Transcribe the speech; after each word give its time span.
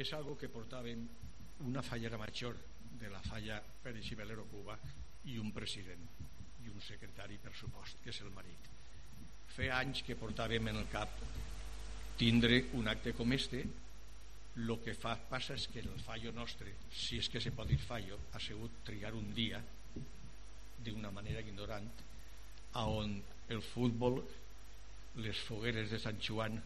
és 0.00 0.12
algo 0.16 0.36
que 0.40 0.48
portaven 0.48 1.04
una 1.68 1.82
fallera 1.84 2.18
major 2.18 2.56
de 3.00 3.10
la 3.12 3.20
falla 3.20 3.60
Pérez 3.60 4.08
i 4.12 4.16
Velero 4.16 4.46
Cuba 4.48 4.78
i 5.28 5.36
un 5.38 5.52
president 5.52 6.06
i 6.64 6.72
un 6.72 6.80
secretari 6.80 7.36
per 7.40 7.52
supost, 7.56 8.00
que 8.02 8.08
és 8.12 8.20
el 8.24 8.32
marit. 8.32 8.68
Feia 9.52 9.76
anys 9.80 10.00
que 10.06 10.16
portàvem 10.16 10.70
en 10.72 10.80
el 10.80 10.88
cap 10.92 11.20
tindre 12.20 12.62
un 12.78 12.88
acte 12.88 13.12
com 13.16 13.32
este 13.36 13.62
el 14.60 14.72
que 14.84 14.92
fa, 14.98 15.14
passa 15.30 15.54
és 15.56 15.66
que 15.72 15.80
el 15.80 16.00
fallo 16.04 16.32
nostre, 16.36 16.72
si 16.92 17.20
és 17.20 17.28
que 17.32 17.40
se 17.40 17.52
pot 17.56 17.68
dir 17.68 17.78
fallo, 17.80 18.18
ha 18.32 18.40
sigut 18.42 18.82
triar 18.84 19.12
un 19.16 19.30
dia 19.36 19.60
d'una 20.84 21.12
manera 21.14 21.40
ignorant 21.44 21.86
a 22.72 22.84
on 22.88 23.14
el 23.48 23.62
futbol, 23.62 24.20
les 25.22 25.38
fogueres 25.46 25.90
de 25.90 26.00
Sant 26.02 26.20
Joan 26.20 26.58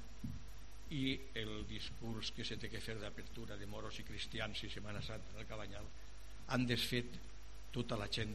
i 0.92 1.14
el 1.40 1.64
discurs 1.68 2.32
que 2.36 2.44
se 2.44 2.58
té 2.60 2.68
que 2.68 2.82
fer 2.82 2.98
d'apertura 3.00 3.56
de 3.56 3.66
moros 3.66 3.98
i 4.00 4.04
cristians 4.06 4.60
i 4.64 4.70
Setmana 4.72 5.00
Santa 5.02 5.38
del 5.38 5.48
Cabanyal 5.48 5.86
han 6.52 6.66
desfet 6.68 7.16
tota 7.72 7.96
la 7.96 8.10
gent 8.12 8.34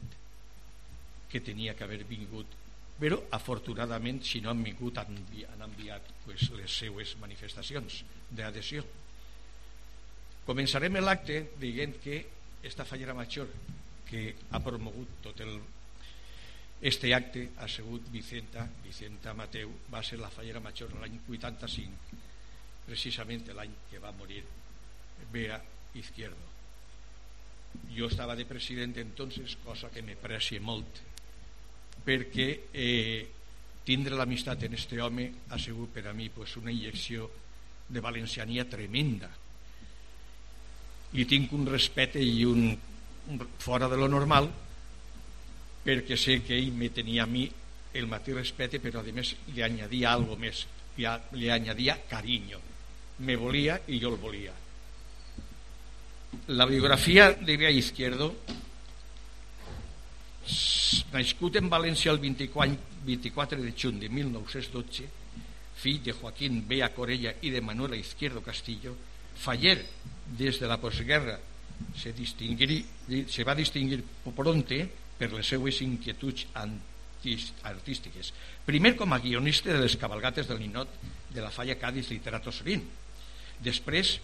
que 1.29 1.41
tenia 1.45 1.75
que 1.77 1.85
haver 1.85 2.03
vingut. 2.09 2.57
Però 2.99 3.19
afortunadament 3.31 4.23
si 4.27 4.41
no 4.41 4.49
han 4.51 4.63
vingut 4.65 4.97
han, 4.99 5.21
han 5.53 5.61
enviat 5.69 6.09
pues, 6.25 6.49
les 6.57 6.79
seues 6.81 7.15
manifestacions 7.21 8.01
d'adhesió. 8.29 8.83
Començarem 10.49 10.97
l'acte 10.99 11.43
dient 11.61 11.99
que 12.03 12.23
esta 12.65 12.83
fallera 12.83 13.13
major 13.13 13.47
que 14.09 14.33
ha 14.51 14.59
promogut 14.59 15.21
tot 15.23 15.39
el 15.45 15.59
este 16.81 17.13
acte 17.13 17.51
ha 17.59 17.67
sigut 17.67 18.05
Vicenta, 18.11 18.63
Vicenta 18.83 19.33
Mateu, 19.35 19.71
va 19.91 19.99
ser 20.03 20.19
la 20.19 20.29
fallera 20.31 20.61
major 20.63 20.93
l'any 20.95 21.17
85, 21.27 22.19
precisament 22.89 23.45
l'any 23.53 23.75
que 23.91 24.01
va 24.01 24.15
morir 24.17 24.41
Bea 25.31 25.61
Izquierdo. 25.93 26.47
Jo 27.93 28.09
estava 28.09 28.35
de 28.35 28.47
president 28.49 28.97
entonces, 28.97 29.57
cosa 29.63 29.91
que 29.93 30.01
me 30.01 30.15
precie 30.17 30.59
molt, 30.59 31.01
perquè 32.05 32.47
eh, 32.73 33.27
tindre 33.85 34.17
l'amistat 34.17 34.65
en 34.65 34.77
este 34.77 35.01
home 35.01 35.27
ha 35.49 35.59
sigut 35.61 35.93
per 35.93 36.07
a 36.09 36.13
mi 36.13 36.29
pues, 36.33 36.55
una 36.57 36.73
injecció 36.73 37.29
de 37.89 38.01
valenciania 38.01 38.65
tremenda. 38.69 39.29
I 41.13 41.25
tinc 41.25 41.53
un 41.57 41.65
respecte 41.69 42.21
i 42.21 42.45
un, 42.45 42.69
un 43.29 43.45
fora 43.57 43.89
de 43.89 43.97
lo 43.97 44.09
normal 44.09 44.49
perquè 45.85 46.17
sé 46.17 46.41
que 46.45 46.57
ell 46.57 46.73
me 46.77 46.91
tenia 46.93 47.23
a 47.25 47.29
mi 47.29 47.47
el 47.97 48.05
mateix 48.09 48.37
respecte 48.37 48.81
però 48.81 49.01
a 49.01 49.13
més 49.13 49.33
li 49.53 49.65
añadia 49.65 50.13
algo 50.13 50.37
més. 50.37 50.65
Li, 50.97 51.07
li 51.37 51.49
añadia 51.49 51.97
carinyo 52.09 52.68
me 53.19 53.35
volia 53.35 53.79
i 53.87 53.99
jo 54.01 54.13
el 54.13 54.19
volia 54.21 54.53
la 56.47 56.65
biografia 56.65 57.31
Bea 57.57 57.71
Izquierdo 57.71 58.33
nascut 61.13 61.59
en 61.59 61.69
València 61.69 62.13
el 62.13 62.21
24, 62.21 62.77
24 63.05 63.61
de 63.61 63.73
juny 63.75 63.99
de 64.01 64.09
1912 64.09 65.09
fill 65.79 66.01
de 66.03 66.13
Joaquín 66.13 66.63
Bea 66.67 66.89
Corella 66.95 67.35
i 67.41 67.51
de 67.53 67.61
Manuela 67.61 67.97
Izquierdo 67.99 68.41
Castillo 68.43 68.95
faller 69.39 69.77
des 70.37 70.59
de 70.59 70.67
la 70.67 70.79
postguerra 70.79 71.39
se, 71.95 72.13
se 72.15 73.43
va 73.43 73.55
distingir 73.55 74.03
pronte 74.35 74.81
per 75.19 75.31
les 75.33 75.47
seues 75.47 75.81
inquietuds 75.83 76.47
artístiques. 77.67 78.31
Primer 78.65 78.95
com 78.95 79.11
a 79.13 79.19
guionista 79.19 79.73
de 79.73 79.81
les 79.83 79.97
cabalgates 79.99 80.47
del 80.47 80.61
ninot 80.63 80.91
de 81.33 81.41
la 81.41 81.51
falla 81.51 81.77
Cádiz 81.79 82.09
Literato 82.11 82.51
Sorín. 82.51 82.85
Després, 83.63 84.17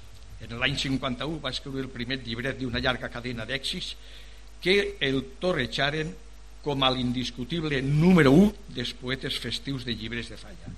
en 0.46 0.56
l'any 0.60 0.78
51, 0.80 1.40
va 1.44 1.52
escriure 1.54 1.84
el 1.84 1.92
primer 1.92 2.20
llibret 2.24 2.60
d'una 2.60 2.82
llarga 2.84 3.12
cadena 3.12 3.48
d'èxits 3.48 3.96
que 4.64 4.96
el 5.04 5.22
torrejaren 5.42 6.14
com 6.66 6.82
a 6.82 6.90
l'indiscutible 6.90 7.82
número 7.86 8.32
1 8.34 8.74
dels 8.78 8.96
poetes 8.98 9.38
festius 9.38 9.86
de 9.86 9.94
llibres 9.94 10.32
de 10.32 10.40
falla. 10.40 10.72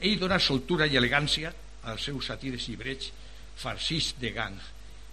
Ell 0.00 0.16
dona 0.20 0.38
soltura 0.40 0.86
i 0.88 0.96
elegància 0.96 1.52
als 1.84 2.08
seus 2.08 2.30
satires 2.30 2.68
llibrets 2.68 3.10
farcits 3.56 4.14
de 4.20 4.32
gang 4.36 4.56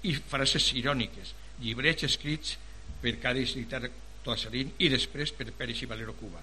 i 0.08 0.16
frases 0.16 0.70
iròniques, 0.76 1.34
llibrets 1.64 2.08
escrits 2.08 2.58
per 3.04 3.18
Cádiz 3.20 3.56
Literato 3.58 4.02
Toasarín 4.24 4.72
i 4.80 4.88
després 4.92 5.34
per 5.36 5.52
Pérez 5.52 5.84
i 5.84 5.90
Valero 5.90 6.16
Cuba. 6.16 6.40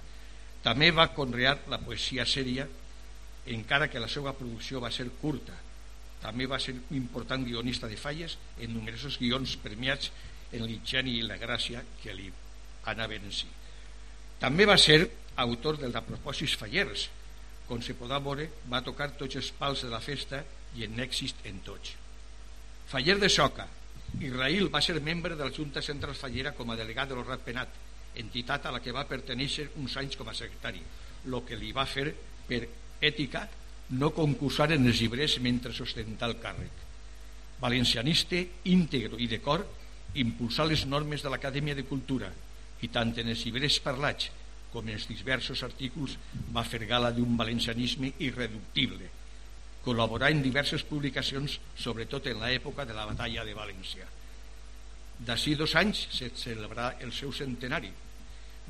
També 0.61 0.91
va 0.93 1.09
conrear 1.17 1.56
la 1.72 1.81
poesia 1.81 2.27
sèria, 2.28 2.67
encara 3.49 3.88
que 3.88 4.03
la 4.03 4.09
seva 4.12 4.34
producció 4.37 4.82
va 4.84 4.93
ser 4.93 5.09
curta. 5.21 5.56
També 6.20 6.47
va 6.47 6.58
ser 6.60 6.75
un 6.76 6.97
important 6.98 7.44
guionista 7.47 7.88
de 7.88 7.97
falles 7.97 8.36
en 8.60 8.75
numerosos 8.75 9.16
guions 9.20 9.56
premiats 9.62 10.10
en 10.53 10.66
l'ingeni 10.66 11.16
i 11.19 11.25
la 11.25 11.38
gràcia 11.41 11.82
que 12.03 12.14
li 12.14 12.28
anaven 12.91 13.26
en 13.28 13.34
si. 13.34 13.48
També 14.41 14.66
va 14.69 14.76
ser 14.81 15.03
autor 15.41 15.78
dels 15.81 15.97
apropòsits 15.97 16.56
fallers. 16.60 17.08
Com 17.69 17.82
se 17.84 17.94
podrà 17.94 18.19
veure, 18.22 18.48
va 18.69 18.82
tocar 18.84 19.12
tots 19.16 19.38
els 19.38 19.50
pals 19.56 19.84
de 19.86 19.91
la 19.92 20.00
festa 20.03 20.42
i 20.76 20.84
en 20.86 20.98
èxit 21.00 21.47
en 21.50 21.60
tots. 21.66 21.94
Faller 22.91 23.19
de 23.20 23.28
Soca, 23.31 23.69
Israel 24.19 24.69
va 24.72 24.82
ser 24.82 24.98
membre 25.00 25.37
de 25.37 25.44
la 25.44 25.54
Junta 25.54 25.82
Central 25.82 26.16
Fallera 26.19 26.52
com 26.56 26.70
a 26.70 26.76
delegat 26.76 27.10
de 27.10 27.14
l'Horrat 27.14 27.44
Penat, 27.47 27.76
entitat 28.19 28.66
a 28.66 28.72
la 28.75 28.81
que 28.82 28.94
va 28.97 29.06
pertenèixer 29.06 29.69
uns 29.78 29.94
anys 30.00 30.19
com 30.19 30.28
a 30.28 30.34
secretari, 30.34 30.82
el 31.26 31.37
que 31.47 31.58
li 31.60 31.70
va 31.76 31.87
fer 31.87 32.08
per 32.48 32.64
ètica 33.06 33.47
no 33.91 34.12
concursar 34.15 34.71
en 34.73 34.87
els 34.87 35.01
llibres 35.03 35.39
mentre 35.43 35.75
sostentà 35.75 36.28
el 36.31 36.39
càrrec. 36.43 36.87
Valencianista, 37.61 38.39
íntegro 38.71 39.19
i 39.19 39.27
de 39.28 39.41
cor, 39.43 39.67
impulsar 40.15 40.67
les 40.71 40.87
normes 40.87 41.23
de 41.23 41.31
l'Acadèmia 41.31 41.75
de 41.75 41.87
Cultura 41.87 42.31
i 42.81 42.89
tant 42.89 43.12
en 43.19 43.29
els 43.29 43.43
llibres 43.45 43.79
parlats 43.84 44.31
com 44.71 44.87
en 44.87 44.95
els 44.95 45.09
diversos 45.11 45.62
artículs 45.67 46.15
va 46.55 46.65
fer 46.65 46.87
gala 46.87 47.11
d'un 47.15 47.37
valencianisme 47.37 48.12
irreductible, 48.23 49.11
col·laborà 49.84 50.31
en 50.31 50.43
diverses 50.45 50.84
publicacions, 50.87 51.59
sobretot 51.77 52.29
en 52.31 52.41
l'època 52.45 52.87
de 52.87 52.95
la 52.95 53.06
batalla 53.09 53.45
de 53.45 53.56
València. 53.56 54.06
D'ací 55.21 55.56
dos 55.59 55.75
anys 55.77 56.06
se 56.15 56.31
celebrarà 56.37 57.03
el 57.05 57.12
seu 57.12 57.33
centenari 57.33 57.91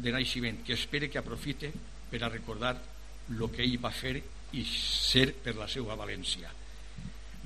de 0.00 0.12
naixement, 0.12 0.62
que 0.64 0.74
espere 0.74 1.10
que 1.10 1.20
aprofite 1.20 1.70
per 2.10 2.22
a 2.24 2.32
recordar 2.32 2.74
el 3.30 3.42
que 3.52 3.62
ell 3.62 3.76
va 3.82 3.92
fer 3.94 4.16
i 4.56 4.64
ser 4.66 5.30
per 5.44 5.56
la 5.56 5.68
seva 5.68 5.96
València. 5.98 6.50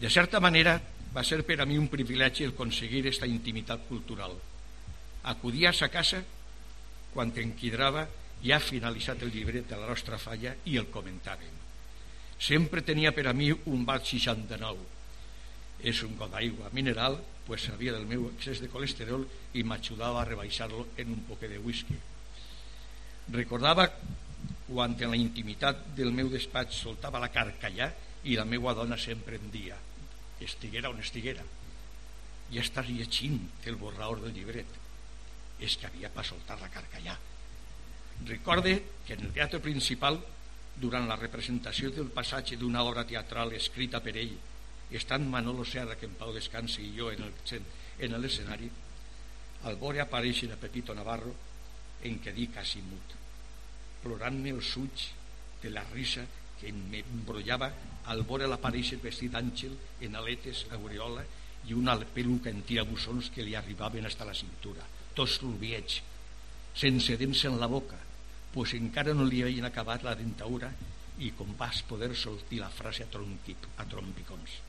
De 0.00 0.10
certa 0.10 0.40
manera, 0.40 0.78
va 1.14 1.22
ser 1.22 1.42
per 1.46 1.60
a 1.60 1.66
mi 1.66 1.78
un 1.78 1.88
privilegi 1.88 2.44
el 2.44 2.54
aconseguir 2.54 3.04
aquesta 3.04 3.28
intimitat 3.30 3.86
cultural. 3.88 4.34
Acudia 5.30 5.70
a 5.70 5.76
sa 5.76 5.88
casa 5.88 6.24
quan 7.14 7.30
enquidrava 7.36 8.08
ja 8.44 8.58
finalitzat 8.60 9.22
el 9.22 9.32
llibret 9.32 9.68
de 9.70 9.78
la 9.78 9.86
nostra 9.88 10.18
falla 10.18 10.56
i 10.66 10.76
el 10.80 10.90
comentàvem 10.92 11.62
Sempre 12.38 12.82
tenia 12.82 13.12
per 13.14 13.28
a 13.28 13.32
mi 13.32 13.52
un 13.52 13.84
bat 13.88 14.04
69. 14.04 14.82
És 15.84 16.02
un 16.02 16.16
got 16.18 16.32
d'aigua 16.34 16.70
mineral, 16.72 17.18
pues 17.46 17.64
sabia 17.68 17.92
del 17.92 18.06
meu 18.08 18.26
excés 18.32 18.60
de 18.60 18.70
colesterol 18.72 19.26
i 19.54 19.62
m'ajudava 19.62 20.22
a 20.22 20.26
rebaixar-lo 20.28 20.88
en 20.96 21.12
un 21.14 21.22
poquet 21.28 21.54
de 21.54 21.60
whisky. 21.62 21.96
Recordava 23.32 23.86
quan 24.68 24.96
en 24.98 25.10
la 25.12 25.20
intimitat 25.20 25.90
del 25.96 26.12
meu 26.12 26.30
despatx 26.32 26.84
soltava 26.86 27.20
la 27.20 27.32
carcallà 27.32 27.90
i 28.24 28.38
la 28.38 28.46
meua 28.48 28.72
dona 28.74 28.96
sempre 28.96 29.36
em 29.36 29.50
dia 29.52 29.76
estiguera 30.40 30.90
on 30.90 30.98
estiguera. 31.00 31.44
Ja 32.52 32.60
estàs 32.60 32.88
llegint 32.90 33.38
el 33.64 33.78
borraor 33.80 34.20
del 34.20 34.34
llibret. 34.36 34.80
És 35.60 35.78
que 35.78 35.86
havia 35.86 36.10
per 36.12 36.24
soltar 36.26 36.58
la 36.60 36.68
carcallà 36.68 37.14
recorde 38.26 38.82
que 39.06 39.14
en 39.14 39.24
el 39.26 39.32
teatre 39.32 39.60
principal 39.60 40.18
durant 40.80 41.06
la 41.08 41.16
representació 41.18 41.90
del 41.94 42.10
passatge 42.14 42.56
d'una 42.58 42.82
obra 42.82 43.04
teatral 43.06 43.52
escrita 43.54 44.00
per 44.02 44.14
ell, 44.16 44.34
estant 44.94 45.26
Manolo 45.30 45.64
Serra, 45.64 45.96
que 45.98 46.06
en 46.06 46.14
Pau 46.18 46.32
descansi, 46.34 46.86
i 46.86 46.94
jo 46.98 47.10
en 47.10 48.16
l'escenari, 48.20 48.70
al 49.64 49.76
vore 49.80 50.00
apareixen 50.02 50.52
a 50.52 50.60
Pepito 50.60 50.94
Navarro 50.94 51.34
en 52.02 52.18
què 52.22 52.34
dic 52.36 52.54
quasi 52.54 52.82
mut, 52.84 53.14
plorant-me 54.04 54.52
els 54.54 54.70
ulls 54.80 55.10
de 55.62 55.72
la 55.72 55.84
risa 55.90 56.24
que 56.60 56.72
m'embrollava 56.72 57.70
al 58.12 58.22
vore 58.28 58.48
l'aparèixer 58.50 59.00
vestit 59.02 59.32
d'àngel 59.32 59.74
en 60.06 60.18
aletes, 60.20 60.66
aureola 60.76 61.24
i 61.68 61.76
una 61.76 61.96
peluca 62.16 62.52
en 62.52 62.62
tirabussons 62.68 63.30
que 63.34 63.44
li 63.44 63.56
arribaven 63.56 64.04
fins 64.04 64.20
a 64.20 64.28
la 64.28 64.36
cintura, 64.36 64.84
tots 65.16 65.40
l'ulvieig, 65.42 66.00
sense 66.76 67.16
dents 67.16 67.44
en 67.48 67.56
la 67.60 67.70
boca, 67.70 67.96
pues 68.52 68.74
encara 68.76 69.14
no 69.14 69.24
li 69.26 69.42
havien 69.42 69.66
acabat 69.66 70.04
la 70.04 70.14
dentadura 70.18 70.70
i 71.24 71.30
com 71.38 71.56
vas 71.58 71.80
poder 71.88 72.12
sortir 72.18 72.60
la 72.60 72.70
frase 72.70 73.06
a, 73.06 73.10
tronqui, 73.10 73.56
a 73.78 73.86
trompicons? 73.88 74.60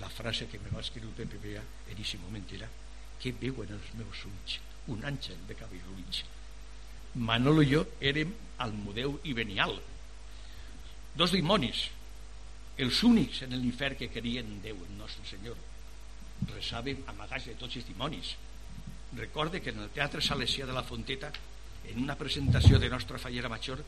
La 0.00 0.08
frase 0.12 0.46
que 0.46 0.60
me 0.60 0.72
va 0.72 0.84
escriure 0.84 1.16
Pepe 1.16 1.40
Bea 1.42 1.62
en 1.62 1.94
aquest 1.96 2.20
moment 2.22 2.48
era 2.52 2.68
què 3.20 3.32
veuen 3.40 3.72
els 3.72 3.92
meus 3.98 4.24
ulls? 4.28 4.58
Un 4.92 5.04
àngel 5.08 5.38
de 5.48 5.56
cabell 5.58 5.94
ulls 5.96 6.22
Manolo 7.16 7.62
i 7.64 7.72
jo 7.72 7.84
érem 8.00 8.32
Almudeu 8.60 9.18
i 9.24 9.32
Benial 9.36 9.78
dos 11.16 11.32
dimonis 11.32 11.86
els 12.76 12.98
únics 13.08 13.40
en 13.46 13.54
l'infern 13.56 13.96
que 13.96 14.10
querien 14.12 14.58
Déu 14.60 14.76
el 14.84 14.96
nostre 14.98 15.24
Senyor. 15.24 15.56
Resàvem 16.50 16.98
amagats 17.08 17.46
de 17.48 17.54
tots 17.56 17.78
els 17.80 17.86
dimonis. 17.88 18.34
Recorde 19.16 19.62
que 19.64 19.72
en 19.72 19.80
el 19.80 19.94
Teatre 19.96 20.20
Salesià 20.20 20.66
de 20.68 20.74
la 20.76 20.84
Fonteta, 20.84 21.30
en 21.88 22.02
una 22.02 22.18
presentació 22.20 22.78
de 22.82 22.90
nostra 22.92 23.20
fallera 23.22 23.48
major, 23.48 23.80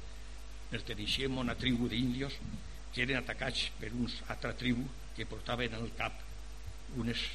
perteneixíem 0.71 1.37
a 1.37 1.45
una 1.45 1.57
tribu 1.59 1.91
d'índios 1.93 2.39
que 2.95 3.05
eren 3.05 3.21
atacats 3.21 3.67
per 3.77 3.93
uns 3.93 4.23
altra 4.33 4.55
tribu 4.57 4.87
que 5.17 5.29
portaven 5.29 5.77
al 5.77 5.93
cap 5.99 6.25
unes 6.97 7.27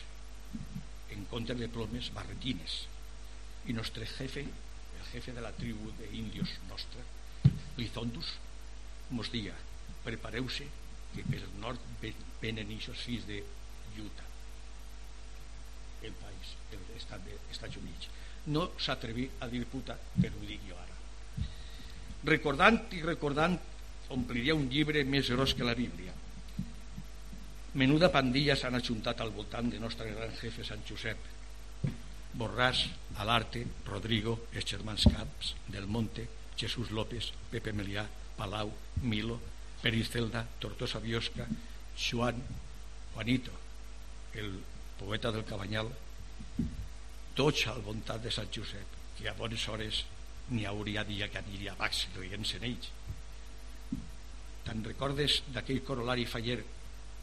en 1.14 1.26
contra 1.30 1.54
de 1.54 1.70
plomes 1.70 2.10
barretines. 2.18 2.80
I 3.70 3.78
nostre 3.78 4.10
jefe 4.10 4.48
jefe 5.14 5.32
de 5.32 5.42
la 5.46 5.54
tribu 5.56 5.92
d'índios 6.00 6.58
nostra 6.70 7.02
Lizondus 7.78 8.36
mos 9.14 9.32
dia 9.32 9.56
prepareu-se 10.04 10.68
que 11.14 11.24
per 11.30 11.42
el 11.42 11.58
nord 11.62 11.80
venen 12.42 12.72
aquests 12.74 13.06
fills 13.08 13.28
de 13.30 13.42
Utah 14.02 14.30
el 16.04 16.16
país 16.20 16.56
el 16.74 16.98
estat 16.98 17.22
dels 17.26 17.52
Estats 17.52 17.78
Units. 17.80 18.10
No 18.54 18.72
s'atreví 18.86 19.28
a 19.40 19.48
dir 19.52 19.64
puta 19.72 19.96
però 19.96 20.34
ho 20.36 20.48
dic 20.48 20.66
jo 20.68 20.80
ara. 20.80 20.98
Recordant 22.28 22.80
i 22.98 23.04
recordant 23.06 23.56
ompliria 24.16 24.56
un 24.56 24.68
llibre 24.72 25.04
més 25.08 25.30
gros 25.32 25.54
que 25.58 25.68
la 25.68 25.78
Bíblia. 25.78 26.14
Menuda 27.80 28.12
pandilla 28.14 28.56
s'han 28.60 28.76
ajuntat 28.78 29.22
al 29.22 29.32
voltant 29.34 29.72
de 29.72 29.80
nostre 29.82 30.12
gran 30.12 30.36
jefe 30.42 30.66
Sant 30.68 30.84
Josep 30.90 31.33
Borràs, 32.34 32.88
Alarte, 33.22 33.64
Rodrigo, 33.86 34.38
els 34.54 34.66
germans 34.66 35.06
Caps, 35.06 35.54
Del 35.70 35.86
Monte, 35.88 36.26
Jesús 36.58 36.92
López, 36.92 37.32
Pepe 37.52 37.74
Melià, 37.74 38.06
Palau, 38.38 38.72
Milo, 39.02 39.40
Pericelda, 39.82 40.46
Tortosa 40.60 41.00
Biosca, 41.00 41.46
Joan, 41.98 42.42
Juanito, 43.14 43.52
el 44.34 44.58
poeta 44.98 45.32
del 45.32 45.46
Cabanyal, 45.46 45.92
tots 47.38 47.68
al 47.70 47.82
voltant 47.86 48.22
de 48.24 48.32
Sant 48.34 48.50
Josep, 48.54 48.98
que 49.18 49.30
a 49.30 49.38
bones 49.38 49.68
hores 49.70 50.04
n'hi 50.50 50.66
hauria 50.66 51.06
dia 51.06 51.30
que 51.30 51.42
aniria 51.42 51.74
a 51.74 51.80
baix 51.80 52.08
rient-se 52.18 52.58
en 52.60 52.68
ells. 52.70 52.90
Te'n 54.64 54.84
recordes 54.86 55.42
d'aquell 55.54 55.84
corolari 55.86 56.26
faller 56.30 56.62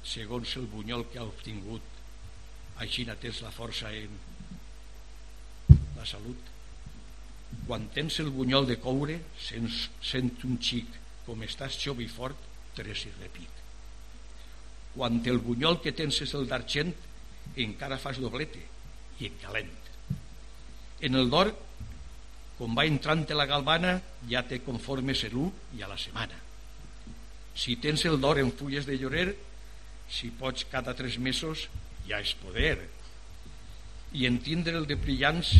segons 0.06 0.56
el 0.60 0.68
bunyol 0.72 1.06
que 1.10 1.18
ha 1.20 1.28
obtingut 1.28 1.98
així 2.84 3.04
tens 3.10 3.42
la 3.44 3.52
força 3.52 3.90
en 3.92 4.14
la 6.00 6.08
salut. 6.08 6.50
Quan 7.66 7.88
tens 7.94 8.20
el 8.22 8.30
bunyol 8.34 8.66
de 8.68 8.78
coure 8.80 9.18
sents, 9.38 9.88
sent 10.02 10.32
un 10.48 10.58
xic. 10.62 10.98
Com 11.26 11.42
estàs 11.46 11.76
jove 11.78 12.02
i 12.02 12.10
fort 12.10 12.48
tres 12.74 13.04
i 13.06 13.12
repic. 13.20 13.58
Quan 14.94 15.20
el 15.30 15.38
bunyol 15.44 15.78
que 15.84 15.92
tens 15.94 16.22
és 16.24 16.32
el 16.34 16.48
d'argent 16.50 16.92
encara 17.60 17.98
fas 18.00 18.18
doblete 18.22 18.62
i 19.20 19.28
en 19.28 19.36
calent. 19.42 19.74
En 21.00 21.16
el 21.16 21.30
d'or 21.32 21.52
quan 22.58 22.74
va 22.76 22.84
entrant 22.84 23.24
la 23.32 23.46
galvana 23.48 23.94
ja 24.28 24.42
te 24.44 24.58
conformes 24.60 25.22
l'u 25.32 25.46
i 25.76 25.82
a 25.82 25.88
la 25.88 25.96
setmana. 25.96 26.36
Si 27.56 27.76
tens 27.80 28.04
el 28.04 28.18
d'or 28.20 28.40
en 28.40 28.52
fulles 28.52 28.84
de 28.88 28.98
llorer 29.00 29.30
si 30.10 30.28
pots 30.30 30.66
cada 30.68 30.92
tres 30.98 31.16
mesos 31.18 31.68
ja 32.08 32.20
és 32.20 32.34
poder. 32.42 32.76
I 34.12 34.26
entendre 34.26 34.76
el 34.76 34.88
de 34.90 34.98
brillants 34.98 35.54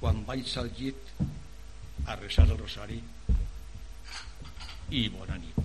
quan 0.00 0.22
vaig 0.26 0.50
al 0.60 0.70
llit 0.78 1.12
a 2.06 2.16
resar 2.16 2.46
el 2.48 2.58
rosari 2.58 2.98
i 4.98 5.02
bona 5.12 5.36
nit. 5.40 5.58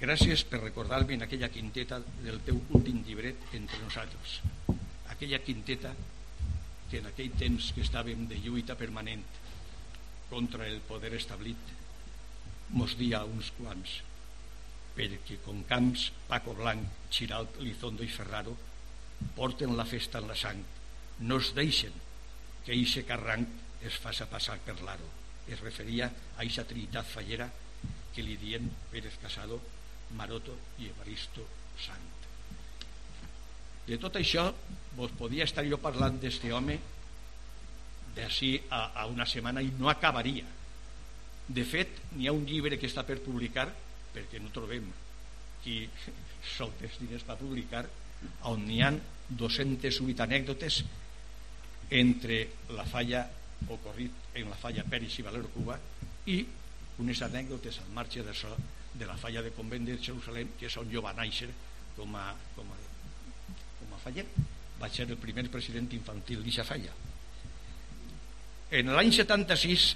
Gràcies 0.00 0.46
per 0.48 0.62
recordar-me 0.62 1.18
en 1.18 1.26
aquella 1.26 1.50
quinteta 1.52 1.98
del 2.22 2.40
teu 2.46 2.60
últim 2.78 3.02
llibret 3.04 3.50
entre 3.58 3.80
nosaltres. 3.82 4.38
Aquella 5.12 5.42
quinteta 5.44 5.92
que 6.90 7.02
en 7.02 7.10
aquell 7.10 7.34
temps 7.42 7.72
que 7.76 7.84
estàvem 7.84 8.24
de 8.30 8.38
lluita 8.40 8.78
permanent 8.78 9.26
contra 10.30 10.66
el 10.66 10.80
poder 10.88 11.12
establit 11.18 11.74
mos 12.70 12.96
dia 12.96 13.20
uns 13.26 13.50
quants 13.58 13.98
perquè 14.96 15.38
com 15.44 15.62
Camps, 15.68 16.10
Paco 16.28 16.54
Blanc, 16.58 16.86
Xiralt, 17.14 17.58
Lizondo 17.62 18.06
i 18.06 18.10
Ferraro 18.10 18.56
porten 19.36 19.76
la 19.76 19.86
festa 19.86 20.22
en 20.22 20.30
la 20.30 20.38
sang 20.38 20.62
no 21.20 21.38
es 21.42 21.52
deixen 21.54 21.94
que 22.64 22.76
eixe 22.76 23.04
carranc 23.08 23.84
es 23.86 23.96
faça 23.96 24.28
passar 24.30 24.58
per 24.64 24.76
l'aro. 24.84 25.08
Es 25.48 25.60
referia 25.64 26.10
a 26.36 26.44
eixa 26.44 26.66
trinitat 26.68 27.08
fallera 27.08 27.48
que 28.14 28.22
li 28.22 28.36
dien 28.36 28.66
Pérez 28.90 29.16
Casado, 29.22 29.60
Maroto 30.18 30.56
i 30.78 30.90
Evaristo 30.90 31.46
Sant. 31.80 32.08
De 33.86 33.96
tot 33.98 34.18
això, 34.20 34.50
vos 34.98 35.12
podia 35.18 35.46
estar 35.48 35.64
jo 35.66 35.78
parlant 35.80 36.18
d'este 36.20 36.50
home 36.52 36.76
d'ací 38.14 38.52
a, 38.68 38.90
a 39.02 39.06
una 39.08 39.26
setmana 39.26 39.62
i 39.64 39.70
no 39.78 39.88
acabaria. 39.90 40.44
De 41.48 41.64
fet, 41.66 41.96
n'hi 42.14 42.28
ha 42.28 42.34
un 42.36 42.44
llibre 42.46 42.78
que 42.78 42.90
està 42.90 43.06
per 43.06 43.18
publicar, 43.24 43.68
perquè 44.14 44.42
no 44.42 44.52
trobem 44.54 44.86
qui 45.64 45.82
soltes 46.56 46.98
diners 47.00 47.24
per 47.26 47.38
publicar, 47.40 47.86
on 48.50 48.66
n'hi 48.66 48.82
han 48.84 49.00
208 49.30 50.26
anècdotes 50.26 50.82
entre 51.90 52.46
la 52.76 52.86
falla 52.86 53.24
ocorrit 53.68 54.36
en 54.38 54.48
la 54.48 54.56
falla 54.56 54.84
Peris 54.88 55.18
i 55.18 55.26
Valero 55.26 55.50
Cuba 55.54 55.76
i 56.30 56.38
unes 57.02 57.22
anècdotes 57.26 57.80
al 57.82 57.90
marge 57.96 58.22
de, 58.22 58.34
so, 58.36 58.50
de 58.94 59.08
la 59.08 59.16
falla 59.18 59.42
de 59.42 59.52
convent 59.56 59.88
de 59.88 59.98
Jerusalem 59.98 60.54
que 60.58 60.68
és 60.70 60.78
on 60.80 60.90
jo 60.92 61.02
va 61.04 61.14
néixer 61.18 61.50
com 61.96 62.14
a, 62.16 62.30
com 62.56 62.70
a, 62.70 62.80
com 63.80 63.94
a 63.96 64.02
fallet 64.04 64.38
vaig 64.80 64.96
ser 64.96 65.08
el 65.08 65.18
primer 65.20 65.44
president 65.52 65.90
infantil 65.92 66.40
d'aquesta 66.40 66.64
falla. 66.64 66.92
En 68.70 68.92
l'any 68.94 69.10
76 69.12 69.90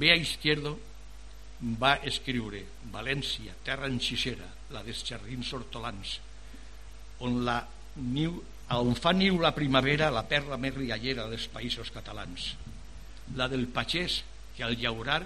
Bea 0.00 0.16
Izquierdo 0.16 0.78
va 1.60 1.98
escriure 2.08 2.62
València, 2.90 3.52
terra 3.66 3.90
enxicera 3.90 4.48
la 4.74 4.82
dels 4.86 5.02
jardins 5.04 5.52
hortolans 5.52 6.16
on 7.26 7.42
la 7.44 7.58
niu 8.00 8.38
on 8.78 8.94
fa 8.94 9.12
niu 9.12 9.40
la 9.42 9.50
primavera 9.50 10.10
la 10.14 10.22
perla 10.30 10.58
més 10.60 10.74
riallera 10.76 11.26
dels 11.30 11.48
països 11.50 11.90
catalans, 11.90 12.52
la 13.34 13.48
del 13.50 13.66
pagès 13.74 14.20
que 14.54 14.62
al 14.62 14.76
llaurar 14.78 15.22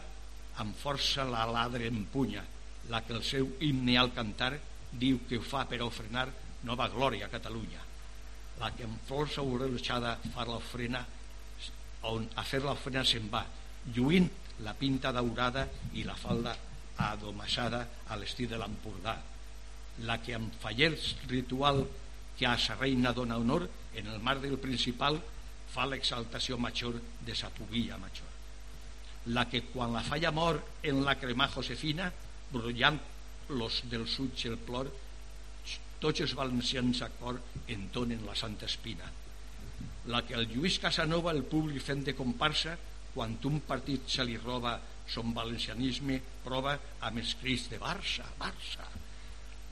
amb 0.62 0.76
força 0.78 1.26
la 1.28 1.44
ladre 1.50 1.88
empunya, 1.90 2.44
la 2.88 3.02
que 3.04 3.12
el 3.16 3.24
seu 3.24 3.50
himne 3.60 3.98
al 3.98 4.12
cantar 4.16 4.54
diu 4.92 5.20
que 5.28 5.40
ho 5.40 5.44
fa 5.44 5.64
per 5.68 5.82
ofrenar 5.82 6.28
nova 6.64 6.88
glòria 6.88 7.26
a 7.26 7.32
Catalunya, 7.32 7.82
la 8.60 8.70
que 8.72 8.86
amb 8.86 9.02
força 9.08 9.42
orelxada 9.42 10.16
fa 10.32 10.46
l'ofrena 10.48 11.02
on 12.08 12.26
a 12.36 12.44
fer 12.44 12.62
l'ofrena 12.62 13.04
se'n 13.04 13.28
va, 13.32 13.42
lluint 13.96 14.28
la 14.64 14.74
pinta 14.78 15.12
daurada 15.12 15.66
i 15.98 16.04
la 16.04 16.14
falda 16.16 16.54
adomassada 16.96 17.82
a 18.08 18.16
l'estil 18.16 18.48
de 18.48 18.60
l'Empordà, 18.60 19.16
la 20.06 20.18
que 20.22 20.36
amb 20.36 20.54
fallers 20.62 21.14
ritual 21.28 21.82
que 22.38 22.46
a 22.46 22.58
sa 22.58 22.74
reina 22.74 23.12
dona 23.12 23.38
honor 23.38 23.68
en 23.94 24.06
el 24.06 24.20
mar 24.20 24.40
del 24.42 24.58
principal 24.58 25.20
fa 25.74 25.86
l'exaltació 25.86 26.58
major 26.58 26.98
de 27.26 27.34
sa 27.34 27.50
pubilla 27.50 27.98
major. 27.98 28.30
La 29.34 29.46
que 29.48 29.62
quan 29.70 29.94
la 29.94 30.02
falla 30.04 30.30
mor 30.30 30.60
en 30.82 31.02
la 31.04 31.16
cremà 31.18 31.48
Josefina 31.48 32.10
brollant 32.52 32.98
los 33.48 33.82
del 33.90 34.06
sud 34.08 34.34
el 34.44 34.58
plor 34.58 34.90
tots 36.00 36.20
els 36.20 36.34
valencians 36.36 37.00
a 37.02 37.08
cor 37.18 37.40
entonen 37.68 38.26
la 38.26 38.34
Santa 38.36 38.66
Espina. 38.66 39.06
La 40.12 40.20
que 40.26 40.34
el 40.36 40.50
Lluís 40.50 40.78
Casanova 40.78 41.32
el 41.32 41.46
públic 41.48 41.82
fent 41.82 42.04
de 42.04 42.14
comparsa 42.18 42.76
quan 43.14 43.38
un 43.48 43.62
partit 43.64 44.10
se 44.10 44.26
li 44.26 44.36
roba 44.36 44.76
son 45.08 45.32
valencianisme 45.32 46.20
prova 46.44 46.76
amb 47.00 47.22
els 47.22 47.34
crits 47.40 47.70
de 47.72 47.80
Barça, 47.80 48.26
Barça 48.40 48.93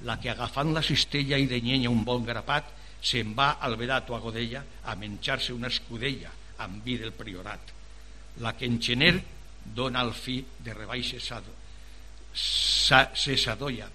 la 0.04 0.18
que 0.20 0.30
agafant 0.32 0.72
la 0.74 0.82
cistella 0.82 1.38
i 1.38 1.46
de 1.50 1.60
llenya 1.62 1.90
un 1.90 2.04
bon 2.04 2.24
grapat 2.26 2.70
se'n 3.02 3.34
va 3.38 3.56
al 3.60 3.76
vedat 3.76 4.10
o 4.10 4.16
a 4.16 4.20
Godella 4.22 4.64
a 4.84 4.94
menjar-se 4.98 5.52
una 5.52 5.70
escudella 5.72 6.30
amb 6.62 6.82
vi 6.84 6.96
del 6.98 7.12
priorat. 7.12 7.72
La 8.42 8.54
que 8.56 8.66
en 8.66 8.80
gener 8.82 9.14
dona 9.74 10.02
el 10.02 10.12
fi 10.14 10.44
de 10.58 10.74
rebaixe 10.74 11.18
cesadoia 12.32 13.90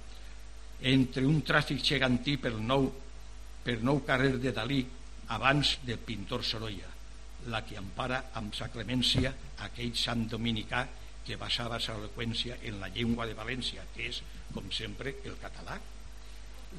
entre 0.92 1.26
un 1.26 1.42
tràfic 1.42 1.82
gegantí 1.84 2.38
per 2.38 2.54
nou, 2.54 2.92
per 3.64 3.80
nou 3.82 4.04
carrer 4.06 4.38
de 4.38 4.54
Dalí 4.54 4.84
abans 5.34 5.80
del 5.84 5.98
pintor 5.98 6.44
Sorolla 6.46 6.98
la 7.48 7.64
que 7.66 7.78
empara 7.80 8.24
amb 8.40 8.56
sa 8.56 8.68
clemència 8.74 9.34
aquell 9.66 9.94
sant 9.96 10.26
dominicà 10.30 10.86
que 11.26 11.38
basava 11.40 11.80
sa 11.80 11.96
eloqüència 11.98 12.58
en 12.70 12.80
la 12.82 12.90
llengua 12.94 13.28
de 13.28 13.36
València, 13.36 13.84
que 13.96 14.08
és, 14.10 14.22
com 14.54 14.72
sempre, 14.72 15.18
el 15.28 15.36
català 15.42 15.78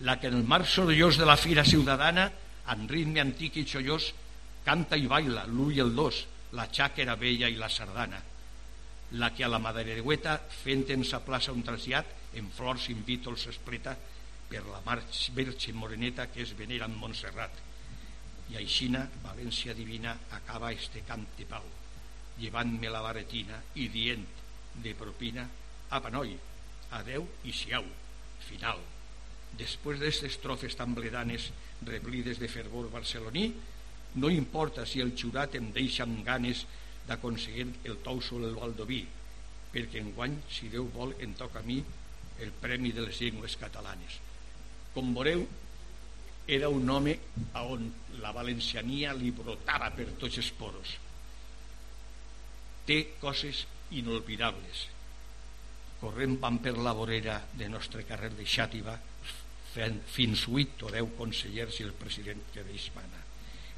la 0.02 0.18
que 0.20 0.28
en 0.28 0.34
el 0.34 0.44
mar 0.44 0.66
sorollós 0.66 1.18
de 1.18 1.26
la 1.26 1.36
fira 1.36 1.64
ciutadana, 1.64 2.30
en 2.68 2.88
ritme 2.88 3.20
antic 3.20 3.56
i 3.56 3.64
xollós, 3.66 4.12
canta 4.64 4.96
i 4.96 5.08
baila 5.08 5.46
l'u 5.48 5.70
i 5.72 5.80
el 5.80 5.94
dos, 5.96 6.26
la 6.52 6.68
xàquera 6.68 7.16
vella 7.16 7.48
i 7.48 7.56
la 7.56 7.68
sardana, 7.68 8.20
la 9.12 9.32
que 9.34 9.44
a 9.44 9.48
la 9.48 9.58
maderegüeta, 9.58 10.36
fent 10.62 10.84
en 10.92 11.04
sa 11.04 11.20
plaça 11.24 11.52
un 11.52 11.64
trasllat, 11.64 12.06
en 12.36 12.50
flors 12.52 12.88
in 12.92 13.00
vítols 13.04 13.48
s'espleta, 13.48 13.96
per 14.48 14.64
la 14.64 14.80
Verge 14.84 15.72
Moreneta 15.72 16.28
que 16.32 16.42
es 16.42 16.56
venera 16.56 16.86
en 16.88 16.96
Montserrat. 16.96 17.52
I 18.48 18.56
aixina, 18.56 19.04
València 19.24 19.74
Divina 19.76 20.14
acaba 20.32 20.72
este 20.72 21.04
cant 21.04 21.26
de 21.36 21.44
pau, 21.44 21.64
llevant-me 22.40 22.88
la 22.88 23.04
baretina 23.04 23.60
i 23.76 23.88
dient 23.92 24.24
de 24.84 24.94
propina, 24.96 25.44
apa 25.90 26.12
noi, 26.12 26.32
adeu 26.96 27.28
i 27.44 27.52
siau, 27.52 27.84
final. 28.48 28.80
Després 29.56 29.98
d'aquestes 29.98 30.34
estrofes 30.34 30.76
tan 30.76 30.94
bledanes, 30.94 31.48
reblides 31.86 32.38
de 32.38 32.48
fervor 32.52 32.90
barceloní, 32.92 33.48
no 34.18 34.30
importa 34.30 34.86
si 34.86 35.00
el 35.00 35.14
jurat 35.16 35.54
em 35.58 35.70
deixa 35.72 36.04
amb 36.04 36.24
ganes 36.26 36.64
d'aconseguir 37.08 37.68
el 37.88 37.98
tou 38.04 38.20
el 38.20 38.54
Valdoví, 38.54 39.04
perquè 39.72 40.00
enguany, 40.00 40.36
si 40.50 40.68
Déu 40.68 40.88
vol, 40.92 41.14
em 41.20 41.32
toca 41.34 41.60
a 41.60 41.62
mi 41.62 41.82
el 42.40 42.52
Premi 42.52 42.92
de 42.92 43.02
les 43.06 43.20
Llengües 43.20 43.56
Catalanes. 43.56 44.20
Com 44.94 45.14
veureu, 45.14 45.46
era 46.48 46.68
un 46.68 46.88
home 46.88 47.18
on 47.60 47.90
la 48.22 48.32
valenciania 48.32 49.12
li 49.12 49.30
brotava 49.30 49.90
per 49.92 50.06
tots 50.20 50.38
els 50.40 50.50
poros. 50.56 50.94
Té 52.88 52.98
coses 53.20 53.66
inolvidables. 53.92 54.86
Corrent 56.00 56.38
van 56.40 56.56
per 56.64 56.76
la 56.78 56.94
vorera 56.96 57.36
de 57.52 57.68
nostre 57.68 58.06
carrer 58.08 58.30
de 58.38 58.46
Xàtiva 58.48 58.96
fins 59.74 60.46
8 60.48 60.86
o 60.86 60.92
10 60.92 61.14
consellers 61.18 61.80
i 61.80 61.86
el 61.86 61.94
president 61.98 62.40
que 62.52 62.64
d'ells 62.64 62.88
mana. 62.96 63.20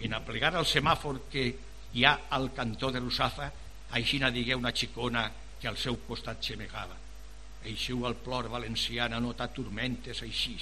En 0.00 0.14
aplegar 0.16 0.54
el 0.56 0.68
semàfor 0.68 1.26
que 1.32 1.44
hi 1.92 2.04
ha 2.06 2.14
al 2.36 2.50
cantó 2.56 2.90
de 2.94 3.02
l'Usafa, 3.02 3.50
així 3.98 4.20
na 4.22 4.30
digué 4.30 4.54
una 4.54 4.72
xicona 4.72 5.26
que 5.60 5.68
al 5.68 5.76
seu 5.76 5.98
costat 6.06 6.40
xemegava. 6.42 6.96
Eixiu 7.66 8.06
al 8.06 8.16
plor 8.16 8.48
valenciana, 8.48 9.20
no 9.20 9.34
t'aturmentes 9.36 10.22
així, 10.24 10.56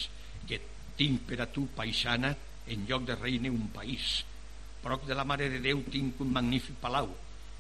que 0.48 0.58
tinc 0.98 1.28
per 1.28 1.42
a 1.44 1.46
tu, 1.52 1.68
paisana, 1.76 2.34
en 2.66 2.86
lloc 2.88 3.04
de 3.06 3.14
reine 3.14 3.50
un 3.50 3.68
país. 3.74 4.24
Proc 4.82 5.06
de 5.06 5.14
la 5.14 5.24
Mare 5.24 5.48
de 5.52 5.60
Déu 5.62 5.84
tinc 5.92 6.20
un 6.24 6.32
magnífic 6.34 6.80
palau, 6.82 7.12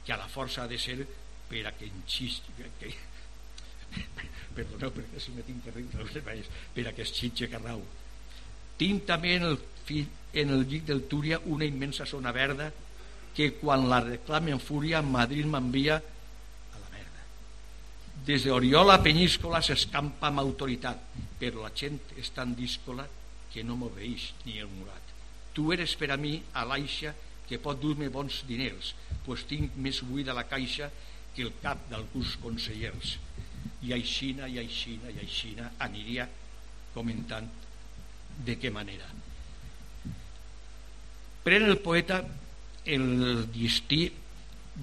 que 0.04 0.12
a 0.12 0.18
la 0.18 0.28
força 0.28 0.64
ha 0.64 0.70
de 0.70 0.78
ser 0.80 1.04
per 1.48 1.66
a 1.68 1.72
que 1.76 1.86
enxist... 1.86 2.50
Que, 2.80 2.92
perdoneu 4.58 4.92
perquè 4.94 5.22
si 5.22 5.34
me 5.36 5.46
tinc 5.46 5.64
que 5.64 5.74
riure 5.76 6.22
per 6.74 6.86
a 6.88 6.92
que 6.96 7.06
es 7.06 7.14
xitxe 7.14 7.48
carrau. 7.52 7.82
Tinc 8.78 9.06
també 9.06 9.36
en 9.38 9.46
el, 9.52 9.58
en 10.42 10.54
el 10.54 10.66
llit 10.70 10.86
del 10.90 11.06
Túria 11.10 11.40
una 11.46 11.66
immensa 11.66 12.06
zona 12.06 12.32
verda 12.34 12.70
que 13.34 13.52
quan 13.58 13.86
la 13.90 14.00
reclame 14.02 14.54
en 14.54 14.62
fúria 14.62 15.02
Madrid 15.02 15.46
m'envia 15.46 15.98
a 15.98 16.78
la 16.78 16.90
merda 16.94 17.22
des 18.26 18.46
d'Oriola 18.46 18.98
a 18.98 19.02
Penyíscola 19.02 19.62
s'escampa 19.62 20.30
amb 20.30 20.42
autoritat 20.42 21.04
però 21.38 21.64
la 21.64 21.74
gent 21.74 22.00
és 22.18 22.30
tan 22.34 22.54
díscola 22.58 23.06
que 23.52 23.64
no 23.64 23.78
m'obeeix 23.78 24.32
ni 24.44 24.58
el 24.58 24.68
murat. 24.68 25.14
Tu 25.54 25.72
eres 25.72 25.94
per 25.96 26.10
a 26.12 26.18
mi 26.20 26.36
a 26.52 26.64
l'aixa 26.68 27.14
que 27.48 27.58
pot 27.62 27.78
dur-me 27.80 28.10
bons 28.12 28.42
diners 28.46 28.92
pues 29.24 29.46
tinc 29.48 29.76
més 29.76 30.02
buida 30.04 30.36
la 30.36 30.46
caixa 30.50 30.90
que 31.34 31.46
el 31.46 31.54
cap 31.62 31.86
d'alguns 31.90 32.36
consellers 32.42 33.16
i 33.86 33.94
aixina, 33.96 34.48
i 34.48 34.58
aixina, 34.62 35.10
i 35.14 35.22
aixina 35.22 35.70
aniria 35.84 36.28
comentant 36.94 37.48
de 38.46 38.56
què 38.60 38.70
manera. 38.74 39.08
Pren 41.44 41.66
el 41.68 41.78
poeta 41.84 42.22
el 42.88 43.46
distí 43.52 44.06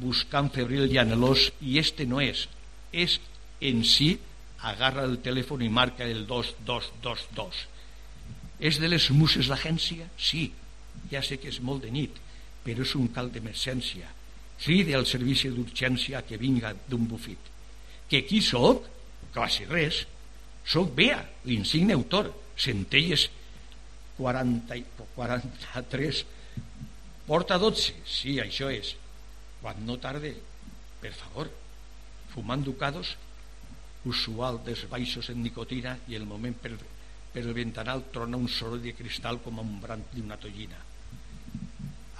buscant 0.01 0.51
febril 0.53 0.91
i 0.91 0.99
anhelós 1.01 1.49
i 1.61 1.79
este 1.79 2.07
no 2.09 2.21
és. 2.23 2.47
És 2.91 3.19
en 3.61 3.83
si 3.87 4.13
agarra 4.65 5.05
el 5.05 5.19
telèfon 5.23 5.63
i 5.65 5.69
marca 5.69 6.05
el 6.07 6.25
2222 6.27 7.65
és 8.59 8.79
de 8.79 8.87
les 8.87 9.09
muses 9.11 9.49
l'agència? 9.51 10.07
sí, 10.17 10.51
ja 11.11 11.21
sé 11.21 11.37
que 11.37 11.49
és 11.51 11.59
molt 11.59 11.83
de 11.83 11.91
nit 11.91 12.21
però 12.65 12.81
és 12.81 12.95
un 12.97 13.11
cal 13.13 13.27
d'emergència. 13.29 14.07
Cride 14.57 14.95
al 14.95 15.05
servici 15.05 15.51
d'urgència 15.53 16.23
que 16.25 16.39
vinga 16.41 16.71
d'un 16.89 17.05
bufit 17.05 17.54
que 18.09 18.25
qui 18.27 18.41
sóc? 18.41 18.91
quasi 19.35 19.65
res. 19.67 20.05
Sóc 20.65 20.95
Bea, 20.95 21.19
l'insigne 21.45 21.93
autor 21.93 22.31
centelles 22.55 23.27
40, 24.15 24.77
43 25.17 26.23
porta 27.27 27.59
12 27.59 27.99
sí, 28.07 28.39
això 28.39 28.71
és. 28.71 28.95
Quan 29.59 29.83
no 29.85 29.99
tarde 29.99 30.31
per 31.03 31.11
favor 31.13 31.51
fumant 32.31 32.63
ducados 32.63 33.13
usual 34.07 34.61
dels 34.65 34.85
baixos 34.89 35.29
en 35.33 35.41
nicotina 35.43 35.97
i 36.07 36.15
el 36.17 36.25
moment 36.29 36.55
per, 36.61 36.73
per 37.33 37.43
el 37.43 37.53
ventanal 37.57 38.05
trona 38.13 38.39
un 38.39 38.47
soroll 38.47 38.81
de 38.81 38.95
cristal 38.97 39.41
com 39.43 39.59
un 39.61 39.79
brant 39.83 40.05
d'una 40.13 40.37
tollina. 40.39 40.79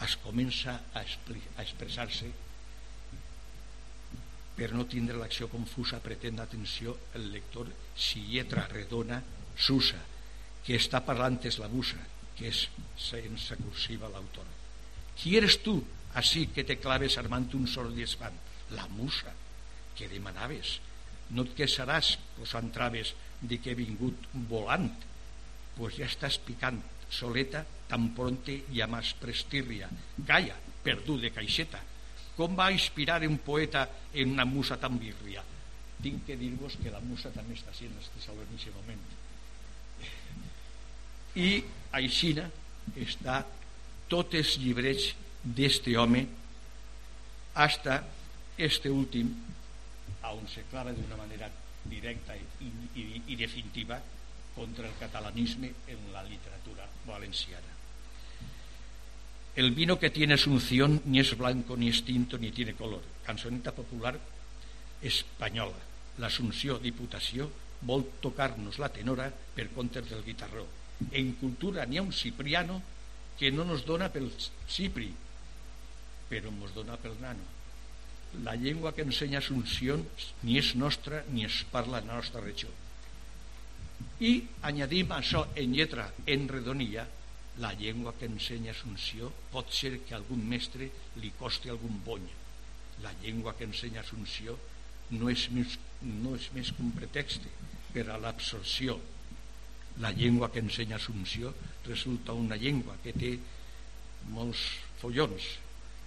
Es 0.03 0.17
comença 0.21 0.81
a, 0.93 1.01
a 1.01 1.63
expressar-se 1.63 2.27
per 4.55 4.71
no 4.73 4.85
tindre 4.87 5.19
l'acció 5.19 5.49
confusa 5.51 5.99
pretén 6.03 6.39
atenció 6.39 6.95
el 7.19 7.27
lector 7.33 7.69
si 7.95 8.23
lletra 8.31 8.67
redona 8.71 9.19
s'usa 9.55 9.99
que 10.65 10.77
està 10.79 11.01
parlant 11.05 11.37
és 11.45 11.59
la 11.61 11.69
busa 11.71 11.99
que 12.35 12.49
és 12.49 12.65
sense 12.99 13.55
cursiva 13.61 14.09
l'autor. 14.11 14.47
Qui 15.15 15.35
eres 15.39 15.59
tu 15.63 15.75
així 16.19 16.47
que 16.55 16.65
te 16.67 16.79
claves 16.79 17.17
armant 17.21 17.47
un 17.55 17.67
sord 17.67 17.95
d'espant? 17.95 18.35
La 18.75 18.87
musa. 18.91 19.31
Que 19.95 20.09
demanaves? 20.11 20.79
No 21.31 21.45
et 21.45 21.53
queixaràs 21.55 22.15
posant 22.35 22.71
traves 22.75 23.13
de 23.41 23.59
que 23.61 23.71
he 23.71 23.79
vingut 23.79 24.27
volant. 24.51 24.89
Pues 25.77 25.99
ja 25.99 26.09
estàs 26.09 26.39
picant 26.43 26.81
soleta 27.11 27.63
tan 27.87 28.09
pronte 28.17 28.61
ja 28.73 28.87
m'has 28.89 29.13
prestirria 29.21 29.87
calla, 30.27 30.55
perdú 30.83 31.19
de 31.21 31.31
caixeta 31.31 31.79
com 32.35 32.55
va 32.55 32.71
inspirar 32.71 33.21
un 33.27 33.37
poeta 33.39 33.87
en 34.13 34.33
una 34.35 34.45
musa 34.45 34.77
tan 34.77 34.99
virria? 34.99 35.43
Tinc 36.03 36.25
que 36.27 36.35
dir-vos 36.37 36.75
que 36.81 36.91
la 36.91 36.99
musa 36.99 37.31
també 37.31 37.55
està 37.55 37.73
sent 37.73 37.93
en 37.93 38.01
aquest 38.01 38.75
moment. 38.75 39.05
I 41.35 41.49
aixina 41.95 42.49
està 43.01 43.41
tots 44.11 44.35
els 44.35 44.57
llibrets 44.61 45.13
d'este 45.43 45.95
home 45.97 46.25
hasta 47.55 48.01
este 48.57 48.89
últim 48.89 49.31
on 50.45 50.47
se 50.47 50.63
clava 50.71 50.91
d'una 50.91 51.15
manera 51.15 51.49
directa 51.85 52.35
i, 52.35 52.69
i, 52.95 53.21
i 53.27 53.35
definitiva 53.35 53.99
contra 54.55 54.87
el 54.87 54.97
catalanisme 54.99 55.71
en 55.87 56.11
la 56.13 56.23
literatura 56.23 56.87
valenciana. 57.05 57.74
El 59.55 59.71
vino 59.71 59.97
que 59.97 60.09
tiene 60.09 60.33
Asunción 60.33 61.01
ni 61.05 61.19
es 61.19 61.37
blanco, 61.37 61.77
ni 61.77 61.87
es 61.87 62.03
tinto, 62.03 62.37
ni 62.37 62.51
tiene 62.51 62.73
color. 62.73 63.01
Cançoneta 63.25 63.71
popular 63.71 64.19
espanyola. 65.01 65.79
L'Assumpció 66.19 66.75
Diputació 66.79 67.47
vol 67.87 68.03
tocar-nos 68.23 68.79
la 68.79 68.89
tenora 68.91 69.29
per 69.31 69.69
compte 69.71 70.03
del 70.03 70.23
guitarró. 70.27 70.65
En 71.11 71.33
cultura 71.39 71.85
n'hi 71.87 71.99
ha 71.99 72.03
un 72.03 72.11
cipriano 72.11 72.81
que 73.39 73.51
no 73.51 73.63
nos 73.63 73.85
dona 73.87 74.09
pel 74.11 74.27
cipri, 74.67 75.09
però 76.27 76.51
ens 76.51 76.75
dona 76.75 76.99
pel 76.99 77.15
nano. 77.23 77.47
La 78.43 78.55
llengua 78.59 78.91
que 78.91 79.07
ensenya 79.07 79.39
Assumpció 79.39 80.01
ni 80.43 80.59
és 80.59 80.75
nostra 80.75 81.23
ni 81.31 81.47
es 81.47 81.63
parla 81.71 82.03
en 82.03 82.11
la 82.11 82.19
nostra 82.19 82.43
regió. 82.43 82.71
I 84.19 84.41
añadim 84.67 85.11
això 85.15 85.45
en 85.55 85.75
lletra 85.75 86.09
en 86.25 86.49
redonilla 86.51 87.05
la 87.63 87.71
llengua 87.79 88.13
que 88.19 88.27
ensenya 88.27 88.73
Assumpció 88.75 89.29
pot 89.51 89.71
ser 89.71 89.99
que 90.03 90.15
a 90.15 90.19
algun 90.19 90.41
mestre 90.49 90.89
li 91.23 91.31
costi 91.39 91.71
algun 91.71 92.01
bony. 92.03 92.27
La 93.03 93.13
llengua 93.21 93.55
que 93.55 93.67
ensenya 93.67 94.01
Assumpció 94.03 94.57
no 95.15 95.29
és 95.31 95.47
més, 95.55 95.77
no 96.01 96.35
és 96.35 96.49
més 96.55 96.71
que 96.71 96.83
un 96.83 96.91
pretext 96.95 97.45
per 97.93 98.09
a 98.09 98.19
l'absorció. 98.19 98.97
La 100.03 100.11
llengua 100.11 100.51
que 100.51 100.59
ensenya 100.59 100.99
Assumpció 100.99 101.53
resulta 101.85 102.35
una 102.35 102.59
llengua 102.59 102.97
que 103.03 103.15
té 103.15 103.35
molts 104.35 104.65
follons. 104.99 105.47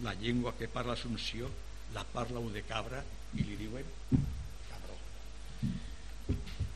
La 0.04 0.12
llengua 0.20 0.52
que 0.58 0.68
parla 0.68 0.98
Assumpció 0.98 1.48
la 1.94 2.04
parla 2.04 2.42
un 2.44 2.52
de 2.52 2.62
cabra 2.68 3.00
i 3.36 3.44
li 3.44 3.56
diuen 3.56 3.86
cabró. 4.68 4.96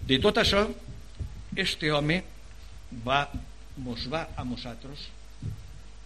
De 0.09 0.19
tot 0.25 0.41
això, 0.41 0.65
este 1.57 1.93
home 1.93 2.23
va 3.05 3.27
mos 3.77 4.07
va 4.13 4.27
a 4.37 4.45
nosaltres 4.45 5.09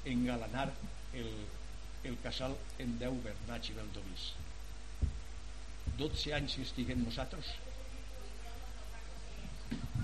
engalanar 0.06 0.70
el, 1.14 1.30
el 2.04 2.18
casal 2.22 2.54
en 2.78 2.98
deu 3.00 3.16
Bernats 3.24 3.72
i 3.72 3.78
Valdovís 3.78 4.26
12 5.98 6.34
anys 6.36 6.58
que 6.58 6.66
estiguem 6.68 7.02
nosaltres 7.02 7.54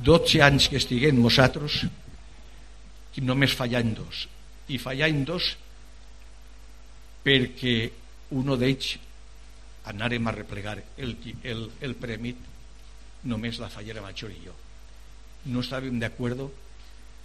12 0.02 0.40
anys 0.42 0.66
que 0.68 0.80
estiguem 0.82 1.20
nosaltres 1.22 1.84
només 3.20 3.52
fallant 3.52 3.92
dos. 3.94 4.26
I 4.72 4.78
fallant 4.80 5.24
dos 5.28 5.52
perquè 7.22 7.74
un 8.32 8.54
d'ells 8.58 8.96
anàrem 9.92 10.26
a 10.26 10.34
replegar 10.34 10.78
el, 10.96 11.16
el, 11.44 11.68
el 11.82 11.94
premi 12.00 12.32
només 13.28 13.60
la 13.62 13.68
fallera 13.70 14.02
major 14.02 14.32
i 14.32 14.40
jo. 14.46 14.54
No 15.52 15.62
estàvem 15.62 15.98
d'acord 16.00 16.40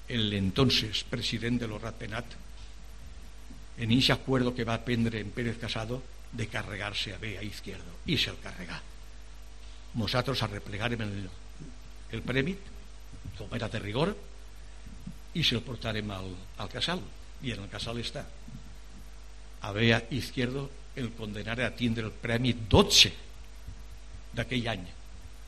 el 0.08 0.32
entonces 0.34 1.04
president 1.10 1.60
de 1.62 1.68
l'Orrat 1.68 1.98
Penat 2.00 2.38
en 3.78 3.92
ese 3.92 4.14
acuerdo 4.14 4.56
que 4.56 4.64
va 4.64 4.84
prendre 4.84 5.20
en 5.20 5.32
Pérez 5.32 5.58
Casado 5.58 6.02
de 6.32 6.48
carregar-se 6.48 7.14
a 7.14 7.18
Bea 7.18 7.44
Izquierdo 7.44 8.00
i 8.08 8.18
se'l 8.18 8.40
carregar 8.44 8.82
nosaltres 10.00 10.44
arreplegarem 10.44 11.04
el, 11.04 11.14
el 12.12 12.24
prèmit 12.24 12.74
com 13.38 13.54
era 13.54 13.70
de 13.70 13.84
rigor 13.84 14.16
i 15.38 15.44
se'l 15.44 15.66
portarem 15.66 16.10
al, 16.12 16.32
al 16.58 16.72
casal 16.72 17.04
i 17.44 17.54
en 17.54 17.66
el 17.66 17.72
casal 17.72 18.00
està 18.02 18.26
a 19.62 19.72
Bea 19.76 20.02
Izquierdo 20.16 20.70
el 20.98 21.12
condenarà 21.14 21.68
a 21.68 21.76
tindre 21.78 22.08
el 22.08 22.16
premi 22.16 22.54
12 22.54 23.12
d'aquell 24.38 24.72
any 24.74 24.88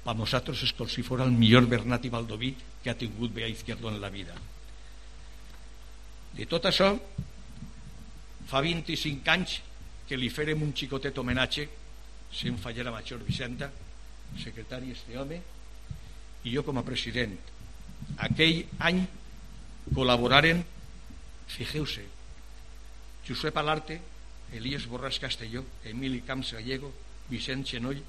per 0.04 0.16
nosaltres 0.16 0.64
és 0.66 0.74
com 0.76 0.88
si 0.90 1.04
fos 1.06 1.22
el 1.22 1.34
millor 1.36 1.68
Bernat 1.70 2.06
i 2.08 2.14
Baldoví 2.14 2.54
que 2.84 2.92
ha 2.92 2.98
tingut 2.98 3.34
Bea 3.36 3.50
Izquierdo 3.52 3.92
en 3.92 4.00
la 4.02 4.10
vida. 4.10 4.36
De 6.36 6.46
tot 6.48 6.66
això 6.70 6.94
fa 8.50 8.62
25 8.64 9.34
anys 9.34 9.60
que 10.08 10.18
li 10.18 10.32
farem 10.34 10.64
un 10.66 10.74
xicotet 10.74 11.18
homenatge 11.22 11.68
se'n 12.34 12.58
fallera 12.62 12.94
Major 12.94 13.22
Vicenta 13.26 13.70
secretari 14.40 14.94
este 14.94 15.18
home 15.18 15.42
i 16.46 16.54
jo 16.54 16.64
com 16.64 16.78
a 16.78 16.86
president. 16.86 17.36
Aquell 18.26 18.64
any 18.86 19.02
col·laboraren 19.94 20.64
fijeu-se 21.50 22.06
Josep 23.28 23.58
Alarte 23.58 24.00
Elías 24.56 24.86
Borràs 24.90 25.20
Castelló 25.22 25.66
Emili 25.86 26.22
Camps 26.26 26.54
Gallego 26.56 26.94
Vicent 27.30 27.66
Xenoll 27.68 28.00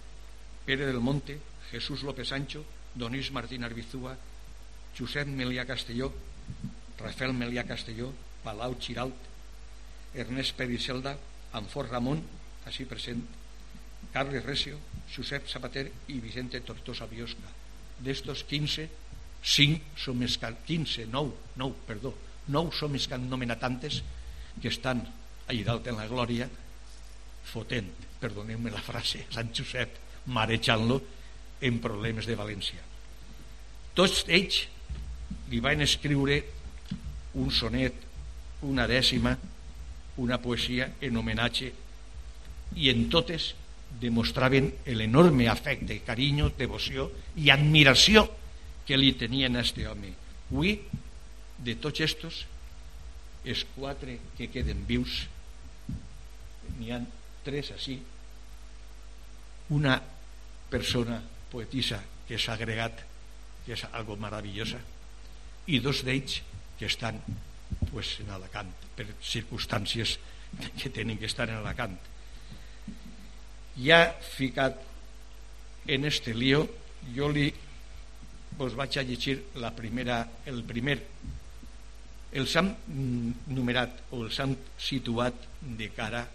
Pere 0.65 0.87
del 0.87 1.01
Monte 1.01 1.39
Jesús 1.71 2.03
López 2.03 2.29
Sancho 2.29 2.65
Donís 2.95 3.31
Martín 3.31 3.65
Arbizúa 3.65 4.17
Josep 4.99 5.29
Melià 5.29 5.67
Castelló 5.67 6.11
Rafael 6.99 7.33
Melià 7.33 7.67
Castelló 7.67 8.11
Palau 8.45 8.77
Xiralt 8.81 9.29
Ernest 10.15 10.57
Pericelda 10.59 11.17
Anfort 11.55 11.93
Ramon 11.93 12.23
així 12.67 12.87
present 12.87 13.23
Carles 14.15 14.45
Recio 14.45 14.79
Josep 15.11 15.47
Zapater 15.51 15.87
i 16.09 16.19
Vicente 16.23 16.61
Tortosa 16.63 17.07
Biosca. 17.11 17.51
D'estos 18.01 18.45
15 18.49 18.89
5 19.41 19.97
són 19.97 20.19
més 20.21 20.37
que 20.37 20.51
15, 20.67 21.07
9, 21.09 21.37
9, 21.57 21.85
perdó 21.89 22.13
9 22.53 22.75
són 22.77 22.93
més 22.93 23.07
que 23.09 23.19
nomenatantes 23.21 24.03
que 24.61 24.69
estan 24.69 25.01
allà 25.49 25.65
dalt 25.71 25.89
en 25.89 25.97
la 25.97 26.09
glòria 26.11 26.49
fotent, 27.51 27.89
perdoneu-me 28.21 28.71
la 28.71 28.83
frase 28.85 29.25
Sant 29.33 29.49
Josep, 29.57 29.97
marejant-lo 30.27 31.01
en 31.61 31.79
problemes 31.83 32.29
de 32.29 32.37
València 32.39 32.83
tots 33.95 34.25
ells 34.29 34.65
li 35.51 35.61
van 35.61 35.83
escriure 35.85 36.41
un 37.41 37.51
sonet 37.55 38.07
una 38.67 38.87
dècima 38.91 39.37
una 40.21 40.39
poesia 40.43 40.91
en 41.01 41.17
homenatge 41.17 41.73
i 42.77 42.91
en 42.93 43.09
totes 43.11 43.55
demostraven 44.01 44.71
l'enorme 44.95 45.49
afecte, 45.51 45.99
carinyo, 46.07 46.51
devoció 46.57 47.09
i 47.41 47.51
admiració 47.51 48.27
que 48.87 48.99
li 48.99 49.13
tenien 49.19 49.57
a 49.57 49.65
este 49.65 49.87
home. 49.89 50.13
Avui, 50.51 50.77
de 51.59 51.75
tots 51.83 52.03
estos, 52.05 52.45
els 53.45 53.65
quatre 53.75 54.19
que 54.39 54.51
queden 54.53 54.85
vius, 54.87 55.25
n'hi 56.79 56.93
ha 56.95 57.01
tres 57.45 57.73
així, 57.75 57.99
una 59.75 59.99
persona 60.71 61.21
poetisa 61.51 62.01
que 62.29 62.39
s'ha 62.39 62.55
agregat, 62.55 63.03
que 63.65 63.75
és 63.77 63.85
algo 63.93 64.17
meravellosa, 64.21 64.81
i 65.71 65.81
dos 65.83 66.05
d'ells 66.07 66.41
que 66.79 66.89
estan 66.89 67.19
pues, 67.91 68.17
en 68.23 68.31
Alacant, 68.35 68.71
per 68.97 69.07
circumstàncies 69.23 70.17
que 70.79 70.91
tenen 70.91 71.19
que 71.19 71.29
estar 71.31 71.49
en 71.49 71.61
Alacant. 71.61 71.97
Ja 73.81 74.01
ficat 74.35 74.79
en 75.87 76.05
este 76.05 76.35
lío, 76.35 76.67
jo 77.15 77.29
li 77.33 77.49
vos 78.59 78.75
vaig 78.77 78.99
a 78.99 79.07
llegir 79.07 79.39
la 79.63 79.71
primera, 79.75 80.21
el 80.47 80.63
primer. 80.69 80.99
Els 82.33 82.57
han 82.57 82.75
numerat 83.51 84.13
o 84.15 84.25
els 84.25 84.39
han 84.43 84.55
situat 84.79 85.47
de 85.63 85.89
cara 85.97 86.27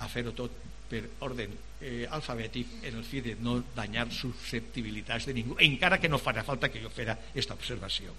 a 0.00 0.08
fer-ho 0.12 0.34
tot 0.36 0.52
per 0.90 1.04
ordre 1.24 1.46
eh, 1.80 2.06
alfabètic 2.10 2.84
en 2.88 2.96
el 2.96 3.04
fi 3.04 3.20
de 3.24 3.36
no 3.40 3.58
danyar 3.76 4.08
susceptibilitats 4.12 5.28
de 5.28 5.34
ningú, 5.36 5.56
encara 5.60 6.00
que 6.00 6.08
no 6.08 6.20
farà 6.22 6.44
falta 6.46 6.70
que 6.72 6.82
jo 6.82 6.90
fera 6.90 7.16
aquesta 7.16 7.56
observació. 7.56 8.14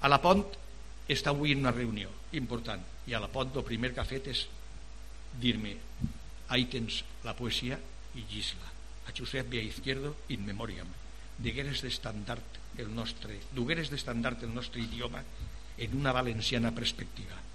A 0.00 0.08
la 0.08 0.20
Pont 0.22 0.44
està 1.08 1.32
avui 1.34 1.52
en 1.52 1.64
una 1.64 1.74
reunió 1.74 2.10
important 2.38 2.82
i 3.08 3.16
a 3.16 3.20
la 3.20 3.30
Pont 3.32 3.56
el 3.56 3.66
primer 3.66 3.92
que 3.94 4.00
ha 4.00 4.08
fet 4.08 4.30
és 4.32 4.46
dir-me 5.40 5.74
ahí 6.48 6.68
tens 6.72 7.02
la 7.24 7.36
poesia 7.36 7.78
i 8.14 8.24
llisla. 8.30 8.76
A 9.08 9.12
Josep 9.16 9.48
Via 9.48 9.64
Izquierdo 9.64 10.14
in 10.28 10.44
memoriam. 10.46 10.88
Digueres 11.38 11.82
d'estandard 11.84 12.56
el 12.78 12.90
nostre 12.94 13.38
dugueres 13.56 13.90
d'estandard 13.90 14.42
el 14.44 14.54
nostre 14.54 14.82
idioma 14.82 15.22
en 15.78 15.94
una 15.96 16.12
valenciana 16.12 16.74
perspectiva 16.74 17.47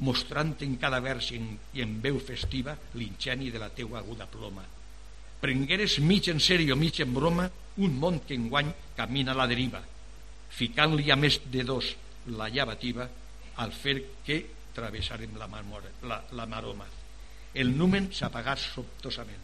mostrant 0.00 0.54
en 0.64 0.76
cada 0.80 1.00
vers 1.04 1.30
i 1.32 1.40
en, 1.82 1.94
veu 2.02 2.18
festiva 2.18 2.76
l'ingeni 2.94 3.50
de 3.50 3.62
la 3.62 3.70
teua 3.70 4.00
aguda 4.00 4.26
ploma 4.26 4.64
prengueres 5.40 5.98
mig 6.00 6.28
en 6.28 6.40
sèrio 6.40 6.76
mig 6.76 7.00
en 7.00 7.14
broma 7.14 7.48
un 7.78 7.98
món 7.98 8.20
que 8.26 8.34
enguany 8.34 8.72
camina 8.96 9.32
a 9.32 9.40
la 9.42 9.48
deriva 9.50 9.82
ficant-li 10.50 11.10
a 11.10 11.16
més 11.16 11.40
de 11.46 11.64
dos 11.64 11.94
la 12.38 12.48
llavativa 12.48 13.08
al 13.56 13.72
fer 13.72 13.98
que 14.24 14.44
travessarem 14.74 15.36
la, 15.38 15.48
marmora, 15.50 15.90
la, 16.06 16.22
la 16.32 16.46
maroma 16.46 16.86
el 17.54 17.72
numen 17.76 18.10
s'apagà 18.12 18.54
sobtosament, 18.60 19.40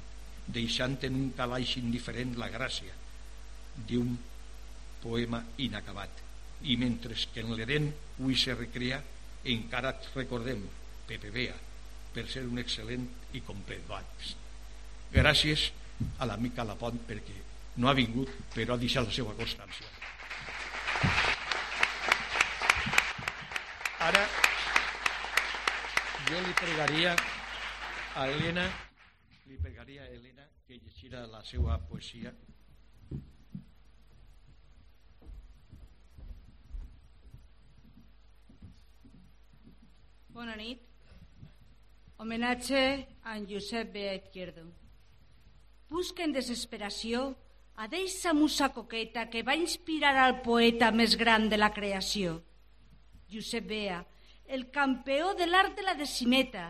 deixant 0.47 0.99
en 1.09 1.17
un 1.17 1.31
calaix 1.37 1.77
indiferent 1.81 2.35
la 2.39 2.51
gràcia 2.53 2.93
d'un 3.89 4.13
poema 5.01 5.41
inacabat. 5.59 6.21
I 6.69 6.77
mentre 6.81 7.17
que 7.33 7.43
en 7.43 7.55
l'Eden 7.57 7.89
avui 8.19 8.37
se 8.37 8.55
recrea, 8.55 9.01
encara 9.45 9.93
recordem 10.15 10.63
Pepe 11.07 11.31
Bea 11.31 11.55
per 12.15 12.27
ser 12.31 12.45
un 12.49 12.61
excel·lent 12.63 13.05
i 13.37 13.43
complet 13.45 13.83
baix. 13.89 14.35
Gràcies 15.13 15.71
a 16.19 16.27
l'amic 16.27 16.57
Pont 16.79 16.99
perquè 17.09 17.37
no 17.77 17.89
ha 17.89 17.95
vingut 17.95 18.31
però 18.55 18.75
ha 18.75 18.81
deixat 18.81 19.07
la 19.07 19.13
seva 19.13 19.35
constància. 19.35 19.87
Ara 24.05 24.25
jo 26.29 26.41
li 26.41 26.57
pregaria 26.61 27.15
a 28.15 28.27
Elena, 28.29 28.65
li 29.47 29.57
pegaria 29.61 30.03
a 30.05 30.11
Elena 30.13 30.47
que 30.67 30.79
llegirà 30.79 31.27
la 31.27 31.43
seva 31.45 31.79
poesia. 31.89 32.33
Bona 40.35 40.57
nit. 40.59 40.81
Homenatge 42.19 42.81
a 43.23 43.37
en 43.37 43.45
Josep 43.47 43.93
B. 43.93 44.01
Izquierdo. 44.17 44.65
Busca 45.87 46.25
en 46.25 46.35
desesperació 46.35 47.37
a 47.79 47.87
deixa 47.87 48.33
musa 48.35 48.73
coqueta 48.75 49.29
que 49.31 49.45
va 49.47 49.55
inspirar 49.55 50.17
al 50.19 50.41
poeta 50.43 50.91
més 50.91 51.15
gran 51.15 51.47
de 51.53 51.61
la 51.61 51.71
creació. 51.71 52.41
Josep 53.31 53.71
Bea, 53.71 54.01
el 54.51 54.67
campió 54.75 55.37
de 55.39 55.47
l'art 55.47 55.79
de 55.79 55.87
la 55.87 55.95
decimeta, 55.95 56.67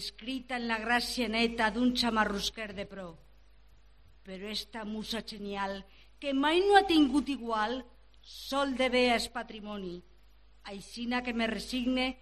escrita 0.00 0.56
en 0.56 0.64
la 0.72 0.80
gràcia 0.80 1.28
neta 1.28 1.68
d'un 1.68 1.92
xamarrusquer 1.92 2.72
de 2.72 2.88
pro. 2.88 3.10
Però 4.24 4.48
esta 4.48 4.88
musa 4.88 5.20
genial, 5.20 5.82
que 6.18 6.32
mai 6.32 6.64
no 6.64 6.80
ha 6.80 6.88
tingut 6.88 7.28
igual, 7.28 7.82
sol 8.22 8.72
de 8.72 8.88
bé 8.88 9.10
és 9.20 9.28
patrimoni. 9.28 9.98
Aixina 10.64 11.20
que 11.20 11.36
me 11.36 11.44
resigne, 11.46 12.14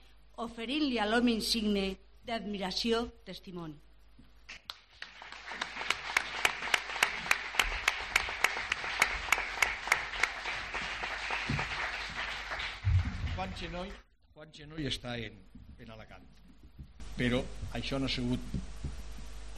oferint-li 0.43 0.99
a 0.99 1.07
l'home 1.07 1.33
insigne 1.33 1.95
d'admiració 2.27 3.05
testimoni. 3.27 3.77
Juan 13.35 13.53
Genoll, 13.61 13.91
Juan 14.35 14.53
Genoll 14.57 14.87
està 14.89 15.17
en, 15.21 15.37
en 15.79 15.91
Alacant. 15.95 16.25
Però 17.15 17.43
això 17.77 18.01
no 18.01 18.09
ha 18.09 18.13
sigut 18.13 18.41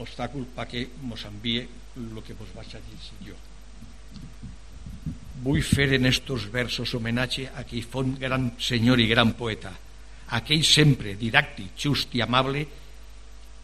obstàcul 0.03 0.45
perquè 0.57 0.85
mos 1.09 1.25
envie 1.25 1.63
el 1.97 2.21
que 2.25 2.37
vos 2.37 2.53
vaig 2.57 2.75
a 2.77 2.83
dir 2.85 2.99
jo. 3.31 3.37
Vull 5.47 5.63
fer 5.65 5.93
en 5.97 6.09
estos 6.11 6.51
versos 6.53 6.93
homenatge 6.99 7.47
a 7.49 7.63
aquell 7.63 7.87
font 7.87 8.17
gran 8.21 8.51
senyor 8.59 9.01
i 9.01 9.07
gran 9.09 9.33
poeta 9.39 9.73
aquell 10.35 10.65
sempre 10.67 11.15
didàctic, 11.15 11.77
just 11.79 12.15
i 12.19 12.23
amable 12.25 12.67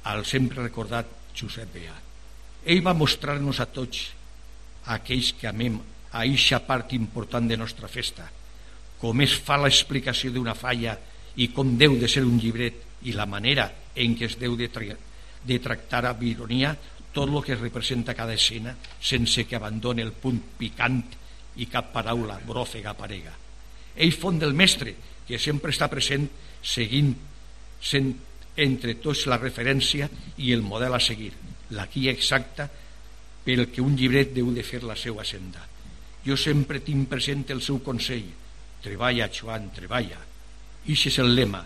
al 0.07 0.25
sempre 0.27 0.63
recordat 0.63 1.35
Josep 1.35 1.75
Bea 1.75 1.95
ell 2.65 2.83
va 2.83 2.95
mostrar-nos 2.95 3.59
a 3.61 3.67
tots 3.67 4.05
a 4.87 4.99
aquells 4.99 5.33
que 5.39 5.49
amem 5.51 5.79
a 6.13 6.25
eixa 6.27 6.61
part 6.67 6.93
important 6.95 7.49
de 7.49 7.57
nostra 7.57 7.89
festa, 7.89 8.29
com 9.01 9.23
es 9.25 9.35
fa 9.35 9.59
l'explicació 9.59 10.31
d'una 10.31 10.55
falla 10.55 10.95
i 11.43 11.49
com 11.55 11.77
deu 11.79 11.97
de 11.99 12.09
ser 12.11 12.23
un 12.27 12.39
llibret 12.39 13.09
i 13.09 13.17
la 13.17 13.27
manera 13.27 13.67
en 13.97 14.15
què 14.19 14.29
es 14.29 14.37
deu 14.39 14.55
de, 14.59 14.69
tra 14.71 14.95
de 15.43 15.59
tractar 15.59 16.05
amb 16.07 16.23
ironia 16.23 16.77
tot 17.13 17.29
el 17.29 17.43
que 17.45 17.59
representa 17.59 18.15
cada 18.15 18.35
escena 18.35 18.77
sense 19.01 19.45
que 19.45 19.57
abandoni 19.57 20.05
el 20.05 20.13
punt 20.13 20.39
picant 20.59 21.03
i 21.57 21.67
cap 21.67 21.91
paraula 21.93 22.39
bròfega 22.47 22.93
aparega. 22.93 23.33
Ell 23.97 24.15
font 24.17 24.39
del 24.41 24.55
mestre, 24.55 24.95
que 25.27 25.39
sempre 25.39 25.73
està 25.75 25.91
present 25.93 26.25
seguint 26.63 27.13
sent 27.83 28.13
entre 28.63 28.95
tots 29.03 29.27
la 29.27 29.41
referència 29.41 30.09
i 30.39 30.53
el 30.53 30.63
model 30.63 30.95
a 30.95 31.01
seguir, 31.01 31.33
la 31.73 31.89
guia 31.93 32.13
exacta 32.13 32.69
pel 33.45 33.67
que 33.73 33.83
un 33.83 33.97
llibret 33.99 34.35
deu 34.37 34.53
de 34.55 34.63
fer 34.63 34.83
la 34.87 34.97
seva 34.97 35.25
senda. 35.25 35.65
Jo 36.23 36.37
sempre 36.39 36.81
tinc 36.81 37.09
present 37.11 37.49
el 37.51 37.63
seu 37.63 37.81
consell, 37.83 38.29
treballa, 38.83 39.31
Joan, 39.33 39.71
treballa. 39.75 40.21
Ix 40.87 41.07
és 41.11 41.19
el 41.23 41.35
lema 41.35 41.65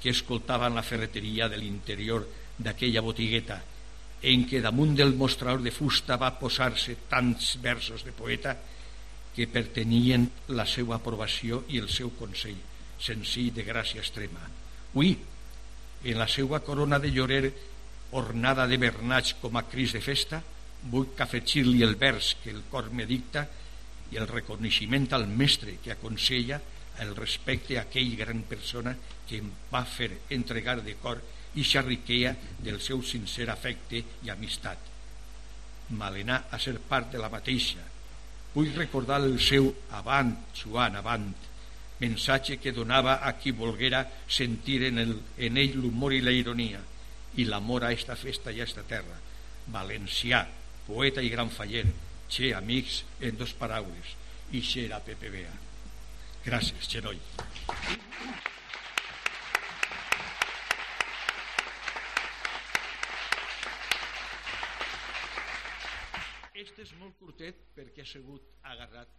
que 0.00 0.14
escoltava 0.14 0.68
en 0.68 0.78
la 0.78 0.86
ferreteria 0.86 1.48
de 1.48 1.58
l'interior 1.60 2.24
d'aquella 2.58 3.02
botigueta 3.04 3.58
en 4.22 4.44
què 4.50 4.60
damunt 4.62 4.96
del 4.98 5.14
mostrador 5.14 5.62
de 5.62 5.70
fusta 5.70 6.16
va 6.18 6.32
posar-se 6.38 6.96
tants 7.10 7.54
versos 7.62 8.02
de 8.04 8.12
poeta 8.12 8.56
que 9.34 9.46
pertenien 9.46 10.26
la 10.58 10.66
seva 10.66 10.96
aprovació 10.96 11.62
i 11.70 11.78
el 11.78 11.88
seu 11.88 12.10
consell, 12.18 12.58
senzill 13.00 13.52
de 13.54 13.64
gràcia 13.66 14.02
extrema. 14.02 14.42
Ui, 14.98 15.14
en 16.04 16.18
la 16.18 16.28
seva 16.30 16.60
corona 16.66 16.98
de 16.98 17.10
llorer 17.10 17.52
ornada 18.18 18.66
de 18.66 18.78
bernats 18.80 19.34
com 19.40 19.56
a 19.58 19.64
cris 19.68 19.94
de 19.96 20.02
festa, 20.04 20.40
vull 20.90 21.10
cafetxir-li 21.18 21.82
el 21.82 21.96
vers 22.00 22.36
que 22.42 22.50
el 22.54 22.62
cor 22.70 22.90
me 22.94 23.06
dicta 23.06 23.44
i 24.12 24.16
el 24.16 24.28
reconeixement 24.30 25.10
al 25.12 25.26
mestre 25.28 25.76
que 25.84 25.92
aconsella 25.92 26.60
el 27.02 27.14
respecte 27.16 27.76
a 27.76 27.84
aquell 27.84 28.16
gran 28.16 28.42
persona 28.48 28.94
que 29.28 29.42
em 29.42 29.50
va 29.72 29.84
fer 29.84 30.10
entregar 30.34 30.80
de 30.82 30.96
cor 31.02 31.20
i 31.58 31.64
xarriquea 31.66 32.34
del 32.64 32.80
seu 32.80 33.02
sincer 33.02 33.48
afecte 33.50 34.02
i 34.24 34.32
amistat. 34.32 34.78
Malenar 35.98 36.44
a 36.50 36.58
ser 36.62 36.78
part 36.88 37.12
de 37.12 37.20
la 37.20 37.30
mateixa, 37.32 37.84
Vull 38.54 38.72
recordar 38.74 39.20
el 39.22 39.36
seu 39.44 39.68
avant, 39.94 40.32
Joan, 40.56 40.96
avant, 40.98 41.26
mensatge 41.98 42.58
que 42.62 42.72
donava 42.72 43.18
a 43.26 43.34
qui 43.38 43.50
volguera 43.50 44.04
sentir 44.28 44.84
en, 44.86 44.98
el, 44.98 45.16
en 45.36 45.58
ell 45.58 45.78
l'humor 45.80 46.14
i 46.14 46.22
la 46.22 46.34
ironia 46.34 46.80
i 47.38 47.44
l'amor 47.44 47.84
a 47.84 47.92
esta 47.92 48.16
festa 48.16 48.50
i 48.50 48.60
a 48.60 48.66
esta 48.66 48.82
terra. 48.82 49.18
Valencià, 49.68 50.46
poeta 50.86 51.20
i 51.20 51.28
gran 51.28 51.50
faller, 51.50 51.86
che, 52.28 52.54
amics, 52.54 53.04
en 53.20 53.36
dos 53.36 53.52
paraules, 53.52 54.16
i 54.50 54.60
che 54.60 54.84
era 54.86 55.00
Pepe 55.00 55.30
Bea. 55.30 55.54
Gràcies, 56.44 56.88
Xenoi. 56.88 57.18
Este 66.58 66.82
és 66.82 66.92
molt 66.98 67.14
curtet 67.20 67.58
perquè 67.76 68.02
ha 68.02 68.08
sigut 68.08 68.42
agarrat 68.66 69.10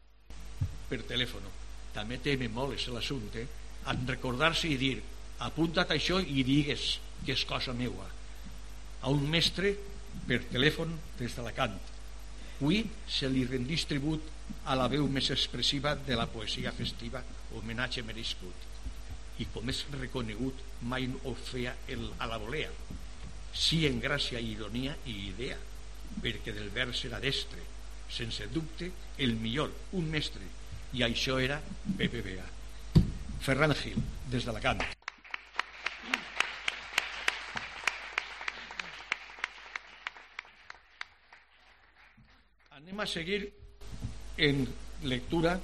per 0.89 1.04
telèfon. 1.08 1.46
També 1.95 2.19
teme 2.23 2.49
molt 2.54 2.78
és 2.78 2.88
l'assumpte 2.93 3.45
en 3.89 4.06
recordar-se 4.08 4.69
i 4.69 4.78
dir 4.78 4.97
apunta't 5.45 5.93
això 5.95 6.19
i 6.19 6.43
digues 6.43 6.97
que 7.25 7.34
és 7.36 7.45
cosa 7.47 7.73
meua 7.73 8.08
a 9.02 9.12
un 9.13 9.23
mestre 9.32 9.73
per 10.28 10.41
telèfon 10.52 10.91
des 11.19 11.36
d'Alacant. 11.36 11.78
Avui 12.60 12.82
se 13.08 13.30
li 13.32 13.45
rendís 13.47 13.86
tribut 13.88 14.25
a 14.67 14.75
la 14.75 14.89
veu 14.91 15.08
més 15.08 15.30
expressiva 15.32 15.93
de 15.95 16.17
la 16.19 16.28
poesia 16.28 16.73
festiva, 16.75 17.21
homenatge 17.56 18.04
merescut. 18.04 18.67
I 19.39 19.47
com 19.54 19.69
és 19.71 19.86
reconegut, 19.95 20.60
mai 20.91 21.08
ho 21.23 21.34
feia 21.39 21.78
el, 21.88 22.04
a 22.19 22.28
la 22.28 22.39
volea, 22.41 22.71
sí 23.56 23.86
en 23.88 24.02
gràcia, 24.04 24.41
ironia 24.43 24.97
i 25.08 25.15
idea 25.30 25.58
perquè 26.19 26.52
del 26.52 26.71
vers 26.75 27.06
era 27.08 27.21
destre, 27.23 27.62
sense 28.12 28.47
dubte 28.52 28.89
el 29.21 29.36
millor, 29.39 29.71
un 29.95 30.10
mestre, 30.12 30.43
i 30.93 31.04
això 31.06 31.38
era 31.39 31.60
Pepe 31.97 32.21
Vega. 32.25 32.45
Ferran 33.45 33.73
Gil, 33.78 33.99
des 34.32 34.45
de 34.45 34.62
Cant. 34.63 34.82
Anem 42.80 42.99
a 42.99 43.08
seguir 43.08 43.41
en 44.38 44.65
lectura 45.04 45.60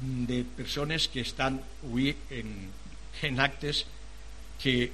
de 0.00 0.44
persones 0.56 1.08
que 1.08 1.20
estan 1.24 1.60
avui 1.82 2.14
en, 2.30 3.40
actes 3.40 3.84
que 4.60 4.90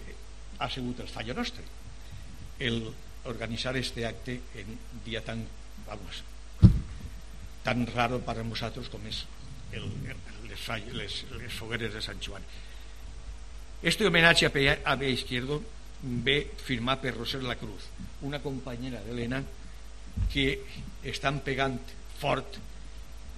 ha 0.59 0.69
sigut 0.71 1.01
el 1.01 1.09
fallo 1.09 1.35
nostre. 1.35 1.65
El 2.59 2.83
organizar 3.25 3.77
este 3.77 4.07
acte 4.07 4.41
en 4.55 4.79
día 5.05 5.25
tan, 5.25 5.47
vamos, 5.87 6.23
tan 7.63 7.87
raro 7.87 8.21
para 8.21 8.43
nosotros 8.43 8.89
como 8.89 9.09
es 9.09 9.27
el, 9.73 9.89
les, 10.49 10.95
les, 10.95 11.25
les 11.39 11.53
fogueres 11.53 11.95
de 11.95 12.03
Sant 12.03 12.21
Joan. 12.23 12.43
Este 13.83 14.07
homenatge 14.07 14.47
a 14.47 14.53
a 14.85 14.97
B 14.97 15.11
Izquierdo 15.11 15.63
ve 16.03 16.51
firmat 16.65 17.01
per 17.01 17.15
Roser 17.15 17.43
La 17.43 17.57
Cruz, 17.57 17.83
una 18.23 18.41
companyera 18.41 19.03
d'Helena 19.03 19.43
que 20.33 20.61
estan 21.03 21.41
pegant 21.41 21.79
fort 22.19 22.59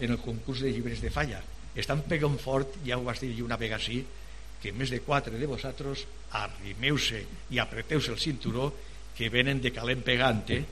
en 0.00 0.10
el 0.10 0.18
concurs 0.18 0.60
de 0.60 0.72
llibres 0.72 1.00
de 1.00 1.10
falla. 1.10 1.40
Estan 1.74 2.02
pegant 2.02 2.38
fort, 2.38 2.76
ja 2.84 2.98
ho 2.98 3.04
vas 3.04 3.20
dir 3.20 3.42
una 3.42 3.56
vegada 3.56 3.82
sí, 3.82 4.04
que 4.60 4.72
més 4.72 4.90
de 4.90 5.00
quatre 5.04 5.38
de 5.38 5.46
vosaltres 5.46 6.06
arrimeu-se 6.32 7.20
i 7.52 7.60
apreteu-se 7.60 8.12
el 8.12 8.20
cinturó 8.20 8.72
que 9.14 9.28
venen 9.30 9.60
de 9.60 9.72
calent 9.72 10.02
pegante, 10.02 10.64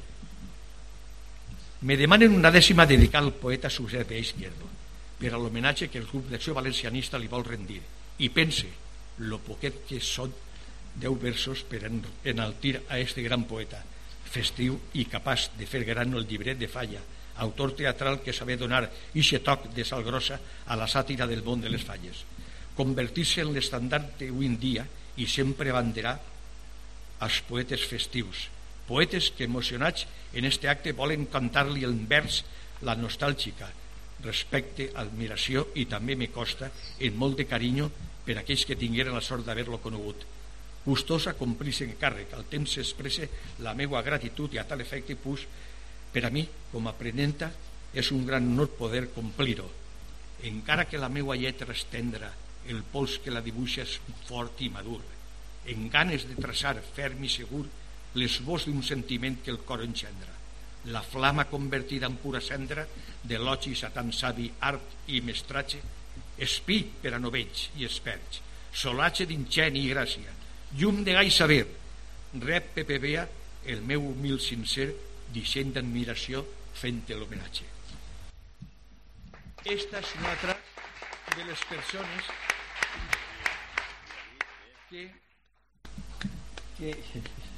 me 1.83 1.97
demanen 1.97 2.35
una 2.35 2.51
dècima 2.51 2.87
dedicar 2.87 3.21
al 3.23 3.35
poeta 3.35 3.71
Josep 3.71 4.09
B. 4.09 4.19
Izquierdo 4.19 4.82
per 5.23 5.31
a 5.33 5.39
l'homenatge 5.39 5.87
que 5.87 6.01
el 6.03 6.09
grup 6.11 6.27
d'acció 6.33 6.55
valencianista 6.59 7.21
li 7.23 7.31
vol 7.31 7.47
rendir. 7.47 7.79
I 8.19 8.29
pense 8.35 8.67
lo 9.23 9.39
poquet 9.47 9.85
que 9.87 10.03
són 10.03 10.35
deu 10.99 11.15
versos 11.17 11.63
per 11.63 11.85
enaltir 11.87 12.81
a 12.89 12.99
este 12.99 13.23
gran 13.23 13.47
poeta 13.49 13.81
festiu 14.33 14.79
i 14.99 15.07
capaç 15.07 15.51
de 15.59 15.69
fer 15.69 15.85
gran 15.85 16.13
el 16.17 16.27
llibret 16.27 16.59
de 16.59 16.69
falla 16.69 17.01
autor 17.37 17.75
teatral 17.77 18.21
que 18.21 18.33
sabe 18.33 18.57
donar 18.57 18.89
ixe 19.15 19.41
toc 19.45 19.71
de 19.77 19.85
sal 19.85 20.05
grossa 20.05 20.39
a 20.67 20.77
la 20.77 20.89
sàtira 20.89 21.27
del 21.29 21.45
món 21.45 21.61
de 21.61 21.71
les 21.73 21.85
falles. 21.85 22.25
Convertir-se 22.77 23.43
en 23.45 23.53
l'estandard 23.55 24.17
d'avui 24.19 24.49
en 24.49 24.59
dia 24.61 24.85
i 25.17 25.27
sempre 25.29 25.73
banderar 25.73 26.19
als 27.23 27.41
poetes 27.49 27.85
festius, 27.89 28.49
poetes 28.89 29.31
que 29.37 29.45
emocionats 29.45 30.07
en 30.33 30.45
este 30.45 30.69
acte 30.69 30.93
volen 30.93 31.29
cantar-li 31.33 31.85
en 31.89 32.05
vers 32.09 32.43
la 32.83 32.97
nostàlgica, 32.99 33.69
respecte, 34.25 34.91
admiració 34.95 35.69
i 35.79 35.87
també 35.91 36.17
me 36.17 36.31
costa 36.31 36.71
en 36.99 37.19
molt 37.19 37.41
de 37.41 37.47
carinyo 37.51 37.89
per 38.27 38.39
aquells 38.39 38.65
que 38.69 38.79
tingueren 38.79 39.15
la 39.17 39.25
sort 39.25 39.45
d'haver-lo 39.47 39.81
conegut. 39.83 40.25
Gustosa 40.85 41.35
complir-se 41.39 41.87
en 41.87 41.95
càrrec, 41.99 42.33
al 42.35 42.49
temps 42.51 42.75
s'expressa 42.75 43.29
la 43.63 43.75
meua 43.79 44.03
gratitud 44.03 44.55
i 44.55 44.59
a 44.59 44.67
tal 44.67 44.83
efecte 44.83 45.17
pus, 45.17 45.47
per 46.13 46.25
a 46.27 46.31
mi, 46.31 46.43
com 46.73 46.87
a 46.87 46.95
aprenenta, 46.95 47.51
és 47.95 48.11
un 48.11 48.27
gran 48.27 48.47
honor 48.51 48.73
poder 48.79 49.09
complir-ho. 49.15 49.69
Encara 50.49 50.89
que 50.91 50.99
la 50.99 51.13
meua 51.13 51.37
lletra 51.39 51.75
és 51.75 51.85
tendra, 51.91 52.33
el 52.67 52.83
pols 52.83 53.19
que 53.23 53.31
la 53.31 53.43
dibuixa 53.45 53.87
és 53.87 53.99
fort 54.27 54.61
i 54.63 54.71
madur, 54.75 55.01
en 55.71 55.89
ganes 55.91 56.27
de 56.27 56.35
traçar 56.39 56.75
ferm 56.95 57.23
i 57.23 57.31
segur 57.31 57.65
l'esbós 58.19 58.67
d'un 58.67 58.83
sentiment 58.83 59.39
que 59.43 59.51
el 59.55 59.63
cor 59.67 59.83
engendra, 59.83 60.35
la 60.91 61.03
flama 61.03 61.47
convertida 61.47 62.09
en 62.11 62.19
pura 62.19 62.41
cendra 62.43 62.87
d'elogis 63.23 63.85
a 63.87 63.91
tan 63.95 64.13
savi 64.13 64.51
art 64.61 65.09
i 65.15 65.21
mestratge, 65.25 65.81
espí 66.39 66.81
per 67.03 67.15
a 67.15 67.21
novells 67.23 67.69
i 67.79 67.87
esperts, 67.87 68.41
solatge 68.73 69.27
d'ingeni 69.29 69.85
i 69.85 69.93
gràcia, 69.93 70.35
llum 70.81 71.03
de 71.05 71.15
gai 71.19 71.31
saber, 71.31 71.65
rep 72.41 72.73
Pepe 72.75 72.99
Bea 72.99 73.27
el 73.73 73.83
meu 73.87 74.03
humil 74.11 74.41
sincer 74.41 74.89
disseny 75.33 75.73
d'admiració 75.73 76.43
fent 76.75 77.03
l'homenatge. 77.13 77.69
Esta 79.63 80.01
és 80.01 80.15
una 80.19 80.31
altra 80.33 80.57
de 81.37 81.45
les 81.47 81.67
persones 81.71 82.31
que 84.91 85.05
que 86.77 86.91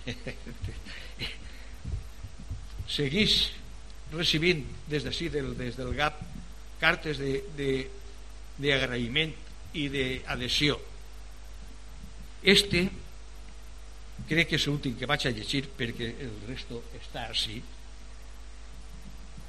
seguís 2.96 3.36
recibint 4.16 4.64
des 4.90 5.04
d'ací, 5.04 5.28
del, 5.32 5.52
des 5.58 5.76
del 5.76 5.92
GAP, 5.96 6.20
cartes 6.80 7.20
d'agraïment 8.58 9.32
i 9.74 9.88
d'adhesió. 9.92 10.78
Este 12.42 12.88
crec 14.28 14.50
que 14.50 14.58
és 14.60 14.66
l'últim 14.68 14.94
que 14.98 15.08
vaig 15.10 15.26
a 15.26 15.32
llegir 15.34 15.64
perquè 15.78 16.10
el 16.26 16.34
resto 16.48 16.82
està 17.00 17.28
així. 17.28 17.62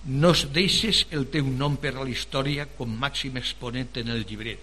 no 0.06 0.30
deixes 0.54 1.08
el 1.18 1.26
teu 1.34 1.48
nom 1.50 1.78
per 1.82 1.96
a 1.96 2.04
la 2.04 2.12
història 2.14 2.68
com 2.78 2.92
màxim 3.04 3.40
exponent 3.42 3.98
en 3.98 4.12
el 4.14 4.22
llibret, 4.30 4.62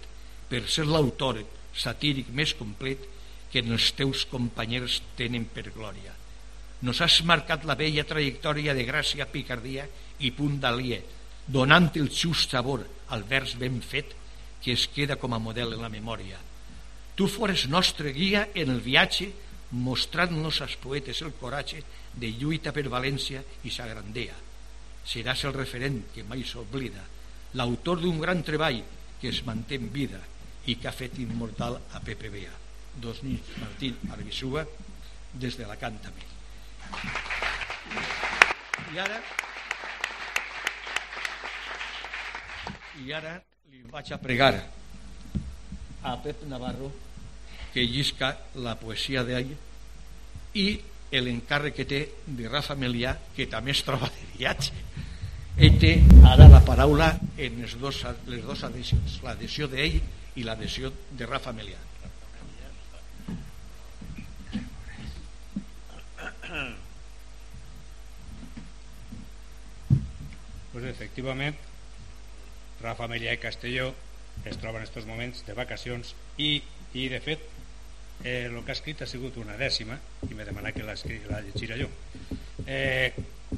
per 0.48 0.62
ser 0.70 0.84
l'autor 0.86 1.40
satíric 1.74 2.28
més 2.30 2.54
complet 2.54 3.08
que 3.50 3.58
els 3.58 3.90
teus 3.98 4.22
companys 4.30 5.00
tenen 5.18 5.48
per 5.50 5.72
glòria. 5.74 6.14
Nos 6.82 7.00
has 7.00 7.20
marcat 7.22 7.62
la 7.64 7.76
vella 7.78 8.02
trajectòria 8.02 8.74
de 8.74 8.82
gràcia, 8.82 9.28
picardia 9.30 9.86
i 10.26 10.32
punt 10.34 10.58
d'aliè, 10.62 10.98
donant 11.46 11.90
el 11.98 12.10
just 12.10 12.50
sabor 12.50 12.82
al 13.14 13.22
vers 13.28 13.54
ben 13.58 13.78
fet 13.82 14.16
que 14.62 14.74
es 14.74 14.88
queda 14.90 15.16
com 15.18 15.34
a 15.34 15.42
model 15.42 15.74
en 15.74 15.82
la 15.82 15.90
memòria. 15.92 16.38
Tu 17.14 17.28
fores 17.28 17.68
nostre 17.68 18.12
guia 18.14 18.48
en 18.54 18.70
el 18.74 18.80
viatge, 18.80 19.30
mostrant-nos 19.72 20.60
als 20.62 20.74
poetes 20.80 21.22
el 21.22 21.34
coratge 21.38 21.82
de 22.14 22.30
lluita 22.34 22.72
per 22.74 22.88
València 22.90 23.42
i 23.64 23.70
sa 23.70 23.86
grandea. 23.86 24.34
Seràs 25.06 25.46
el 25.46 25.54
referent 25.54 26.02
que 26.14 26.26
mai 26.26 26.44
s'oblida, 26.46 27.02
l'autor 27.58 28.02
d'un 28.02 28.20
gran 28.22 28.42
treball 28.42 28.82
que 29.20 29.30
es 29.30 29.42
manté 29.46 29.78
en 29.78 29.90
vida 29.94 30.20
i 30.66 30.76
que 30.78 30.90
ha 30.90 30.94
fet 30.94 31.18
immortal 31.22 31.78
a 31.78 32.02
Pepe 32.02 32.30
Bea. 32.30 32.52
Dos 33.02 33.22
nits, 33.22 33.56
Martín 33.62 33.98
Arbisúa, 34.10 34.66
des 35.32 35.56
de 35.56 35.66
la 35.66 35.78
Càntame. 35.80 36.31
I 38.92 38.98
ara 39.00 39.20
i 43.02 43.12
ara 43.16 43.34
li 43.72 43.82
vaig 43.90 44.12
a 44.12 44.18
pregar 44.20 44.54
a 46.02 46.16
Pep 46.22 46.42
Navarro 46.50 46.90
que 47.72 47.84
llisca 47.88 48.34
la 48.60 48.74
poesia 48.76 49.22
d'ell 49.24 49.54
i 50.60 50.66
l'encàrrec 51.12 51.76
que 51.76 51.86
té 51.88 52.00
de 52.26 52.48
Rafa 52.48 52.76
Melià, 52.78 53.14
que 53.36 53.46
també 53.50 53.72
es 53.72 53.82
troba 53.84 54.08
de 54.12 54.26
viatge. 54.36 54.72
Ell 55.56 55.78
té 55.80 55.92
ara 56.28 56.48
la 56.48 56.62
paraula 56.64 57.10
en 57.36 57.60
les 57.60 57.76
dos, 57.80 58.02
les 58.26 58.44
dos 58.44 58.64
adhesions, 58.64 59.18
l'adhesió 59.24 59.68
d'ell 59.68 59.98
i 60.36 60.44
l'adhesió 60.46 60.92
de 61.12 61.28
Rafa 61.28 61.52
Melià. 61.52 61.91
Pues 70.72 70.84
efectivament, 70.88 71.56
Rafa 72.82 73.08
Melià 73.08 73.34
i 73.36 73.40
Castelló 73.40 73.92
es 74.48 74.56
troba 74.60 74.80
en 74.80 74.86
aquests 74.86 75.08
moments 75.08 75.44
de 75.46 75.56
vacacions 75.56 76.14
i, 76.40 76.54
i 76.96 77.08
de 77.12 77.20
fet 77.24 77.44
eh, 78.24 78.48
que 78.48 78.72
ha 78.72 78.76
escrit 78.76 79.02
ha 79.02 79.08
sigut 79.08 79.36
una 79.40 79.56
dècima 79.60 79.98
i 80.28 80.32
m'he 80.34 80.46
demanat 80.48 80.76
que 80.76 80.86
la, 80.86 80.96
la 81.30 81.42
llegirà 81.44 81.78
jo. 81.80 81.88
Eh, 82.66 83.12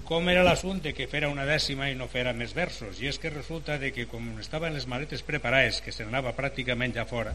com 0.09 0.29
era 0.29 0.43
l'assumpte 0.43 0.95
que 0.97 1.07
fera 1.11 1.31
una 1.31 1.47
dècima 1.47 1.91
i 1.91 1.99
no 1.99 2.09
fera 2.11 2.35
més 2.35 2.55
versos? 2.55 2.99
I 3.01 3.11
és 3.13 3.21
que 3.23 3.31
resulta 3.31 3.79
de 3.79 3.93
que 3.95 4.09
com 4.11 4.27
estaven 4.43 4.75
les 4.75 4.89
maletes 4.91 5.23
preparades 5.23 5.81
que 5.85 5.95
se 5.95 6.07
n'anava 6.07 6.35
pràcticament 6.35 6.97
ja 6.97 7.07
fora 7.07 7.35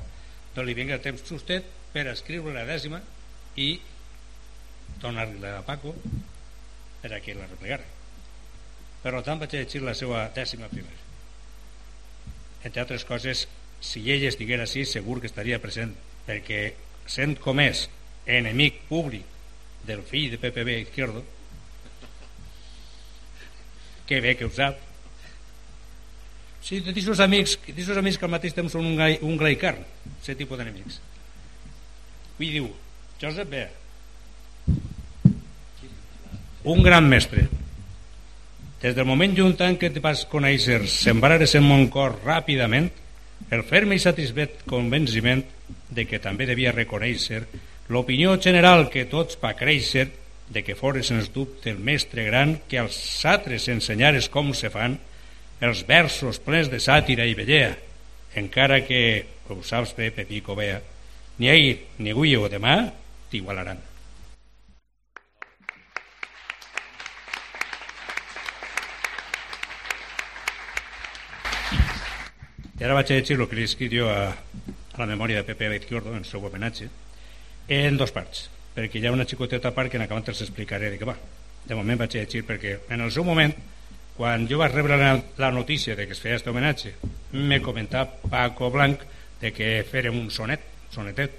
doncs 0.56 0.66
li 0.68 0.76
vinga 0.76 1.00
temps 1.00 1.24
justet 1.24 1.68
per 1.94 2.08
escriure 2.12 2.54
la 2.56 2.66
dècima 2.68 3.00
i 3.56 3.80
donar-li 5.02 5.48
a 5.48 5.62
Paco 5.66 5.94
per 7.02 7.14
a 7.14 7.22
que 7.24 7.36
la 7.38 7.48
replegara. 7.48 7.86
Per 9.04 9.14
tant 9.24 9.40
vaig 9.40 9.56
llegir 9.56 9.82
la 9.84 9.96
seva 9.96 10.26
dècima 10.36 10.68
primera. 10.72 11.08
Entre 12.68 12.82
altres 12.84 13.06
coses 13.08 13.46
si 13.80 14.04
ell 14.12 14.26
estiguera 14.28 14.66
així 14.68 14.84
segur 14.86 15.22
que 15.22 15.30
estaria 15.32 15.62
present 15.64 15.94
perquè 16.28 16.74
sent 17.08 17.38
com 17.40 17.62
és 17.64 17.88
enemic 18.28 18.84
públic 18.90 19.24
del 19.88 20.04
fill 20.04 20.28
de 20.34 20.40
PPB 20.42 20.76
Izquierdo 20.84 21.24
que 24.10 24.20
bé 24.22 24.36
que 24.36 24.46
ho 24.46 24.52
sap. 24.52 24.78
Sí, 26.66 26.82
de 26.82 26.92
aquests 26.92 27.22
amics, 27.24 27.56
aquests 27.62 27.98
amics 28.02 28.18
que 28.20 28.26
al 28.28 28.34
mateix 28.34 28.56
temps 28.58 28.74
són 28.74 28.88
un, 28.90 28.96
gai, 29.00 29.20
un 29.24 29.38
gai 29.40 29.56
aquest 30.18 30.42
tipus 30.42 30.60
d'enemics. 30.60 30.98
I 32.42 32.50
diu 32.58 32.68
Josep 33.22 33.48
Bea 33.54 33.70
un 36.70 36.84
gran 36.84 37.08
mestre 37.10 37.48
des 38.82 38.96
del 38.96 39.06
moment 39.06 39.34
juntant 39.36 39.76
que 39.80 39.90
te 39.90 40.00
vas 40.04 40.22
conèixer 40.30 40.84
sembrares 40.88 41.56
en 41.58 41.66
mon 41.66 41.88
cor 41.90 42.20
ràpidament 42.22 42.92
el 43.50 43.64
ferme 43.66 43.98
i 43.98 44.04
satisfet 44.04 44.62
convenciment 44.70 45.42
de 45.90 46.06
que 46.06 46.22
també 46.22 46.46
devia 46.46 46.76
reconèixer 46.76 47.42
l'opinió 47.90 48.38
general 48.38 48.88
que 48.94 49.08
tots 49.10 49.40
va 49.42 49.56
créixer 49.58 50.08
de 50.50 50.64
que 50.66 50.78
fores 50.78 51.10
sens 51.10 51.34
dubte 51.34 51.74
el 51.74 51.82
mestre 51.82 52.26
gran 52.30 52.60
que 52.70 52.78
als 52.78 52.98
satres 53.18 53.68
ensenyares 53.74 54.30
com 54.30 54.54
se 54.54 54.70
fan 54.70 55.00
els 55.66 55.84
versos 55.90 56.40
plens 56.40 56.70
de 56.72 56.80
sàtira 56.80 57.26
i 57.26 57.36
vellea, 57.36 57.74
encara 58.40 58.84
que, 58.86 59.26
ho 59.50 59.60
saps 59.66 59.96
bé, 59.98 60.14
Pepico 60.14 60.56
Bea, 60.56 60.80
ni 61.42 61.50
ahir, 61.50 61.78
ni 61.98 62.14
avui 62.14 62.38
o 62.38 62.48
demà 62.48 62.82
t'igualaran. 63.30 63.89
I 72.80 72.86
ara 72.88 72.96
vaig 72.96 73.10
a 73.12 73.16
llegir 73.18 73.36
el 73.36 73.48
que 73.52 73.58
li 73.58 73.90
jo 73.92 74.06
a, 74.08 74.30
a 74.32 75.00
la 75.02 75.06
memòria 75.06 75.42
de 75.42 75.44
Pepe 75.44 75.68
Baizquiordo 75.68 76.14
en 76.14 76.22
el 76.24 76.26
seu 76.26 76.40
homenatge 76.40 76.86
en 77.68 77.98
dos 78.00 78.14
parts 78.16 78.46
perquè 78.72 79.02
hi 79.02 79.08
ha 79.08 79.12
una 79.12 79.26
xicoteta 79.28 79.74
part 79.76 79.92
que 79.92 79.98
en 80.00 80.06
acabant 80.06 80.30
els 80.32 80.40
explicaré 80.46 80.88
de 80.90 81.00
què 81.00 81.04
va. 81.04 81.18
De 81.68 81.76
moment 81.76 82.00
vaig 82.00 82.16
a 82.16 82.22
llegir 82.22 82.46
perquè 82.48 82.78
en 82.88 83.04
el 83.04 83.12
seu 83.12 83.26
moment 83.28 83.52
quan 84.16 84.48
jo 84.48 84.62
vaig 84.62 84.72
rebre 84.78 84.96
la, 84.96 85.10
la 85.38 85.50
notícia 85.52 85.98
de 85.98 86.06
que 86.08 86.16
es 86.16 86.22
feia 86.24 86.38
aquest 86.38 86.48
homenatge 86.48 86.94
me 87.34 87.60
comentava 87.60 88.16
Paco 88.32 88.72
Blanc 88.72 89.04
de 89.42 89.52
que 89.52 89.84
fèrem 89.92 90.16
un 90.16 90.32
sonet 90.32 90.64
sonetet 90.96 91.36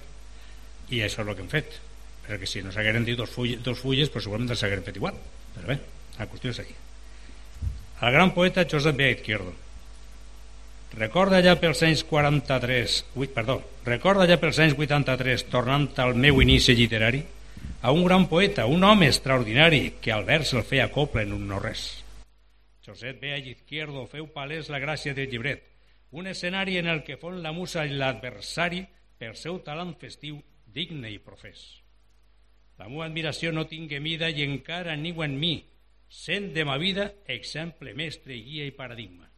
i 0.91 1.01
això 1.01 1.25
és 1.25 1.27
el 1.27 1.33
que 1.33 1.45
hem 1.47 1.51
fet. 1.55 1.81
Perquè 2.27 2.47
si 2.51 2.61
no 2.61 2.75
s'hagueren 2.75 3.09
dit 3.09 3.17
dos, 3.17 3.33
fulles, 3.33 3.65
dos 3.65 3.81
fulles 3.81 4.13
pues 4.13 4.29
segurament 4.29 4.53
els 4.53 4.67
hagueren 4.67 4.85
fet 4.85 5.01
igual. 5.01 5.17
Però 5.57 5.73
bé, 5.73 5.81
la 6.19 6.29
qüestió 6.29 6.53
és 6.53 6.61
aquí. 6.61 6.77
El 8.05 8.13
gran 8.13 8.37
poeta 8.37 8.69
Josep 8.69 9.01
B. 9.01 9.09
Izquierdo 9.17 9.57
Recorda 10.91 11.39
ja 11.39 11.55
pels 11.55 11.85
anys 11.87 12.03
43, 12.03 12.95
8, 13.15 13.31
perdó, 13.31 13.61
recorda 13.87 14.25
ja 14.27 14.41
pels 14.43 14.59
anys 14.59 14.75
83, 14.75 15.45
tornant 15.47 15.87
al 16.03 16.17
meu 16.19 16.41
inici 16.43 16.75
literari, 16.75 17.21
a 17.83 17.93
un 17.95 18.03
gran 18.05 18.27
poeta, 18.29 18.67
un 18.67 18.83
home 18.83 19.07
extraordinari, 19.07 20.01
que 20.03 20.11
al 20.11 20.27
vers 20.27 20.51
el 20.53 20.65
feia 20.67 20.89
cople 20.91 21.23
en 21.23 21.37
un 21.37 21.47
no-res. 21.47 22.03
Josep 22.83 23.23
Bea 23.23 23.39
Izquierdo 23.39 24.03
feu 24.11 24.27
palès 24.35 24.69
la 24.69 24.83
gràcia 24.83 25.15
del 25.15 25.31
llibret, 25.31 25.63
un 26.11 26.27
escenari 26.27 26.81
en 26.83 26.91
el 26.91 27.05
que 27.07 27.21
fon 27.23 27.39
la 27.39 27.55
musa 27.55 27.87
i 27.87 27.95
l'adversari 27.95 28.83
pel 29.17 29.39
seu 29.39 29.63
talent 29.63 29.95
festiu 30.01 30.43
digne 30.67 31.15
i 31.15 31.23
profès. 31.23 31.63
La 32.83 32.91
meva 32.91 33.07
admiració 33.07 33.55
no 33.55 33.69
tingue 33.71 34.03
mida 34.03 34.27
i 34.27 34.43
encara 34.43 34.99
niu 34.99 35.23
en 35.23 35.39
mi, 35.39 35.55
sent 36.11 36.51
de 36.51 36.67
ma 36.67 36.81
vida 36.83 37.13
exemple, 37.31 37.95
mestre, 37.95 38.35
guia 38.43 38.67
i 38.67 38.75
paradigma 38.75 39.30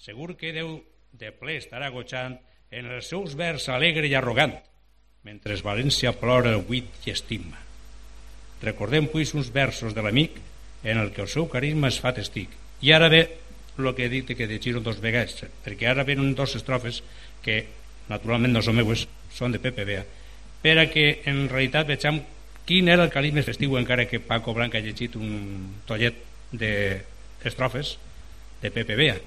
segur 0.00 0.32
que 0.40 0.54
Déu 0.56 0.78
de 1.12 1.28
ple 1.36 1.58
estarà 1.60 1.90
gotxant 1.92 2.38
en 2.72 2.86
els 2.88 3.10
seus 3.10 3.34
vers 3.36 3.66
alegre 3.68 4.08
i 4.08 4.14
arrogant, 4.16 4.54
mentre 5.26 5.58
València 5.60 6.14
plora 6.16 6.54
buit 6.56 7.04
i 7.04 7.12
estima. 7.12 7.58
Recordem, 8.62 9.10
pues, 9.12 9.34
uns 9.36 9.50
versos 9.52 9.92
de 9.92 10.04
l'amic 10.04 10.38
en 10.84 10.96
el 11.00 11.10
que 11.12 11.20
el 11.20 11.28
seu 11.28 11.48
carisma 11.52 11.90
es 11.92 11.98
fa 12.00 12.14
testic. 12.16 12.48
I 12.80 12.94
ara 12.96 13.10
ve 13.12 13.20
el 13.76 13.90
que 13.96 14.06
he 14.06 14.12
dit 14.12 14.32
que 14.36 14.46
llegir 14.48 14.80
dos 14.80 15.00
vegades, 15.00 15.44
perquè 15.64 15.90
ara 15.90 16.04
venen 16.08 16.34
dos 16.34 16.56
estrofes 16.56 17.02
que 17.44 17.66
naturalment 18.08 18.56
no 18.56 18.62
són 18.64 18.78
meues, 18.80 19.06
són 19.32 19.52
de 19.52 19.60
Pepe 19.60 19.84
Bea, 19.88 20.04
per 20.60 20.78
a 20.80 20.86
que 20.92 21.20
en 21.28 21.46
realitat 21.48 21.88
vegem 21.88 22.22
quin 22.68 22.88
era 22.88 23.04
el 23.04 23.12
carisma 23.12 23.44
festiu 23.44 23.76
encara 23.76 24.08
que 24.08 24.20
Paco 24.20 24.54
Blanc 24.56 24.76
ha 24.76 24.84
llegit 24.84 25.16
un 25.16 25.76
tollet 25.88 26.16
d'estrofes 26.52 27.96
de 28.60 28.72
Pepe 28.72 28.96
Bea 28.96 29.18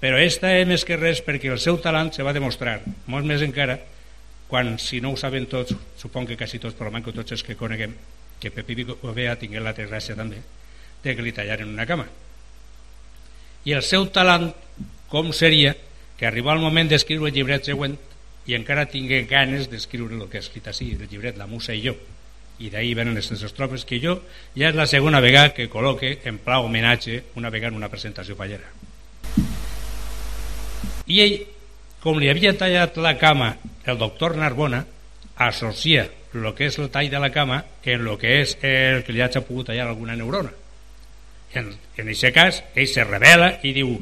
però 0.00 0.18
esta 0.20 0.52
és 0.58 0.66
més 0.68 0.84
que 0.84 0.98
res 1.00 1.22
perquè 1.24 1.50
el 1.52 1.60
seu 1.62 1.78
talent 1.80 2.12
se 2.12 2.24
va 2.26 2.34
demostrar 2.36 2.80
molt 3.06 3.24
més 3.28 3.44
encara 3.44 3.78
quan, 4.46 4.76
si 4.78 5.00
no 5.00 5.12
ho 5.12 5.16
saben 5.18 5.48
tots, 5.50 5.74
supon 5.98 6.26
que 6.26 6.36
quasi 6.36 6.60
tots, 6.62 6.76
però 6.78 6.92
manco 6.94 7.12
tots 7.12 7.34
els 7.34 7.42
que 7.42 7.56
coneguem, 7.58 7.94
que 8.38 8.52
Pepi 8.54 8.84
Bovea 8.84 9.34
tingué 9.40 9.60
la 9.60 9.74
desgràcia 9.74 10.14
també 10.18 10.42
de 11.02 11.14
que 11.14 11.22
li 11.24 11.32
tallaren 11.34 11.72
una 11.72 11.86
cama. 11.86 12.06
I 13.66 13.74
el 13.74 13.82
seu 13.82 14.06
talent, 14.14 14.52
com 15.10 15.32
seria 15.34 15.74
que 16.18 16.26
arribar 16.26 16.54
al 16.54 16.62
moment 16.62 16.88
d'escriure 16.90 17.30
el 17.30 17.34
llibret 17.34 17.66
següent 17.66 17.96
i 18.46 18.54
encara 18.54 18.86
tingué 18.90 19.24
ganes 19.26 19.70
d'escriure 19.70 20.14
el 20.14 20.28
que 20.30 20.38
ha 20.38 20.44
escrit 20.44 20.68
així, 20.70 20.92
el 20.94 21.08
llibret 21.10 21.38
La 21.38 21.50
Musa 21.50 21.74
i 21.74 21.82
jo. 21.82 21.96
I 22.62 22.70
d'ahir 22.72 22.94
venen 22.96 23.18
les 23.18 23.30
estrofes 23.34 23.84
que 23.84 24.00
jo 24.00 24.20
ja 24.56 24.70
és 24.70 24.78
la 24.78 24.86
segona 24.88 25.20
vegada 25.20 25.52
que 25.52 25.68
col·loque 25.68 26.18
en 26.24 26.38
pla 26.40 26.62
homenatge 26.64 27.24
una 27.36 27.50
vegada 27.50 27.74
en 27.74 27.82
una 27.82 27.92
presentació 27.92 28.38
fallera 28.38 28.85
i 31.06 31.22
ell, 31.22 31.38
com 32.02 32.18
li 32.18 32.30
havia 32.30 32.54
tallat 32.58 32.96
la 33.02 33.16
cama 33.18 33.54
el 33.86 33.98
doctor 33.98 34.36
Narbona, 34.36 34.84
associa 35.36 36.08
el 36.36 36.52
que 36.54 36.68
és 36.68 36.76
el 36.78 36.90
tall 36.92 37.08
de 37.10 37.20
la 37.20 37.32
cama 37.32 37.62
en 37.84 38.06
el 38.06 38.18
que 38.20 38.40
és 38.42 38.56
el 38.60 39.02
que 39.06 39.14
li 39.14 39.22
hagi 39.24 39.40
pogut 39.40 39.70
tallar 39.70 39.86
alguna 39.88 40.16
neurona. 40.16 40.52
en, 41.54 41.72
en 41.96 42.08
aquest 42.08 42.34
cas, 42.34 42.60
ell 42.74 42.88
se 42.90 43.04
revela 43.04 43.54
i 43.64 43.72
diu 43.72 43.94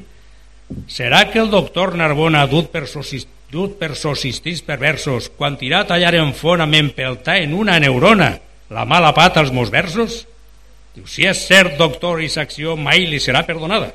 serà 0.91 1.25
que 1.31 1.39
el 1.43 1.51
doctor 1.53 1.95
Narbona 1.95 2.47
dut 2.51 2.71
per, 2.73 2.87
socis, 2.91 3.27
dut 3.53 3.77
per 3.79 3.93
socistís 3.95 4.65
perversos 4.67 5.31
quan 5.37 5.59
tirà 5.61 5.85
a 5.85 5.89
tallar 5.93 6.15
en 6.19 6.33
font 6.35 6.65
amb 6.65 6.75
empeltar 6.75 7.39
en 7.45 7.55
una 7.55 7.79
neurona 7.79 8.33
la 8.75 8.87
mala 8.89 9.13
pata 9.15 9.41
als 9.41 9.53
meus 9.53 9.71
versos? 9.71 10.25
Diu, 10.95 11.07
si 11.11 11.27
és 11.27 11.47
cert, 11.47 11.77
doctor, 11.79 12.23
i 12.23 12.31
acció 12.41 12.77
mai 12.79 13.07
li 13.11 13.21
serà 13.21 13.45
perdonada, 13.47 13.93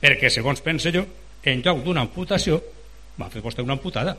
perquè, 0.00 0.30
segons 0.32 0.60
pense 0.64 0.92
jo, 0.92 1.04
en 1.42 1.62
lloc 1.62 1.82
d'una 1.82 2.04
amputació, 2.06 2.60
m'ha 3.18 3.28
fet 3.30 3.42
vostè 3.42 3.64
una 3.64 3.74
amputada. 3.74 4.14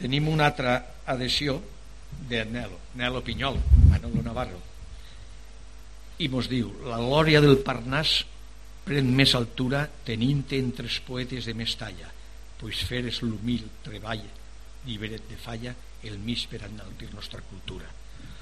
Tenim 0.00 0.28
una 0.28 0.48
altra 0.48 0.74
adhesió 1.08 1.60
de 2.28 2.44
Nelo, 2.44 2.78
Nelo 2.94 3.22
Pinyol, 3.24 3.56
Manolo 3.90 4.22
Navarro, 4.24 4.60
i 6.20 6.28
mos 6.28 6.48
diu 6.48 6.70
la 6.88 7.00
glòria 7.00 7.40
del 7.42 7.58
Parnàs 7.64 8.20
pren 8.84 9.08
més 9.16 9.32
altura 9.34 9.86
tenint 10.04 10.44
entre 10.56 10.86
els 10.86 11.00
poetes 11.04 11.48
de 11.48 11.56
més 11.56 11.72
talla, 11.80 12.13
pues 12.64 12.80
feres 12.88 13.18
l'humil 13.20 13.66
treball 13.84 14.22
llibret 14.86 15.26
de 15.28 15.36
falla 15.36 15.74
el 16.08 16.16
mig 16.16 16.46
per 16.48 16.62
enaltir 16.64 17.10
nostra 17.12 17.42
cultura. 17.44 17.84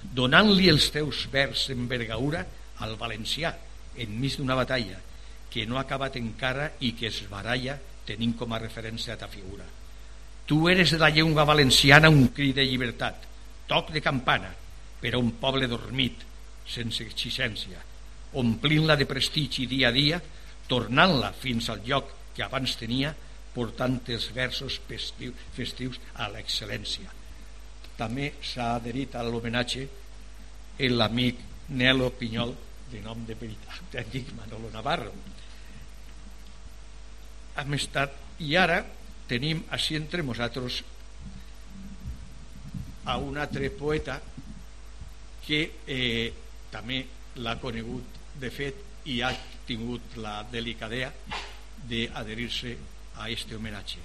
Donant-li 0.02 0.68
els 0.70 0.92
teus 0.94 1.24
vers 1.32 1.64
envergaura 1.74 2.44
al 2.86 2.94
valencià 3.00 3.50
enmig 4.04 4.36
d'una 4.38 4.54
batalla 4.54 5.00
que 5.50 5.66
no 5.66 5.74
ha 5.74 5.82
acabat 5.82 6.20
encara 6.20 6.68
i 6.86 6.92
que 6.94 7.08
es 7.10 7.18
baralla 7.30 7.74
tenint 8.06 8.36
com 8.38 8.54
a 8.54 8.60
referència 8.62 9.16
a 9.16 9.18
ta 9.18 9.26
figura. 9.26 9.66
Tu 10.46 10.60
eres 10.70 10.94
de 10.94 11.02
la 11.02 11.10
llengua 11.10 11.42
valenciana 11.42 12.10
un 12.10 12.28
crit 12.30 12.54
de 12.60 12.66
llibertat 12.66 13.26
toc 13.66 13.90
de 13.90 14.04
campana 14.06 14.52
per 15.02 15.16
a 15.16 15.18
un 15.18 15.34
poble 15.42 15.66
dormit 15.66 16.22
sense 16.62 17.02
exigència, 17.02 17.82
omplint-la 18.38 18.94
de 18.94 19.10
prestigi 19.10 19.66
dia 19.66 19.90
a 19.90 19.94
dia, 19.98 20.22
tornant-la 20.70 21.34
fins 21.34 21.74
al 21.74 21.82
lloc 21.82 22.14
que 22.36 22.46
abans 22.46 22.78
tenia, 22.78 23.10
portant 23.54 23.98
els 24.08 24.28
versos 24.34 24.78
festius, 24.88 25.34
festius 25.56 25.98
a 26.14 26.28
l'excel·lència. 26.32 27.10
També 27.98 28.32
s'ha 28.40 28.74
adherit 28.76 29.14
a 29.14 29.24
l'homenatge 29.26 29.88
l'amic 30.82 31.38
Nelo 31.68 32.08
Pinyol, 32.18 32.54
de 32.90 33.00
nom 33.04 33.20
de 33.24 33.36
veritat, 33.38 33.82
tècnic 33.92 34.32
Manolo 34.34 34.70
Navarro. 34.72 35.12
Hem 37.60 37.76
estat, 37.76 38.16
i 38.42 38.56
ara 38.56 38.80
tenim 39.28 39.62
així 39.70 39.96
entre 39.96 40.24
nosaltres 40.26 40.80
a 43.04 43.16
un 43.18 43.38
altre 43.38 43.70
poeta 43.70 44.18
que 45.46 45.60
eh, 45.86 46.32
també 46.72 47.02
l'ha 47.42 47.56
conegut 47.60 48.20
de 48.40 48.50
fet 48.50 49.08
i 49.10 49.20
ha 49.22 49.32
tingut 49.66 50.16
la 50.22 50.42
delicadea 50.50 51.10
d'adherir-se 51.88 52.76
a 53.18 53.28
este 53.30 53.56
homenatge. 53.56 54.00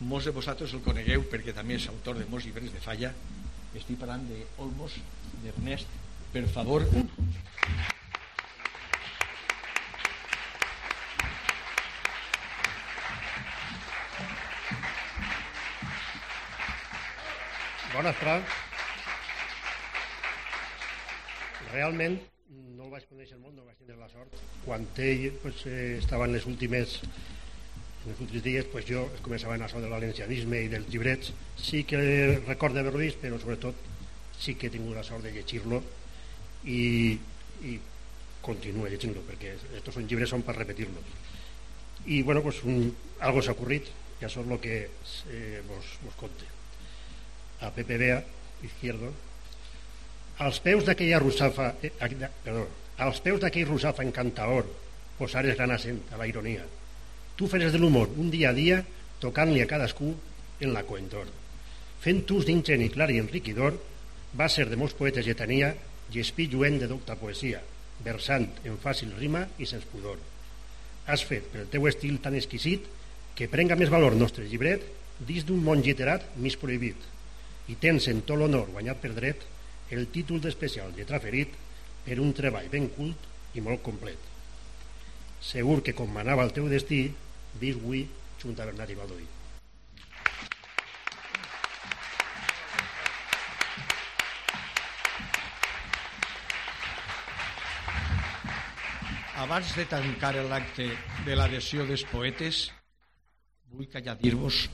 Molts 0.00 0.26
de 0.28 0.34
vosaltres 0.36 0.74
el 0.74 0.82
conegueu 0.84 1.24
perquè 1.30 1.54
també 1.56 1.78
és 1.78 1.88
autor 1.88 2.18
de 2.18 2.26
molts 2.30 2.46
llibres 2.48 2.72
de 2.74 2.82
falla. 2.82 3.12
Estic 3.74 3.98
parlant 4.00 4.26
d'Olmos, 4.30 4.98
d'Ernest. 5.44 6.00
Per 6.34 6.46
favor... 6.50 6.86
Bones 17.94 18.16
tardes 18.18 18.64
realment 21.74 22.18
no 22.76 22.86
el 22.86 22.92
vaig 22.92 23.06
conèixer 23.10 23.38
molt, 23.40 23.54
no 23.56 23.64
vaig 23.66 23.78
tenir 23.80 23.96
la 23.98 24.08
sort. 24.12 24.34
Quan 24.64 24.86
ell 25.02 25.24
pues, 25.42 25.64
eh, 25.66 25.98
estava 25.98 26.28
en 26.28 26.34
les 26.36 26.46
últimes 26.50 27.00
en 28.04 28.12
els 28.12 28.20
últims 28.20 28.44
dies 28.44 28.68
pues, 28.72 28.86
jo 28.88 29.06
començava 29.24 29.54
a 29.54 29.58
anar 29.58 29.70
del 29.72 29.92
valencianisme 29.92 30.60
i 30.64 30.70
dels 30.72 30.88
llibrets. 30.92 31.32
Sí 31.56 31.84
que 31.88 31.98
recordo 32.46 32.80
haver-lo 32.80 33.00
vist 33.00 33.20
però 33.22 33.40
sobretot 33.40 33.74
sí 34.38 34.54
que 34.54 34.68
he 34.68 34.74
tingut 34.74 34.96
la 34.96 35.04
sort 35.06 35.24
de 35.24 35.32
llegir-lo 35.32 35.80
i, 36.64 37.18
i 37.64 37.78
continuo 38.44 38.88
llegint-lo 38.90 39.22
perquè 39.28 39.54
estos 39.78 39.94
són 39.94 40.08
llibres 40.10 40.32
són 40.34 40.42
per 40.44 40.56
repetir-los 40.58 41.14
i 42.06 42.22
bueno, 42.22 42.42
pues, 42.42 42.62
un, 42.64 42.90
algo 43.20 43.42
s'ha 43.42 43.54
ocorrit 43.56 43.88
i 44.20 44.26
això 44.26 44.42
és 44.44 44.50
el 44.50 44.60
que 44.60 44.76
eh, 44.84 45.62
vos, 45.68 45.94
vos 46.04 46.16
conte. 46.20 46.46
A 47.64 47.70
Pepe 47.74 47.96
Bea 47.98 48.18
Izquierdo 48.64 49.12
als 50.44 50.58
peus 50.60 50.84
d'aquella 50.84 51.20
russafa, 51.22 51.74
eh, 51.82 51.92
perdó, 52.44 52.66
als 52.98 53.20
peus 53.22 53.40
d'aquell 53.40 53.68
russafa 53.68 54.02
encantador, 54.02 54.66
posares 55.18 55.54
gran 55.54 55.70
accent 55.70 56.00
a 56.10 56.18
la 56.18 56.26
ironia. 56.26 56.64
Tu 57.34 57.48
feres 57.50 57.72
de 57.74 57.80
l'humor 57.82 58.12
un 58.16 58.30
dia 58.30 58.50
a 58.52 58.56
dia, 58.56 58.78
tocant-li 59.18 59.62
a 59.62 59.66
cadascú 59.66 60.12
en 60.60 60.74
la 60.74 60.84
coentor. 60.86 61.26
Fent 62.04 62.22
ús 62.30 62.46
d'ingeni 62.46 62.90
clar 62.94 63.10
i 63.10 63.18
enriquidor, 63.18 63.74
va 64.38 64.46
ser 64.48 64.68
de 64.70 64.78
molts 64.78 64.94
poetes 64.94 65.26
i 65.26 66.20
espí 66.20 66.46
lluent 66.46 66.78
de 66.78 66.86
docta 66.86 67.16
poesia, 67.16 67.62
versant 68.04 68.46
en 68.64 68.76
fàcil 68.78 69.14
rima 69.18 69.46
i 69.58 69.66
sense 69.66 69.88
pudor. 69.90 70.18
Has 71.06 71.24
fet, 71.24 71.48
pel 71.50 71.66
teu 71.72 71.88
estil 71.88 72.20
tan 72.22 72.36
exquisit, 72.38 72.86
que 73.34 73.48
prenga 73.50 73.76
més 73.76 73.90
valor 73.90 74.14
nostre 74.14 74.44
llibret 74.46 74.84
dins 75.18 75.44
d'un 75.48 75.62
món 75.64 75.82
literat 75.82 76.36
més 76.36 76.56
prohibit, 76.60 76.96
i 77.68 77.74
tens 77.80 78.06
en 78.12 78.22
tot 78.22 78.38
l'honor 78.38 78.70
guanyat 78.70 79.00
per 79.02 79.10
dret 79.16 79.42
el 79.90 80.06
títol 80.12 80.40
d'especial 80.44 80.94
lletra 80.94 81.20
ferit 81.20 81.50
per 82.04 82.20
un 82.20 82.32
treball 82.36 82.70
ben 82.70 82.88
cult 82.94 83.56
i 83.58 83.64
molt 83.64 83.82
complet. 83.82 84.20
Segur 85.44 85.82
que 85.82 85.94
com 85.96 86.10
manava 86.12 86.44
el 86.46 86.54
teu 86.56 86.68
destí, 86.70 87.08
vis 87.60 87.76
avui 87.76 88.04
junt 88.42 88.60
a 88.60 88.66
Bernat 88.68 88.90
i 88.90 88.98
Baldoí. 88.98 89.26
Abans 99.44 99.74
de 99.76 99.84
tancar 99.90 100.34
l'acte 100.48 100.86
de 101.26 101.34
l'adhesió 101.36 101.84
dels 101.84 102.04
poetes, 102.08 102.70
vull 103.74 103.90
callar 103.92 104.14
dir-vos 104.20 104.64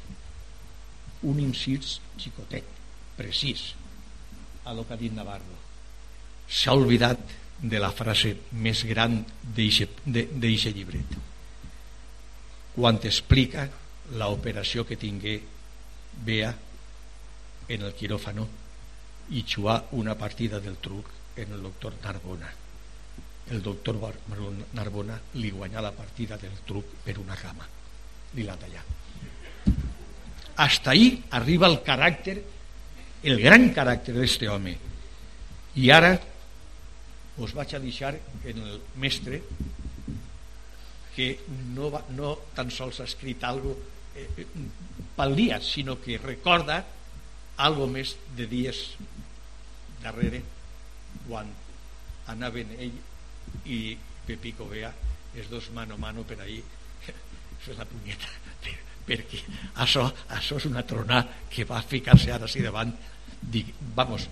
un 1.26 1.40
incís 1.42 1.98
xicotet, 2.20 2.68
precís, 3.16 3.72
a 4.64 4.72
lo 4.76 4.84
que 4.86 4.94
ha 4.94 5.00
dit 5.00 5.12
Navarro. 5.16 5.58
S'ha 6.46 6.76
oblidat 6.76 7.18
de 7.60 7.80
la 7.82 7.90
frase 7.92 8.36
més 8.52 8.84
gran 8.88 9.18
d'eixe 9.56 10.72
llibret. 10.76 11.18
Quan 12.80 12.96
explica 13.04 13.66
l'operació 14.16 14.86
que 14.88 14.96
tingué 14.96 15.34
Bea 16.24 16.48
en 17.68 17.82
el 17.84 17.92
quiròfano 17.92 18.46
i 19.36 19.42
xuar 19.44 19.74
una 20.00 20.14
partida 20.16 20.62
del 20.64 20.78
truc 20.80 21.10
en 21.36 21.52
el 21.52 21.60
doctor 21.60 21.98
Narbona. 22.00 22.48
El 23.52 23.60
doctor 23.60 23.98
Narbona 24.72 25.18
li 25.36 25.50
guanyà 25.52 25.82
la 25.84 25.92
partida 25.92 26.38
del 26.40 26.56
truc 26.64 26.96
per 27.04 27.18
una 27.20 27.36
cama. 27.36 27.68
Li 28.32 28.48
la 28.48 28.56
tallà. 28.56 28.80
Hasta 30.56 30.96
ahí 30.96 31.22
arriba 31.36 31.68
el 31.68 31.82
caràcter 31.84 32.38
el 33.28 33.42
gran 33.44 33.68
caràcter 33.76 34.16
d'aquest 34.16 34.48
home 34.48 34.72
i 35.76 35.92
ara 35.92 36.14
us 37.44 37.52
vaig 37.52 37.76
a 37.76 37.84
deixar 37.84 38.14
en 38.16 38.64
el 38.64 38.80
mestre 38.96 39.42
que 41.14 41.32
no, 41.74 41.90
va, 41.90 42.02
no 42.16 42.36
tan 42.56 42.70
sols 42.70 43.00
ha 43.00 43.08
escrit 43.08 43.42
algo 43.44 43.74
eh, 44.16 44.46
pel 45.16 45.36
dia 45.36 45.60
sinó 45.64 45.98
que 46.00 46.18
recorda 46.22 46.80
algo 47.60 47.86
més 47.90 48.14
de 48.36 48.46
dies 48.50 48.84
darrere 50.00 50.42
quan 51.26 51.50
anaven 52.32 52.72
ell 52.78 52.96
i 53.66 53.80
Pepico 54.26 54.68
Bea 54.70 54.92
els 55.34 55.50
dos 55.50 55.70
mano 55.74 55.94
a 55.94 56.00
mano 56.00 56.24
per 56.26 56.40
ahir. 56.40 56.62
Fer 57.64 57.76
la 57.78 57.86
punyeta 57.86 58.30
perquè 59.08 59.42
això, 59.82 60.06
això 60.36 60.58
és 60.60 60.66
una 60.70 60.86
tronà 60.86 61.24
que 61.50 61.66
va 61.68 61.82
ficar-se 61.82 62.32
ara 62.32 62.46
així 62.48 62.62
davant 62.64 62.92
dic, 63.40 63.72
vamos 63.96 64.26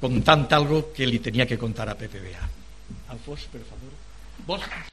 contant 0.00 0.46
algo 0.56 0.86
que 0.96 1.08
li 1.08 1.20
tenia 1.24 1.46
que 1.48 1.58
contar 1.60 1.88
a 1.88 1.96
PPBA 1.98 2.56
Alfons, 3.14 3.46
per 3.52 3.62
favor. 3.66 3.94
Vols, 4.46 4.92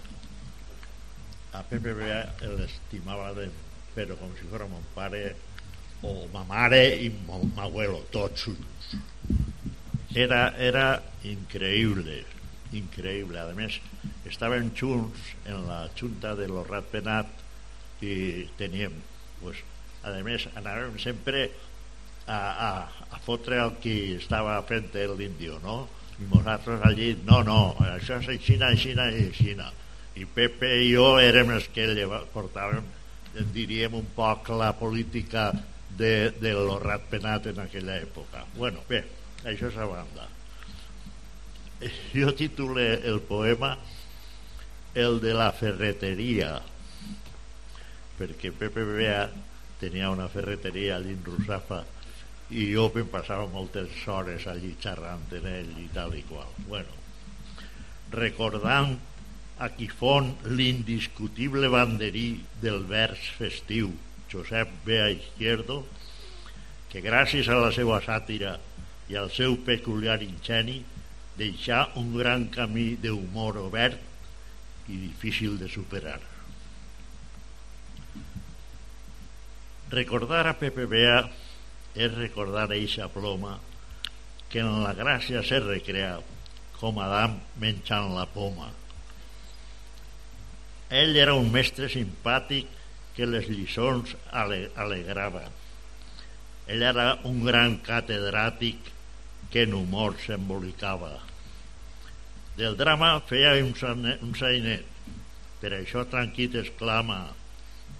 a 1.51 1.63
Pepe 1.67 1.93
Bea 1.97 2.21
l'estimava 2.57 3.31
de, 3.35 3.47
però 3.95 4.15
com 4.19 4.31
si 4.37 4.47
fos 4.51 4.67
mon 4.71 4.83
pare 4.95 5.23
o 6.07 6.27
ma 6.33 6.43
mare 6.47 6.81
i 6.97 7.09
mon 7.27 7.51
abuelo, 7.61 8.01
tots 8.11 8.47
junts. 8.47 8.93
Era, 10.17 10.53
era 10.57 10.85
increïble, 11.27 12.23
increïble. 12.75 13.39
A 13.39 13.53
més, 13.55 13.77
estàvem 14.27 14.71
junts 14.75 15.35
en 15.45 15.67
la 15.67 15.83
junta 15.95 16.33
de 16.39 16.47
l'Orrat 16.49 16.89
Penat 16.91 17.29
i 18.01 18.47
teníem, 18.59 18.95
pues, 19.41 19.61
a 20.03 20.15
més, 20.25 20.47
anàvem 20.57 20.97
sempre 20.99 21.45
a, 22.25 22.39
a, 22.39 22.71
a 23.11 23.21
fotre 23.25 23.59
el 23.61 23.75
qui 23.83 24.15
estava 24.17 24.57
fent 24.67 24.89
l'índio, 25.17 25.59
no? 25.63 25.83
I 26.21 26.27
nosaltres 26.31 26.81
allí, 26.85 27.13
no, 27.25 27.41
no, 27.45 27.61
això 27.93 28.19
és 28.21 28.33
aixina, 28.35 28.73
aixina 28.73 29.07
i 29.13 29.27
aixina. 29.29 29.71
I 30.19 30.25
Pepe 30.27 30.69
i 30.83 30.91
jo 30.91 31.15
érem 31.21 31.53
els 31.55 31.69
que 31.71 31.87
portàvem, 32.33 32.87
diríem, 33.55 33.95
un 33.95 34.09
poc 34.15 34.49
la 34.59 34.73
política 34.75 35.51
de, 35.97 36.31
de 36.41 36.51
l'horrat 36.55 37.07
penat 37.11 37.47
en 37.51 37.61
aquella 37.63 37.95
època. 38.01 38.43
Bueno, 38.57 38.83
bé, 38.89 39.05
això 39.45 39.71
és 39.71 39.77
a 39.79 39.87
banda. 39.87 40.27
Jo 42.13 42.35
titulé 42.37 43.01
el 43.09 43.21
poema 43.25 43.75
el 44.93 45.21
de 45.23 45.31
la 45.33 45.49
ferreteria 45.55 46.59
perquè 48.19 48.51
Pepe 48.53 48.83
Bea 48.85 49.23
tenia 49.81 50.11
una 50.13 50.27
ferreteria 50.29 50.97
allí 50.97 51.15
en 51.15 51.23
Rusafa 51.25 51.79
i 52.51 52.67
jo 52.73 52.89
em 52.99 53.07
passava 53.09 53.47
moltes 53.49 53.95
hores 54.11 54.45
allí 54.51 54.75
xerrant 54.83 55.23
en 55.37 55.47
ell 55.47 55.71
i 55.79 55.87
tal 55.95 56.13
i 56.13 56.21
qual. 56.27 56.51
Bueno, 56.67 56.99
recordant 58.13 58.99
a 59.61 59.69
qui 59.69 59.85
fon 59.93 60.31
l'indiscutible 60.57 61.69
banderí 61.69 62.41
del 62.63 62.81
vers 62.89 63.21
festiu, 63.37 63.91
Josep 64.31 64.71
Bea 64.85 65.11
Izquierdo, 65.13 65.83
que 66.89 67.03
gràcies 67.05 67.45
a 67.45 67.59
la 67.61 67.69
seva 67.75 67.99
sàtira 68.01 68.55
i 69.11 69.19
al 69.19 69.29
seu 69.29 69.59
peculiar 69.67 70.17
ingeni 70.25 70.79
deixà 71.37 71.83
un 72.01 72.09
gran 72.17 72.47
camí 72.53 72.95
d'humor 73.03 73.61
obert 73.61 74.89
i 74.89 74.97
difícil 74.97 75.59
de 75.61 75.69
superar. 75.69 76.19
Recordar 79.93 80.45
a 80.47 80.57
Pepe 80.57 80.87
Bea 80.89 81.21
és 81.93 82.13
recordar 82.17 82.69
eixa 82.73 83.11
ploma 83.13 83.59
que 84.49 84.63
en 84.63 84.81
la 84.81 84.95
gràcia 84.97 85.45
se 85.45 85.59
recrea 85.63 86.15
com 86.79 86.97
Adam 86.99 87.37
menjant 87.61 88.15
la 88.15 88.25
poma. 88.25 88.71
Ell 90.91 91.15
era 91.15 91.35
un 91.39 91.51
mestre 91.53 91.87
simpàtic 91.91 92.69
que 93.15 93.27
les 93.27 93.47
lliçons 93.47 94.15
alegrava. 94.31 95.43
Ell 96.67 96.83
era 96.87 97.07
un 97.27 97.43
gran 97.47 97.77
catedràtic 97.85 98.91
que 99.51 99.65
en 99.67 99.75
humor 99.75 100.17
s'embolicava. 100.23 101.13
Del 102.57 102.75
drama 102.79 103.13
feia 103.27 103.55
un, 103.63 103.71
un 104.27 104.33
sainet, 104.39 104.87
per 105.61 105.71
això 105.77 106.03
tranquil 106.11 106.59
exclama 106.59 107.21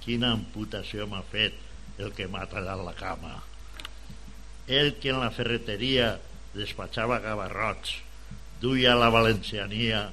quina 0.04 0.34
amputació 0.36 1.08
m'ha 1.08 1.24
fet 1.32 1.56
el 2.02 2.12
que 2.18 2.28
m'ha 2.28 2.44
tallat 2.52 2.84
la 2.84 2.98
cama 2.98 3.40
ell 4.72 4.96
que 5.04 5.12
en 5.12 5.20
la 5.20 5.32
ferreteria 5.36 6.16
despatxava 6.56 7.20
gavarrots, 7.24 7.98
duia 8.62 8.96
la 8.96 9.10
valenciania 9.12 10.06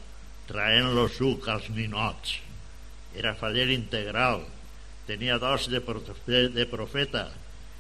traent 0.49 0.95
lo 0.97 1.07
suc 1.13 1.49
als 1.53 1.69
ninots. 1.71 2.39
Era 3.17 3.35
faller 3.39 3.71
integral, 3.73 4.45
tenia 5.09 5.39
dos 5.41 5.69
de, 5.73 5.81
de 6.53 6.67
profeta 6.69 7.29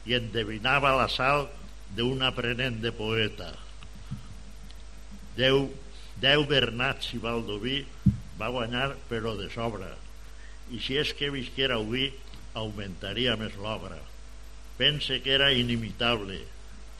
i 0.09 0.17
endevinava 0.17 0.95
la 0.97 1.09
sal 1.13 1.47
d'un 1.97 2.23
aprenent 2.25 2.81
de 2.81 2.93
poeta. 2.93 3.53
Deu, 5.37 5.69
deu 6.21 6.45
Bernats 6.49 7.13
i 7.15 7.21
Valdoví 7.23 7.83
va 8.39 8.51
guanyar 8.55 8.93
però 9.11 9.37
de 9.39 9.49
sobra 9.53 9.91
i 10.75 10.81
si 10.85 10.99
és 11.01 11.15
que 11.17 11.31
visquera 11.33 11.79
avui 11.79 12.09
augmentaria 12.59 13.37
més 13.41 13.55
l'obra. 13.61 13.99
Pense 14.79 15.21
que 15.25 15.33
era 15.35 15.51
inimitable, 15.55 16.39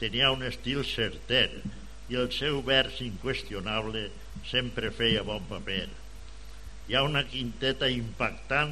tenia 0.01 0.31
un 0.33 0.43
estil 0.47 0.81
certer 0.87 1.61
i 2.09 2.17
el 2.17 2.31
seu 2.33 2.61
vers 2.65 2.99
inqüestionable 3.05 4.07
sempre 4.49 4.91
feia 4.95 5.25
bon 5.27 5.43
paper. 5.49 5.87
Hi 6.89 6.95
ha 6.97 7.03
una 7.05 7.21
quinteta 7.21 7.85
impactant 7.93 8.71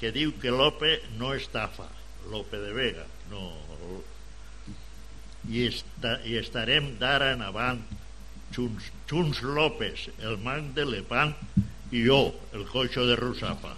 que 0.00 0.08
diu 0.14 0.30
que 0.40 0.48
Lope 0.48 0.94
no 1.20 1.34
estafa, 1.36 1.84
Lope 2.32 2.56
de 2.56 2.70
Vega, 2.72 3.02
no... 3.28 3.50
I, 5.44 5.66
esta, 5.66 6.14
i 6.24 6.38
estarem 6.40 6.94
d'ara 7.00 7.34
en 7.34 7.42
avant 7.44 7.82
Xuns, 8.54 8.86
Xuns 9.10 9.42
López, 9.44 10.06
el 10.24 10.38
man 10.40 10.70
de 10.76 10.86
Lepant, 10.88 11.34
i 11.92 12.00
jo, 12.06 12.20
el 12.56 12.64
coixo 12.70 13.04
de 13.04 13.16
Rusafa. 13.20 13.74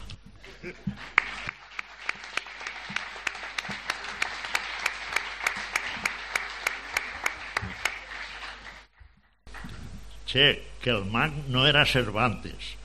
Che, 10.30 10.47
que 10.80 10.95
el 10.95 11.03
mag 11.11 11.35
no 11.51 11.66
era 11.66 11.83
Cervantes. 11.85 12.76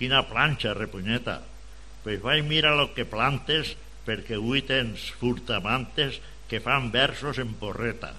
Quina 0.00 0.24
planxa, 0.26 0.72
repunyeta. 0.76 1.38
Pues 2.02 2.22
vaig 2.24 2.42
mirar 2.48 2.74
lo 2.78 2.88
que 2.96 3.04
plantes 3.04 3.74
perquè 4.06 4.38
avui 4.40 4.64
tens 4.64 5.10
furtamantes 5.20 6.18
que 6.48 6.62
fan 6.64 6.88
versos 6.90 7.38
en 7.38 7.52
porreta. 7.60 8.14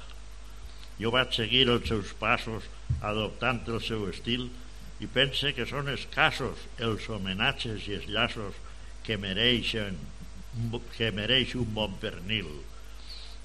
Jo 1.01 1.09
vaig 1.11 1.33
seguir 1.33 1.65
els 1.73 1.89
seus 1.89 2.13
passos 2.21 2.69
adoptant 3.01 3.65
el 3.67 3.81
seu 3.81 4.05
estil 4.11 4.47
i 5.01 5.09
pense 5.09 5.55
que 5.57 5.65
són 5.65 5.89
escassos 5.89 6.67
els 6.87 7.07
homenatges 7.09 7.87
i 7.89 7.97
els 7.97 8.09
llaços 8.13 8.59
que 9.07 9.17
mereixen 9.17 9.97
que 10.93 11.09
mereix 11.15 11.55
un 11.57 11.73
bon 11.73 11.95
pernil 11.97 12.51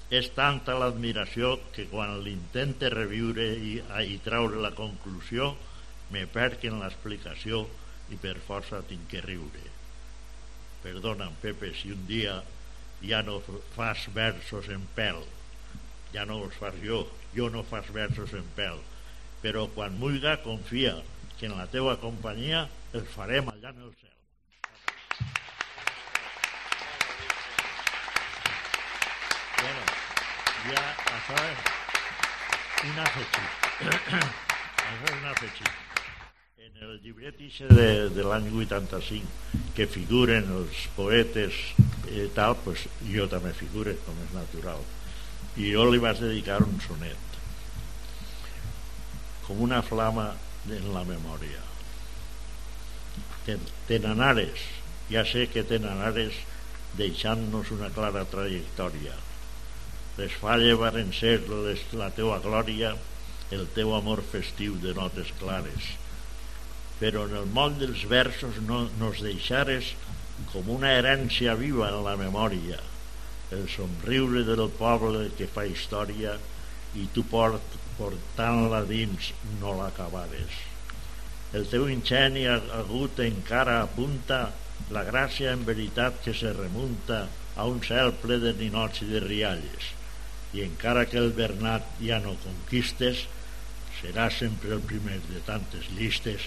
és 0.09 0.29
tanta 0.35 0.75
l'admiració 0.79 1.57
que 1.75 1.87
quan 1.91 2.13
l'intente 2.23 2.89
reviure 2.93 3.47
i, 3.59 3.73
i 4.07 4.19
traure 4.23 4.61
la 4.63 4.71
conclusió 4.75 5.49
me 6.13 6.23
perc 6.31 6.63
en 6.69 6.79
l'explicació 6.79 7.65
i 8.13 8.19
per 8.21 8.37
força 8.47 8.81
tinc 8.87 9.09
que 9.11 9.21
riure. 9.23 9.63
Perdona'm, 10.83 11.35
Pepe, 11.41 11.73
si 11.75 11.91
un 11.91 12.05
dia 12.07 12.37
ja 13.01 13.21
no 13.25 13.39
fas 13.75 14.07
versos 14.13 14.69
en 14.73 14.85
pèl, 14.95 15.21
ja 16.13 16.25
no 16.25 16.39
els 16.45 16.55
fas 16.57 16.77
jo, 16.83 17.03
jo 17.35 17.49
no 17.53 17.63
fas 17.67 17.89
versos 17.93 18.33
en 18.37 18.45
pèl, 18.57 18.79
però 19.43 19.67
quan 19.75 19.97
mulga 19.99 20.37
confia 20.45 20.95
que 21.37 21.49
en 21.49 21.57
la 21.57 21.67
teua 21.69 21.97
companyia 22.01 22.65
els 22.97 23.09
farem 23.13 23.51
allà 23.51 23.73
en 23.75 23.83
el 23.87 23.93
cel. 23.99 24.13
ja 30.67 30.83
això 31.15 31.37
és 31.47 32.87
un 32.87 32.99
afegit. 33.03 33.51
Això 33.87 34.23
és 34.93 35.11
un 35.17 35.29
afegit 35.31 35.86
en 36.77 36.89
el 36.91 36.99
llibret 37.01 37.39
de, 37.73 38.09
de 38.13 38.23
l'any 38.23 38.51
85 38.53 39.61
que 39.73 39.87
figuren 39.89 40.51
els 40.53 40.83
poetes 40.93 41.55
i 42.13 42.27
tal, 42.35 42.53
pues, 42.65 42.83
jo 43.09 43.25
també 43.31 43.53
figure 43.57 43.95
com 44.05 44.19
és 44.25 44.35
natural. 44.35 44.83
I 45.57 45.71
jo 45.73 45.87
li 45.89 46.01
vaig 46.03 46.21
dedicar 46.21 46.59
un 46.61 46.77
sonet 46.85 47.39
com 49.47 49.65
una 49.65 49.81
flama 49.81 50.27
en 50.69 50.87
la 50.93 51.03
memòria. 51.07 51.65
Tenen 53.89 54.21
ares 54.21 54.69
ja 55.09 55.25
sé 55.25 55.47
que 55.49 55.65
tenen 55.65 56.03
ares 56.03 56.37
deixant-nos 56.99 57.71
una 57.73 57.89
clara 57.95 58.27
trajectòria. 58.29 59.15
Les 60.17 60.33
falles 60.41 60.77
varen 60.77 61.09
ser 61.13 61.39
les, 61.49 61.87
la 61.97 62.11
teua 62.13 62.37
glòria, 62.43 62.93
el 63.55 63.65
teu 63.73 63.95
amor 63.97 64.21
festiu 64.35 64.77
de 64.83 64.93
notes 64.93 65.33
clares. 65.41 65.95
Però 66.99 67.25
en 67.27 67.35
el 67.39 67.49
món 67.53 67.77
dels 67.81 68.03
versos 68.09 68.57
no 68.67 68.85
nos 68.99 69.21
deixares 69.25 69.93
com 70.51 70.69
una 70.73 70.93
herència 70.97 71.55
viva 71.57 71.89
en 71.89 72.03
la 72.05 72.15
memòria, 72.19 72.79
el 73.55 73.67
somriure 73.71 74.43
del 74.47 74.63
poble 74.79 75.27
que 75.37 75.49
fa 75.49 75.65
història 75.65 76.35
i 76.97 77.05
tu 77.13 77.23
port, 77.31 77.77
portant-la 77.97 78.83
dins 78.89 79.31
no 79.61 79.73
l'acabares. 79.77 80.63
El 81.57 81.65
teu 81.71 81.87
ingeni 81.89 82.45
agut 82.49 83.21
encara 83.23 83.79
apunta 83.81 84.41
la 84.93 85.03
gràcia 85.07 85.53
en 85.55 85.63
veritat 85.67 86.19
que 86.25 86.33
se 86.35 86.51
remunta 86.53 87.25
a 87.55 87.65
un 87.65 87.79
cel 87.85 88.13
ple 88.21 88.37
de 88.43 88.53
ninots 88.57 89.01
i 89.05 89.09
de 89.13 89.23
rialles 89.23 89.93
i 90.55 90.63
encara 90.63 91.05
que 91.09 91.17
el 91.19 91.33
Bernat 91.35 91.87
ja 92.01 92.19
no 92.23 92.35
conquistes, 92.43 93.25
serà 93.99 94.27
sempre 94.31 94.75
el 94.75 94.83
primer 94.85 95.17
de 95.27 95.41
tantes 95.45 95.89
llistes 95.97 96.45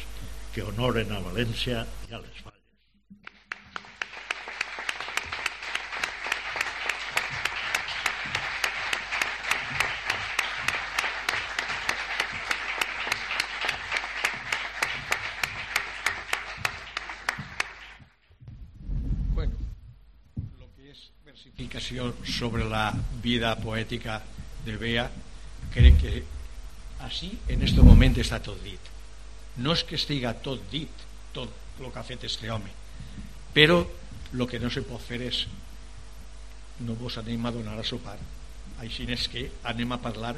que 0.54 0.64
honoren 0.66 1.12
a 1.14 1.20
València 1.22 1.84
i 2.08 2.14
a 2.14 2.22
les 2.22 2.40
Falles. 2.42 2.58
explicació 21.70 22.12
sobre 22.24 22.64
la 22.64 22.90
vida 23.22 23.54
poètica 23.60 24.20
de 24.64 24.76
Bea, 24.80 25.04
crec 25.74 26.00
que 26.02 26.22
així 27.06 27.30
en 27.48 27.60
aquest 27.62 27.84
moment 27.84 28.16
està 28.18 28.40
tot 28.42 28.58
dit. 28.64 28.89
No 29.60 29.74
és 29.76 29.84
que 29.84 29.98
estiga 29.98 30.32
tot 30.44 30.62
dit, 30.72 31.06
tot 31.36 31.52
el 31.80 31.88
que 31.90 32.00
ha 32.00 32.06
fet 32.06 32.24
este 32.28 32.50
home, 32.52 32.72
però 33.54 33.80
el 34.32 34.46
que 34.48 34.60
no 34.62 34.70
se 34.70 34.84
pot 34.86 35.02
fer 35.02 35.20
és 35.26 35.44
no 36.86 36.96
vos 36.96 37.18
anem 37.20 37.44
a 37.46 37.52
donar 37.52 37.76
a 37.78 37.84
sopar, 37.84 38.16
així 38.80 39.04
és 39.12 39.26
que 39.28 39.46
anem 39.68 39.92
a 39.92 40.00
parlar 40.00 40.34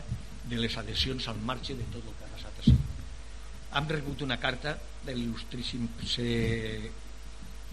de 0.51 0.59
les 0.59 0.77
adhesions 0.79 1.29
al 1.31 1.39
marge 1.39 1.77
de 1.79 1.87
tot 1.93 2.03
el 2.03 2.16
que 2.18 2.27
ha 2.27 2.33
passat 2.35 2.62
així. 2.64 2.75
Hem 3.79 3.89
rebut 3.95 4.25
una 4.27 4.41
carta 4.43 4.75
de 5.07 5.14
l'il·lustríssim 5.14 5.87
de, 6.03 6.91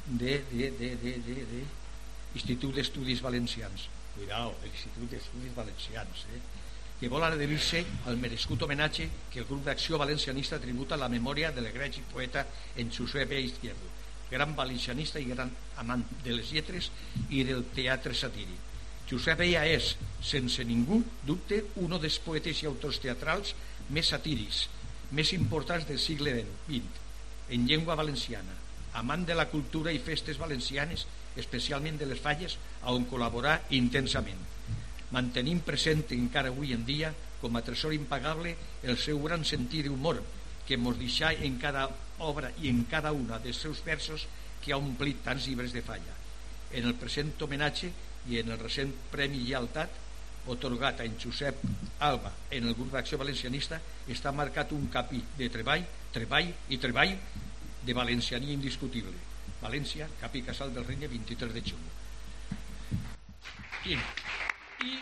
de, 0.06 0.38
de, 0.54 0.70
de, 0.80 0.96
de, 1.02 1.18
de, 1.26 1.64
Institut 2.38 2.76
d'Estudis 2.78 3.24
Valencians 3.26 3.88
cuidao, 4.14 4.54
l'Institut 4.62 5.10
d'Estudis 5.10 5.56
Valencians 5.56 6.26
eh? 6.36 6.42
Que 7.00 7.10
vol 7.10 7.24
adherir-se 7.24 7.84
al 8.12 8.18
merescut 8.20 8.64
homenatge 8.68 9.10
que 9.32 9.40
el 9.40 9.48
grup 9.48 9.64
d'acció 9.66 9.98
valencianista 9.98 10.60
tributa 10.60 10.96
a 10.96 11.04
la 11.04 11.12
memòria 11.12 11.52
de 11.52 11.64
l'egregi 11.64 12.04
poeta 12.12 12.46
en 12.76 12.92
Josep. 12.92 13.32
Izquierdo 13.40 13.98
gran 14.30 14.56
valencianista 14.56 15.18
i 15.20 15.26
gran 15.26 15.50
amant 15.82 16.04
de 16.24 16.36
les 16.36 16.52
lletres 16.54 16.92
i 17.34 17.42
del 17.44 17.64
teatre 17.74 18.14
satíric 18.14 18.70
Josep 19.10 19.40
Ella 19.42 19.64
és, 19.66 19.96
sense 20.22 20.62
ningú 20.70 21.00
dubte, 21.26 21.64
un 21.82 21.96
dels 21.98 22.20
poetes 22.22 22.60
i 22.62 22.68
autors 22.70 23.00
teatrals 23.02 23.56
més 23.90 24.12
satírics, 24.14 24.68
més 25.18 25.32
importants 25.34 25.88
del 25.90 25.98
segle 25.98 26.36
XX, 26.68 27.00
en 27.50 27.66
llengua 27.66 27.96
valenciana, 27.98 28.54
amant 29.02 29.26
de 29.26 29.34
la 29.34 29.48
cultura 29.50 29.92
i 29.96 29.98
festes 29.98 30.38
valencianes 30.38 31.08
especialment 31.42 31.98
de 31.98 32.06
les 32.12 32.22
falles, 32.22 32.60
on 32.86 33.08
col·laborar 33.10 33.56
intensament. 33.74 34.46
Mantenim 35.16 35.62
present 35.66 36.04
encara 36.14 36.52
avui 36.54 36.74
en 36.76 36.84
dia 36.86 37.14
com 37.42 37.56
a 37.56 37.64
tresor 37.66 37.96
impagable 37.96 38.56
el 38.84 38.98
seu 38.98 39.22
gran 39.24 39.46
sentit 39.48 39.88
d'humor 39.88 40.20
que 40.68 40.78
mos 40.78 41.00
deixà 41.00 41.32
en 41.34 41.58
cada 41.62 41.88
obra 42.20 42.52
i 42.62 42.70
en 42.70 42.84
cada 42.92 43.12
una 43.16 43.40
dels 43.42 43.58
seus 43.58 43.82
versos 43.86 44.28
que 44.62 44.74
ha 44.74 44.78
omplit 44.78 45.24
tants 45.26 45.48
llibres 45.48 45.74
de 45.74 45.82
falla. 45.82 46.14
En 46.72 46.86
el 46.86 46.94
present 47.00 47.32
homenatge 47.42 47.90
i 48.30 48.38
en 48.42 48.52
el 48.54 48.60
recent 48.60 48.94
Premi 49.10 49.42
Lleialtat 49.46 49.98
otorgat 50.50 51.02
a 51.02 51.08
en 51.08 51.16
Josep 51.22 51.64
Alba 52.06 52.32
en 52.52 52.68
el 52.68 52.76
grup 52.78 52.94
d'acció 52.94 53.18
valencianista 53.22 53.80
està 54.10 54.34
marcat 54.36 54.72
un 54.76 54.88
capi 54.94 55.24
de 55.38 55.50
treball, 55.50 55.86
treball 56.14 56.54
i 56.70 56.78
treball 56.78 57.16
de 57.86 57.96
valencianí 57.98 58.54
indiscutible 58.54 59.30
València, 59.60 60.08
Cap 60.22 60.36
i 60.40 60.44
Casal 60.48 60.72
del 60.76 60.86
Regne, 60.88 61.10
23 61.12 61.54
de 61.54 61.64
juny. 61.66 61.88
I, 63.92 63.98
i 64.86 64.94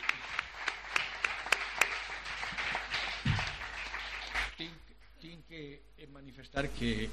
tinc, 4.57 4.93
tinc 5.21 5.49
que 5.49 6.07
manifestar 6.13 6.67
que 6.73 7.09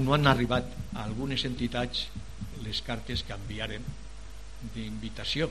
no 0.00 0.14
han 0.14 0.26
arribat 0.26 0.70
a 0.94 1.04
algunes 1.04 1.44
entitats 1.44 2.08
les 2.64 2.80
cartes 2.86 3.22
que 3.26 3.36
enviaren 3.36 3.84
d'invitació 4.74 5.50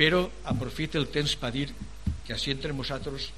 però 0.00 0.24
aprofito 0.48 0.98
el 0.98 1.10
temps 1.12 1.36
per 1.36 1.52
dir 1.52 1.68
que 2.24 2.32
així 2.32 2.54
entre 2.54 2.72
nosaltres 2.72 3.28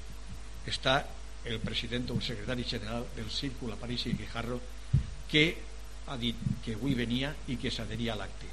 està 0.71 1.01
el 1.43 1.59
president 1.59 2.07
o 2.09 2.15
el 2.15 2.23
secretari 2.23 2.63
general 2.63 3.05
del 3.17 3.29
Círculo 3.29 3.75
París 3.75 4.05
i 4.07 4.15
Guijarro 4.15 4.61
que 5.29 5.45
ha 6.07 6.15
dit 6.19 6.39
que 6.63 6.75
avui 6.77 6.95
venia 6.95 7.33
i 7.51 7.57
que 7.59 7.71
s'adheria 7.71 8.13
a 8.13 8.19
l'acte. 8.19 8.47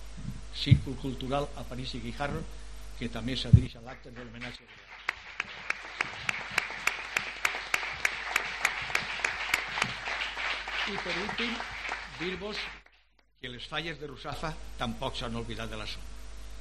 Círcul 0.55 0.97
Cultural 0.99 1.47
a 1.57 1.62
París 1.66 1.95
i 1.95 2.01
Guijarro, 2.03 2.43
que 3.01 3.09
també 3.09 3.36
s'adhereix 3.36 3.78
a 3.80 3.84
l'acte 3.86 4.12
de 4.12 4.20
l'homenatge 4.24 4.68
I 10.90 10.96
per 10.98 11.12
últim, 11.22 11.53
dir-vos 12.18 12.59
que 13.40 13.48
les 13.48 13.66
falles 13.70 14.01
de 14.01 14.09
Rusafa 14.11 14.51
tampoc 14.78 15.14
s'han 15.16 15.36
oblidat 15.38 15.70
de 15.70 15.78
la 15.78 15.86
zona. 15.86 16.09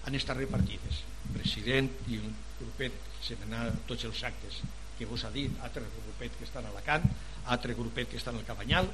Han 0.06 0.16
estat 0.16 0.38
repartides. 0.38 1.02
President 1.34 1.90
i 2.14 2.20
un 2.22 2.36
grupet 2.60 2.94
se 3.26 3.40
n'han 3.50 3.82
tots 3.90 4.06
els 4.06 4.22
actes 4.30 4.62
que 5.00 5.08
vos 5.10 5.24
ha 5.26 5.32
dit, 5.34 5.50
altre 5.66 5.82
grupet 5.96 6.38
que 6.38 6.46
estan 6.46 6.68
a 6.68 6.72
Alacant, 6.76 7.10
altre 7.56 7.74
grupet 7.74 8.12
que 8.12 8.22
estan 8.22 8.38
al 8.38 8.46
Cabanyal, 8.46 8.92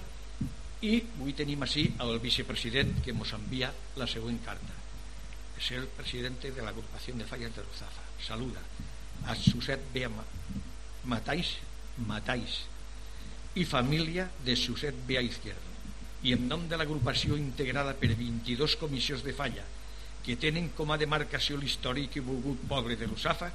i 0.86 0.96
avui 1.02 1.36
tenim 1.36 1.68
així 1.68 1.88
el 2.06 2.18
vicepresident 2.24 2.96
que 3.04 3.12
ens 3.12 3.36
envia 3.36 3.74
la 4.00 4.08
següent 4.08 4.40
carta. 4.46 4.85
És 5.58 5.72
el 5.78 5.88
president 5.98 6.38
de 6.44 6.62
l'agrupació 6.62 7.16
de 7.16 7.28
falles 7.28 7.54
de 7.56 7.64
Ruzafa. 7.64 8.04
Saluda 8.22 8.62
a 9.26 9.36
Josep 9.36 9.92
B. 9.94 10.08
Matais, 11.06 11.56
Matais 12.08 12.64
i 13.56 13.64
família 13.64 14.28
de 14.44 14.56
Josep 14.60 15.06
B. 15.08 15.22
Izquierdo 15.24 15.74
i 16.26 16.34
en 16.34 16.48
nom 16.50 16.66
de 16.68 16.78
l'agrupació 16.78 17.38
integrada 17.38 17.94
per 18.00 18.16
22 18.18 18.76
comissions 18.82 19.24
de 19.24 19.34
falla 19.38 19.64
que 20.26 20.36
tenen 20.42 20.72
com 20.78 20.92
a 20.92 20.98
demarcació 20.98 21.58
l'històric 21.62 22.18
i 22.18 22.26
volgut 22.26 22.66
poble 22.68 22.98
de 22.98 23.08
Ruzafa 23.08 23.52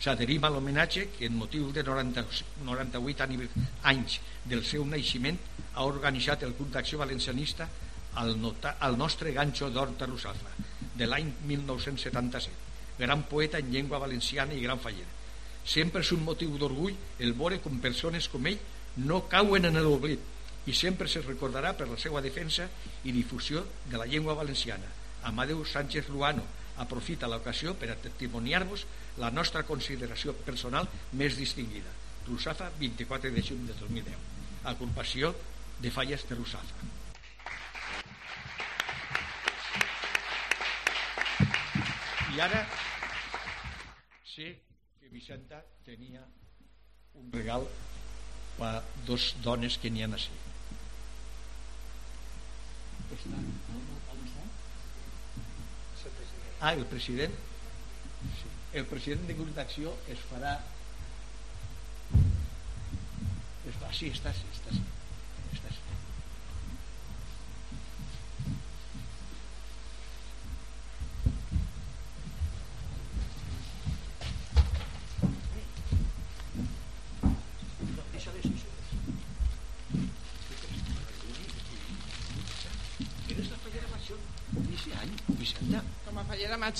s'adherim 0.00 0.44
a 0.44 0.50
l'homenatge 0.52 1.06
que 1.16 1.28
en 1.28 1.36
motiu 1.36 1.70
de 1.72 1.84
90, 1.86 2.24
98 2.64 3.28
anys 3.92 4.18
del 4.44 4.64
seu 4.64 4.86
naixement 4.88 5.38
ha 5.74 5.84
organitzat 5.84 6.42
el 6.48 6.54
Club 6.56 6.72
d'Acció 6.72 6.98
Valencianista 6.98 7.68
al, 8.14 8.34
nota, 8.40 8.76
al 8.80 8.96
nostre 8.98 9.32
ganxo 9.36 9.68
d'Horta 9.70 10.08
Rusafa 10.08 10.56
de 10.94 11.08
l'any 11.08 11.32
1977 11.46 12.72
gran 12.98 13.24
poeta 13.26 13.58
en 13.58 13.70
llengua 13.72 13.98
valenciana 13.98 14.54
i 14.54 14.62
gran 14.62 14.78
faller. 14.78 15.06
Sempre 15.64 16.02
és 16.04 16.12
un 16.14 16.22
motiu 16.22 16.54
d'orgull 16.60 16.94
el 17.24 17.34
veure 17.34 17.58
com 17.64 17.80
persones 17.82 18.28
com 18.30 18.46
ell 18.46 18.60
no 19.08 19.24
cauen 19.30 19.66
en 19.66 19.80
l'oblit 19.82 20.20
i 20.70 20.72
sempre 20.72 21.08
se 21.10 21.22
recordarà 21.24 21.74
per 21.76 21.88
la 21.90 21.98
seva 22.00 22.22
defensa 22.24 22.68
i 23.04 23.12
difusió 23.12 23.64
de 23.90 23.98
la 23.98 24.06
llengua 24.06 24.36
valenciana. 24.38 24.86
Amadeu 25.24 25.64
Sánchez 25.64 26.08
Luano 26.08 26.44
aprofita 26.78 27.28
l'ocasió 27.28 27.74
per 27.74 27.90
a 27.90 27.98
testimoniar-vos 27.98 28.86
la 29.18 29.30
nostra 29.30 29.62
consideració 29.66 30.34
personal 30.46 30.88
més 31.12 31.36
distinguida. 31.36 31.90
Rusafa 32.26 32.70
24 32.78 33.30
de 33.34 33.42
juny 33.42 33.66
de 33.68 33.76
2010 33.80 34.32
agrupació 34.64 35.34
de 35.80 35.90
falles 35.90 36.24
de 36.28 36.34
Rusafa. 36.34 36.93
I 42.34 42.40
ara 42.42 42.64
sé 44.26 44.46
que 44.98 45.08
Vicenta 45.12 45.60
tenia 45.86 46.22
un 47.20 47.28
regal 47.30 47.66
per 48.56 48.70
a 48.72 48.80
dos 49.06 49.26
dones 49.44 49.76
que 49.78 49.92
n'hi 49.94 50.02
ha 50.02 50.08
així. 50.18 50.34
Ah, 56.58 56.72
el 56.72 56.84
president? 56.90 57.38
Sí. 58.40 58.50
El 58.82 58.90
president 58.90 59.30
de 59.30 59.38
grup 59.38 59.54
d'acció 59.54 59.94
es 60.10 60.26
farà... 60.32 60.56
Es 63.70 63.78
fa, 63.78 63.94
sí, 63.94 64.10
està, 64.10 64.34
sí, 64.34 64.50
està, 64.56 64.74
sí. 64.74 64.93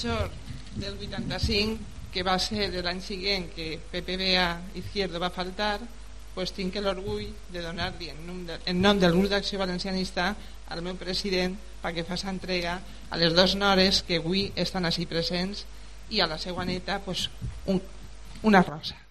Major 0.05 0.31
del 0.77 0.99
85, 0.99 1.79
que 2.13 2.23
va 2.23 2.37
ser 2.39 2.69
l'any 2.83 3.01
següent 3.03 3.49
que 3.55 3.79
PPBA 3.91 4.49
Izquierdo 4.79 5.21
va 5.23 5.33
faltar, 5.35 5.81
pues 6.35 6.53
tinc 6.55 6.77
l'orgull 6.83 7.27
de 7.55 7.63
donar-li 7.63 8.11
en, 8.11 8.21
nom 8.27 8.43
de, 8.47 8.59
en 8.67 8.81
nom 8.83 8.99
del 8.99 9.15
grup 9.15 9.31
d'acció 9.31 9.59
valencianista 9.59 10.33
al 10.69 10.83
meu 10.83 10.99
president 10.99 11.55
perquè 11.83 12.05
faci 12.07 12.29
entrega 12.31 12.81
a 13.11 13.21
les 13.21 13.35
dues 13.35 13.55
nores 13.57 14.03
que 14.03 14.19
avui 14.19 14.49
estan 14.57 14.85
així 14.85 15.07
presents 15.07 15.65
i 16.11 16.21
a 16.21 16.29
la 16.31 16.39
seva 16.39 16.67
neta 16.67 17.01
pues, 17.05 17.29
un, 17.67 17.81
una 18.43 18.63
rosa. 18.63 19.04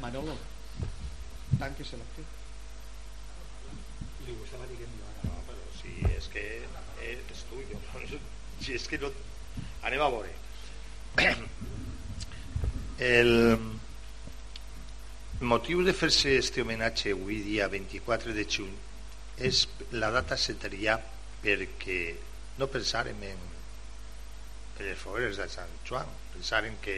Manolo, 0.00 0.36
tanquesela 1.58 2.04
usted. 2.04 2.26
Li 4.26 4.34
dir 4.34 4.76
que 4.76 4.84
em 4.86 4.92
diu 4.94 5.06
ara. 5.08 5.30
No, 5.30 5.40
però 5.48 5.64
si 5.80 5.94
és 6.14 6.28
que 6.32 6.44
és 7.08 7.44
tuyo. 7.50 7.80
Si 8.60 8.76
és 8.76 8.86
que 8.90 9.00
no... 9.02 9.10
Anem 9.82 10.02
a 10.04 10.10
veure. 10.12 10.32
El 13.08 13.32
motiu 15.40 15.84
de 15.86 15.94
fer-se 15.94 16.36
este 16.38 16.62
homenatge 16.62 17.12
avui 17.14 17.42
dia 17.46 17.68
24 17.70 18.34
de 18.34 18.44
juny 18.44 18.74
és 19.38 19.68
la 19.94 20.10
data 20.10 20.36
se 20.36 20.56
trià 20.58 20.96
perquè 21.42 22.00
no 22.58 22.66
pensàrem 22.66 23.22
en, 23.22 23.44
en 24.78 24.82
les 24.82 24.98
fogueres 24.98 25.38
de 25.38 25.46
Sant 25.52 25.70
Joan, 25.86 26.10
pensàrem 26.34 26.74
que 26.82 26.96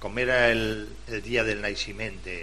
com 0.00 0.18
era 0.18 0.50
el, 0.50 0.88
el 1.08 1.22
dia 1.24 1.44
del 1.44 1.62
naixement 1.64 2.18
de, 2.24 2.38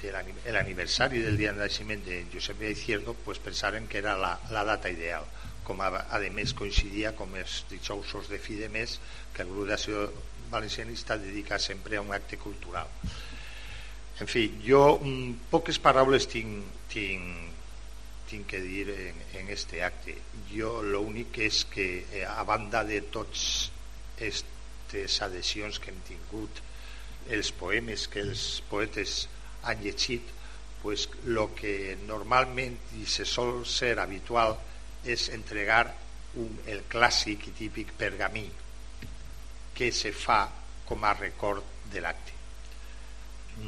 de 0.00 0.12
l'ani- 0.14 0.34
l'aniversari 0.54 1.20
del 1.20 1.36
dia 1.36 1.52
del 1.52 1.60
naixement 1.64 2.02
de 2.06 2.24
Josep 2.32 2.62
Izquierdo 2.70 3.14
pues 3.14 3.38
pensaren 3.38 3.86
que 3.88 3.98
era 3.98 4.16
la, 4.16 4.38
la 4.50 4.64
data 4.64 4.90
ideal. 4.90 5.26
Com 5.66 5.82
a, 5.84 5.90
a 6.10 6.18
més 6.34 6.54
coincidia 6.56 7.12
com 7.14 7.34
els 7.38 7.64
dijousos 7.70 8.30
de 8.32 8.38
fi 8.42 8.56
de 8.58 8.68
mes 8.72 8.96
que 9.34 9.44
el 9.44 9.50
grup 9.52 9.68
d'acció 9.68 10.08
valencianista 10.50 11.18
dedica 11.20 11.58
sempre 11.62 11.96
a 11.96 12.02
un 12.02 12.10
acte 12.12 12.38
cultural. 12.40 12.88
En 14.20 14.26
fi, 14.28 14.48
jo 14.64 14.98
mm, 14.98 15.46
poques 15.52 15.78
paraules 15.78 16.26
tinc, 16.28 16.64
tinc, 16.90 17.52
tinc 18.28 18.48
que 18.50 18.60
dir 18.60 18.88
en, 18.90 19.20
en 19.38 19.48
este 19.54 19.84
acte. 19.86 20.16
Jo 20.50 20.80
l'únic 20.82 21.38
és 21.46 21.62
que 21.70 21.86
eh, 22.10 22.24
a 22.26 22.42
banda 22.48 22.82
de 22.84 23.00
tots 23.12 23.70
aquestes 24.90 25.22
adhesions 25.22 25.78
que 25.78 25.92
hem 25.92 26.00
tingut 26.06 26.60
els 27.30 27.52
poemes 27.54 28.08
que 28.10 28.24
els 28.24 28.62
poetes 28.70 29.28
han 29.62 29.82
llegit 29.84 30.26
pues 30.82 31.06
lo 31.24 31.50
que 31.54 31.96
normalment 32.08 32.76
i 32.98 33.06
se 33.06 33.26
sol 33.28 33.66
ser 33.68 33.98
habitual 34.00 34.56
és 35.04 35.28
entregar 35.30 35.84
un, 36.40 36.58
el 36.66 36.82
clàssic 36.90 37.46
i 37.50 37.54
típic 37.56 37.92
pergamí 37.98 38.46
que 39.76 39.90
se 39.92 40.12
fa 40.12 40.48
com 40.88 41.04
a 41.04 41.12
record 41.14 41.62
de 41.92 42.00
l'acte. 42.02 42.32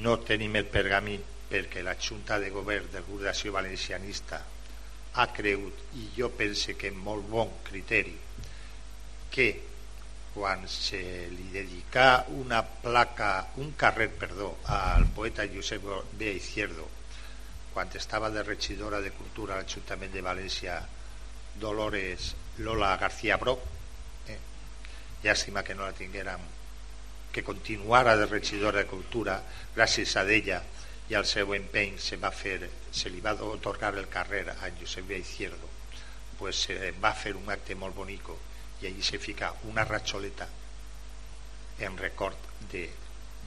No 0.02 0.18
tenim 0.26 0.56
el 0.56 0.66
pergamí 0.66 1.18
perquè 1.52 1.82
la 1.84 1.94
Junta 2.00 2.38
de 2.40 2.50
Govern 2.50 2.88
Grup 3.06 3.22
d'Acció 3.22 3.52
Valencianista 3.52 4.40
ha 5.12 5.26
cregut 5.36 5.92
i 6.00 6.08
jo 6.16 6.32
pense 6.32 6.74
que 6.74 6.88
amb 6.88 7.04
molt 7.04 7.28
bon 7.28 7.52
criteri 7.68 8.16
que 9.32 9.71
quan 10.34 10.64
se 10.68 11.28
li 11.28 11.50
dedicà 11.52 12.24
una 12.32 12.62
placa, 12.64 13.48
un 13.60 13.74
carrer, 13.76 14.08
perdó, 14.16 14.56
al 14.64 15.06
poeta 15.12 15.44
Josep 15.44 15.84
B. 16.16 16.32
Izquierdo, 16.32 16.88
quan 17.72 17.88
estava 17.94 18.30
de 18.30 18.42
regidora 18.42 19.00
de 19.00 19.12
Cultura 19.12 19.54
a 19.54 19.60
l'Ajuntament 19.60 20.12
de 20.12 20.24
València 20.24 20.78
Dolores 21.60 22.32
Lola 22.64 22.96
García 22.96 23.36
Broc, 23.36 23.60
eh? 24.28 24.38
llàstima 25.24 25.64
que 25.64 25.76
no 25.76 25.84
la 25.84 25.96
tinguérem, 25.96 26.40
que 27.32 27.44
continuara 27.44 28.16
de 28.16 28.26
regidora 28.26 28.80
de 28.80 28.88
Cultura, 28.88 29.40
gràcies 29.76 30.16
a 30.16 30.24
ella 30.24 30.62
i 31.08 31.16
al 31.16 31.28
seu 31.28 31.52
empeny 31.52 31.98
se, 32.00 32.16
va 32.16 32.30
fer, 32.32 32.70
se 32.92 33.12
li 33.12 33.20
va 33.20 33.36
otorgar 33.36 33.92
el 34.00 34.08
carrer 34.08 34.46
a 34.56 34.72
Josep 34.80 35.08
B. 35.08 35.20
Izquierdo, 35.20 35.68
pues 36.38 36.64
se 36.64 36.92
va 37.04 37.12
fer 37.12 37.36
un 37.36 37.52
acte 37.52 37.76
molt 37.76 37.94
bonico 37.94 38.38
i 38.82 38.86
allí 38.86 39.02
se 39.02 39.18
fica 39.18 39.54
una 39.70 39.84
ratxoleta 39.84 40.48
en 41.78 41.96
record 41.98 42.36
de 42.70 42.88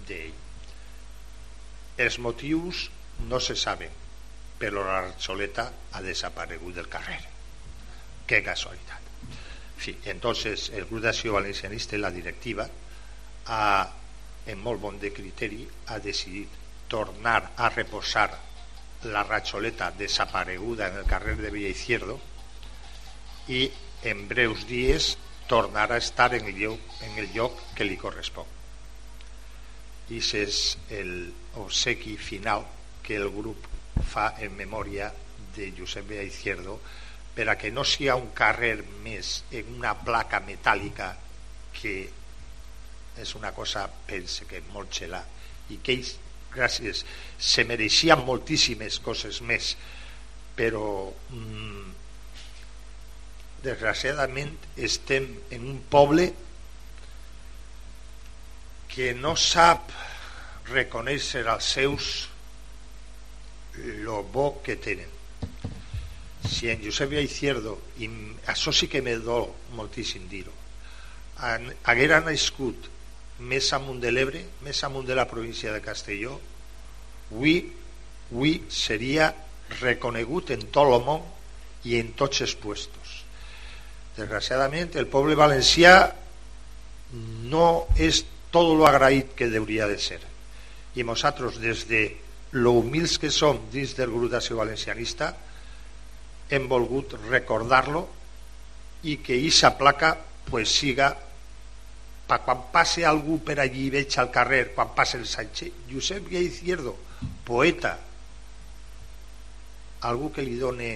d'ell. 0.08 0.34
Els 1.98 2.18
motius 2.20 2.90
no 3.30 3.40
se 3.40 3.56
saben, 3.56 3.92
però 4.60 4.84
la 4.84 5.02
ratxoleta 5.08 5.66
ha 5.92 6.02
desaparegut 6.04 6.76
del 6.76 6.90
carrer. 6.92 7.22
Que 8.28 8.42
casualitat. 8.44 9.02
En 9.76 9.82
fi, 9.82 9.96
entonces 10.12 10.70
el 10.74 10.88
grup 10.90 11.04
d'acció 11.04 11.36
valencianista 11.36 11.96
i 11.96 12.04
la 12.04 12.12
directiva 12.12 12.68
en 14.46 14.62
molt 14.62 15.02
de 15.02 15.12
criteri 15.14 15.66
ha 15.92 16.00
decidit 16.00 16.50
tornar 16.88 17.52
a 17.58 17.70
reposar 17.70 18.30
la 19.12 19.24
ratxoleta 19.24 19.92
desapareguda 19.92 20.88
en 20.88 20.98
el 20.98 21.06
carrer 21.06 21.38
de 21.38 21.52
Villa 21.52 21.70
Izquierdo 21.70 22.20
i 23.48 23.68
en 24.04 24.28
breus 24.28 24.66
dies 24.70 25.16
tornar 25.48 25.92
a 25.92 25.98
estar 25.98 26.34
en 26.34 26.48
el 26.48 26.58
lloc, 26.58 26.80
en 27.02 27.18
el 27.22 27.32
lloc 27.34 27.60
que 27.76 27.86
li 27.86 27.98
correspon. 27.98 28.46
I 30.10 30.20
és 30.22 30.60
el 30.94 31.32
obsequi 31.62 32.16
final 32.18 32.66
que 33.06 33.18
el 33.18 33.30
grup 33.34 33.66
fa 34.12 34.34
en 34.42 34.54
memòria 34.58 35.12
de 35.56 35.72
Josep 35.78 36.08
Villa 36.10 36.26
Izquierdo 36.26 36.80
per 37.36 37.56
que 37.60 37.72
no 37.72 37.84
sigui 37.84 38.14
un 38.14 38.30
carrer 38.38 38.78
més 39.04 39.42
en 39.52 39.74
una 39.78 39.94
placa 39.98 40.42
metàl·lica 40.46 41.10
que 41.76 41.96
és 43.20 43.34
una 43.36 43.52
cosa, 43.56 43.86
pense 44.08 44.46
que 44.48 44.62
molt 44.74 44.92
xela 44.94 45.22
i 45.72 45.80
que 45.84 45.96
ells, 45.96 46.16
gràcies, 46.54 47.04
se 47.38 47.66
mereixien 47.68 48.24
moltíssimes 48.28 49.00
coses 49.04 49.42
més 49.42 49.74
però 50.56 51.12
mm, 51.32 51.95
desgraciadament 53.66 54.56
estem 54.78 55.28
en 55.56 55.68
un 55.74 55.80
poble 55.92 56.30
que 58.94 59.14
no 59.18 59.36
sap 59.36 59.92
reconèixer 60.72 61.44
als 61.52 61.74
seus 61.76 62.12
lo 64.06 64.24
bo 64.24 64.62
que 64.64 64.78
tenen. 64.80 65.12
Si 66.48 66.70
en 66.70 66.80
Josep 66.84 67.12
Izquierdo 67.20 67.80
i 68.00 68.08
això 68.48 68.72
sí 68.72 68.88
que 68.88 69.02
me 69.02 69.18
dol 69.20 69.50
moltíssim 69.76 70.30
dir-ho 70.30 70.54
haguera 71.36 72.22
nascut 72.24 72.88
més 73.40 73.72
amunt 73.76 74.00
de 74.00 74.12
l'Ebre 74.12 74.42
més 74.64 74.82
de 74.82 75.16
la 75.16 75.28
província 75.28 75.74
de 75.74 75.82
Castelló 75.82 76.40
avui, 77.32 77.58
avui 78.32 78.62
seria 78.70 79.34
reconegut 79.82 80.52
en 80.52 80.62
tot 80.72 80.88
el 80.88 81.04
món 81.04 81.26
i 81.84 82.00
en 82.00 82.14
tots 82.16 82.42
els 82.42 82.56
puestos 82.56 83.05
desgraciadament 84.16 84.96
el 85.00 85.10
poble 85.12 85.36
valencià 85.36 85.96
no 87.52 87.88
és 87.96 88.24
tot 88.52 88.72
lo 88.78 88.88
agraït 88.88 89.36
que 89.36 89.50
hauria 89.52 89.88
de 89.88 89.98
ser. 90.00 90.22
I 90.96 91.04
nosaltres 91.04 91.60
des 91.60 91.88
de 91.90 92.04
lo 92.56 92.72
humils 92.80 93.18
que 93.20 93.32
som 93.32 93.60
dins 93.72 93.96
del 93.98 94.14
grup 94.14 94.32
valencianista 94.32 95.34
hem 96.50 96.68
volgut 96.70 97.18
recordar-lo 97.28 98.06
i 99.04 99.18
que 99.18 99.38
aquesta 99.38 99.76
placa 99.78 100.16
pues, 100.50 100.70
siga 100.72 101.12
pa 102.26 102.40
quan 102.42 102.72
passe 102.74 103.06
algú 103.06 103.38
per 103.46 103.60
allí 103.62 103.86
i 103.86 103.94
veig 103.94 104.16
al 104.18 104.32
carrer 104.34 104.72
quan 104.74 104.96
passe 104.96 105.18
el 105.18 105.28
Sánchez 105.30 105.86
Josep 105.92 106.30
Guia 106.30 106.42
Izquierdo 106.42 106.96
poeta 107.46 108.00
algú 110.02 110.32
que 110.34 110.42
li 110.42 110.58
done 110.58 110.90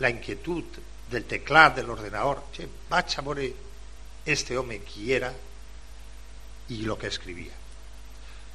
la 0.00 0.10
inquietud 0.12 0.76
del 1.12 1.28
teclat, 1.28 1.76
de 1.76 1.86
l'ordenador 1.86 2.46
che, 2.54 2.68
vaig 2.90 3.16
a 3.16 3.24
veure 3.26 3.48
este 4.24 4.56
home 4.58 4.80
qui 4.86 5.12
era 5.12 5.32
i 6.72 6.84
el 6.84 6.96
que 6.98 7.10
escrivia. 7.10 7.58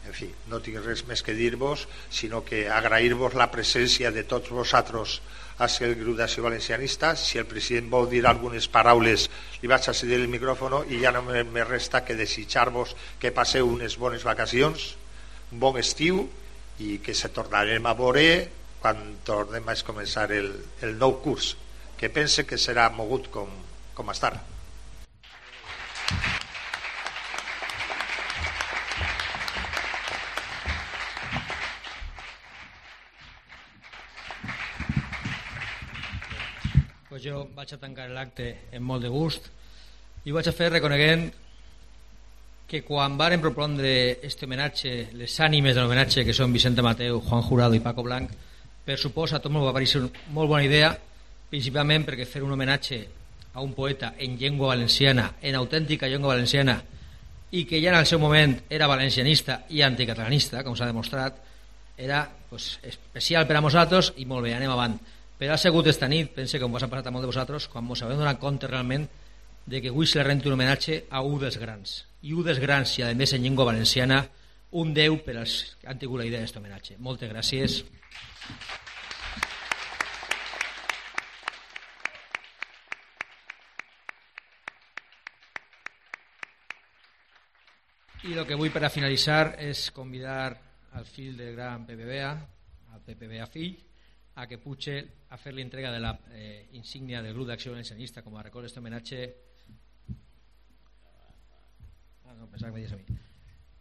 En 0.08 0.16
fi, 0.16 0.30
no 0.48 0.62
tinc 0.64 0.80
res 0.86 1.04
més 1.08 1.22
que 1.24 1.36
dir-vos 1.36 1.84
sinó 2.14 2.40
que 2.48 2.68
agrair-vos 2.72 3.36
la 3.36 3.50
presència 3.52 4.12
de 4.16 4.24
tots 4.24 4.54
vosaltres 4.56 5.18
a 5.60 5.68
ser 5.68 5.90
el 5.90 5.98
grup 6.00 6.16
d'acció 6.20 6.46
valencianista. 6.46 7.16
Si 7.20 7.42
el 7.42 7.48
president 7.50 7.90
vol 7.92 8.08
dir 8.10 8.24
algunes 8.26 8.70
paraules 8.72 9.28
li 9.62 9.68
vaig 9.68 9.90
a 9.90 9.96
cedir 9.98 10.22
el 10.22 10.32
micròfon 10.32 10.80
i 10.94 11.02
ja 11.04 11.12
no 11.12 11.26
me, 11.28 11.64
resta 11.66 12.06
que 12.06 12.16
desitjar-vos 12.16 12.96
que 13.20 13.36
passeu 13.36 13.68
unes 13.68 13.98
bones 13.98 14.24
vacacions 14.24 14.94
un 15.52 15.60
bon 15.60 15.78
estiu 15.80 16.26
i 16.84 16.98
que 17.04 17.16
se 17.16 17.30
tornarem 17.34 17.86
a 17.86 17.96
veure 17.98 18.28
quan 18.80 19.00
tornem 19.26 19.68
a 19.68 19.76
començar 19.84 20.30
el, 20.32 20.52
el 20.86 20.98
nou 21.00 21.18
curs 21.24 21.56
que 21.98 22.10
pense 22.14 22.46
que 22.46 22.62
serà 22.62 22.90
mogut 22.94 23.32
com, 23.34 23.50
com 23.98 24.14
estar. 24.14 24.36
pues 37.18 37.26
jo 37.26 37.48
vaig 37.58 37.72
a 37.74 37.78
tancar 37.82 38.04
l'acte 38.14 38.46
amb 38.78 38.86
molt 38.86 39.02
de 39.02 39.10
gust 39.10 39.48
i 40.22 40.30
ho 40.30 40.36
vaig 40.36 40.52
a 40.52 40.54
fer 40.54 40.68
reconeguent 40.70 41.24
que 42.68 42.84
quan 42.86 43.16
varen 43.18 43.42
propondre 43.42 44.20
este 44.28 44.46
homenatge, 44.46 44.92
les 45.18 45.40
ànimes 45.40 45.74
de 45.74 45.82
l'homenatge 45.82 46.26
que 46.28 46.36
són 46.36 46.54
Vicente 46.54 46.84
Mateu, 46.86 47.22
Juan 47.24 47.42
Jurado 47.48 47.74
i 47.74 47.82
Paco 47.82 48.04
Blanc, 48.04 48.34
per 48.86 49.00
suposa 49.00 49.40
tot 49.40 49.56
va 49.56 49.74
parecer 49.74 50.02
una 50.04 50.12
molt 50.36 50.52
bona 50.52 50.66
idea, 50.68 50.92
principalment 51.50 52.06
perquè 52.08 52.28
fer 52.28 52.44
un 52.44 52.52
homenatge 52.56 53.00
a 53.54 53.64
un 53.64 53.74
poeta 53.74 54.14
en 54.20 54.38
llengua 54.38 54.76
valenciana, 54.76 55.34
en 55.42 55.56
autèntica 55.56 56.08
llengua 56.08 56.36
valenciana, 56.36 56.82
i 57.52 57.64
que 57.66 57.80
ja 57.82 57.94
en 57.94 58.00
el 58.00 58.06
seu 58.06 58.20
moment 58.20 58.58
era 58.70 58.90
valencianista 58.92 59.62
i 59.72 59.82
anticatalanista, 59.82 60.64
com 60.64 60.76
s'ha 60.76 60.90
demostrat, 60.90 61.38
era 61.98 62.28
pues, 62.50 62.78
especial 62.84 63.48
per 63.48 63.58
a 63.58 63.62
nosaltres 63.64 64.12
i 64.18 64.28
molt 64.30 64.46
bé, 64.46 64.54
anem 64.54 64.72
avant. 64.72 64.98
Però 65.38 65.54
ha 65.54 65.62
sigut 65.62 65.88
esta 65.88 66.10
nit, 66.10 66.34
pense 66.34 66.58
que 66.58 66.64
com 66.64 66.74
vos 66.74 66.84
ha 66.84 66.90
passat 66.92 67.08
a 67.08 67.14
molt 67.14 67.26
de 67.26 67.32
vosaltres, 67.32 67.68
quan 67.72 67.88
ens 67.88 68.04
havem 68.04 68.20
donat 68.20 68.40
compte 68.42 68.68
realment 68.68 69.08
de 69.68 69.82
que 69.82 69.92
avui 69.92 70.08
se 70.08 70.18
li 70.18 70.26
renta 70.26 70.50
un 70.50 70.56
homenatge 70.56 71.04
a 71.10 71.22
un 71.22 71.40
dels 71.40 71.60
grans. 71.62 72.04
I 72.24 72.34
un 72.34 72.46
dels 72.48 72.60
grans, 72.60 72.98
i 73.00 73.06
a 73.06 73.14
més 73.14 73.34
en 73.34 73.44
llengua 73.44 73.68
valenciana, 73.68 74.24
un 74.72 74.94
déu 74.94 75.20
per 75.24 75.38
als 75.38 75.78
que 75.80 75.88
han 75.88 76.00
tingut 76.00 76.22
la 76.22 76.28
idea 76.28 76.42
d'aquest 76.42 76.60
homenatge. 76.60 76.98
Moltes 77.00 77.32
gràcies. 77.32 77.82
I 88.28 88.34
el 88.36 88.44
que 88.44 88.58
vull 88.60 88.74
per 88.76 88.84
a 88.84 88.92
finalitzar 88.92 89.56
és 89.64 89.86
convidar 89.96 90.52
al 91.00 91.06
fill 91.08 91.38
del 91.40 91.54
gran 91.56 91.86
PPBA, 91.88 92.32
al 92.92 93.04
PPBA 93.06 93.46
fill, 93.48 93.78
a 94.36 94.46
que 94.46 94.58
puche 94.60 94.98
a 95.32 95.38
fer 95.40 95.54
l'entrega 95.56 95.94
de 95.94 96.02
la 96.04 96.12
eh, 96.36 96.68
insígnia 96.76 97.22
del 97.24 97.34
grup 97.34 97.48
d'acció 97.48 97.72
valencianista 97.72 98.22
com 98.22 98.36
a 98.36 98.44
record 98.44 98.68
d'aquest 98.68 98.82
homenatge 98.82 99.22
ah, 102.28 102.36
no, 102.36 102.52
pensava 102.52 102.76
que 102.76 102.86
a 102.86 103.00
mi 103.00 103.18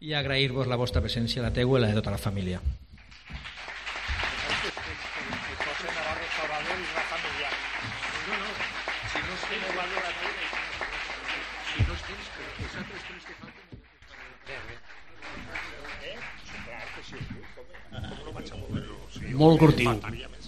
i 0.07 0.13
agrair-vos 0.15 0.69
la 0.71 0.79
vostra 0.81 1.03
presència, 1.03 1.43
la 1.43 1.53
teua 1.53 1.79
i 1.79 1.83
la 1.83 1.91
de 1.91 1.99
tota 2.01 2.15
la 2.15 2.21
família 2.21 2.61
molt 19.41 19.61
curtiu. 19.61 19.93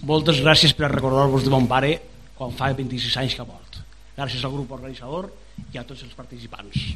Moltes 0.09 0.39
gràcies 0.43 0.73
per 0.77 0.91
recordar-vos 0.93 1.45
de 1.45 1.53
mon 1.53 1.67
pare 1.67 1.95
quan 2.37 2.55
fa 2.55 2.71
26 2.73 3.19
anys 3.23 3.35
que 3.35 3.43
ha 3.43 3.49
mort. 3.49 3.79
Gràcies 4.17 4.43
al 4.43 4.55
grup 4.55 4.71
organitzador 4.79 5.29
i 5.73 5.79
a 5.79 5.85
tots 5.87 6.03
els 6.07 6.15
participants. 6.15 6.91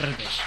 Res 0.00 0.18
més. 0.18 0.42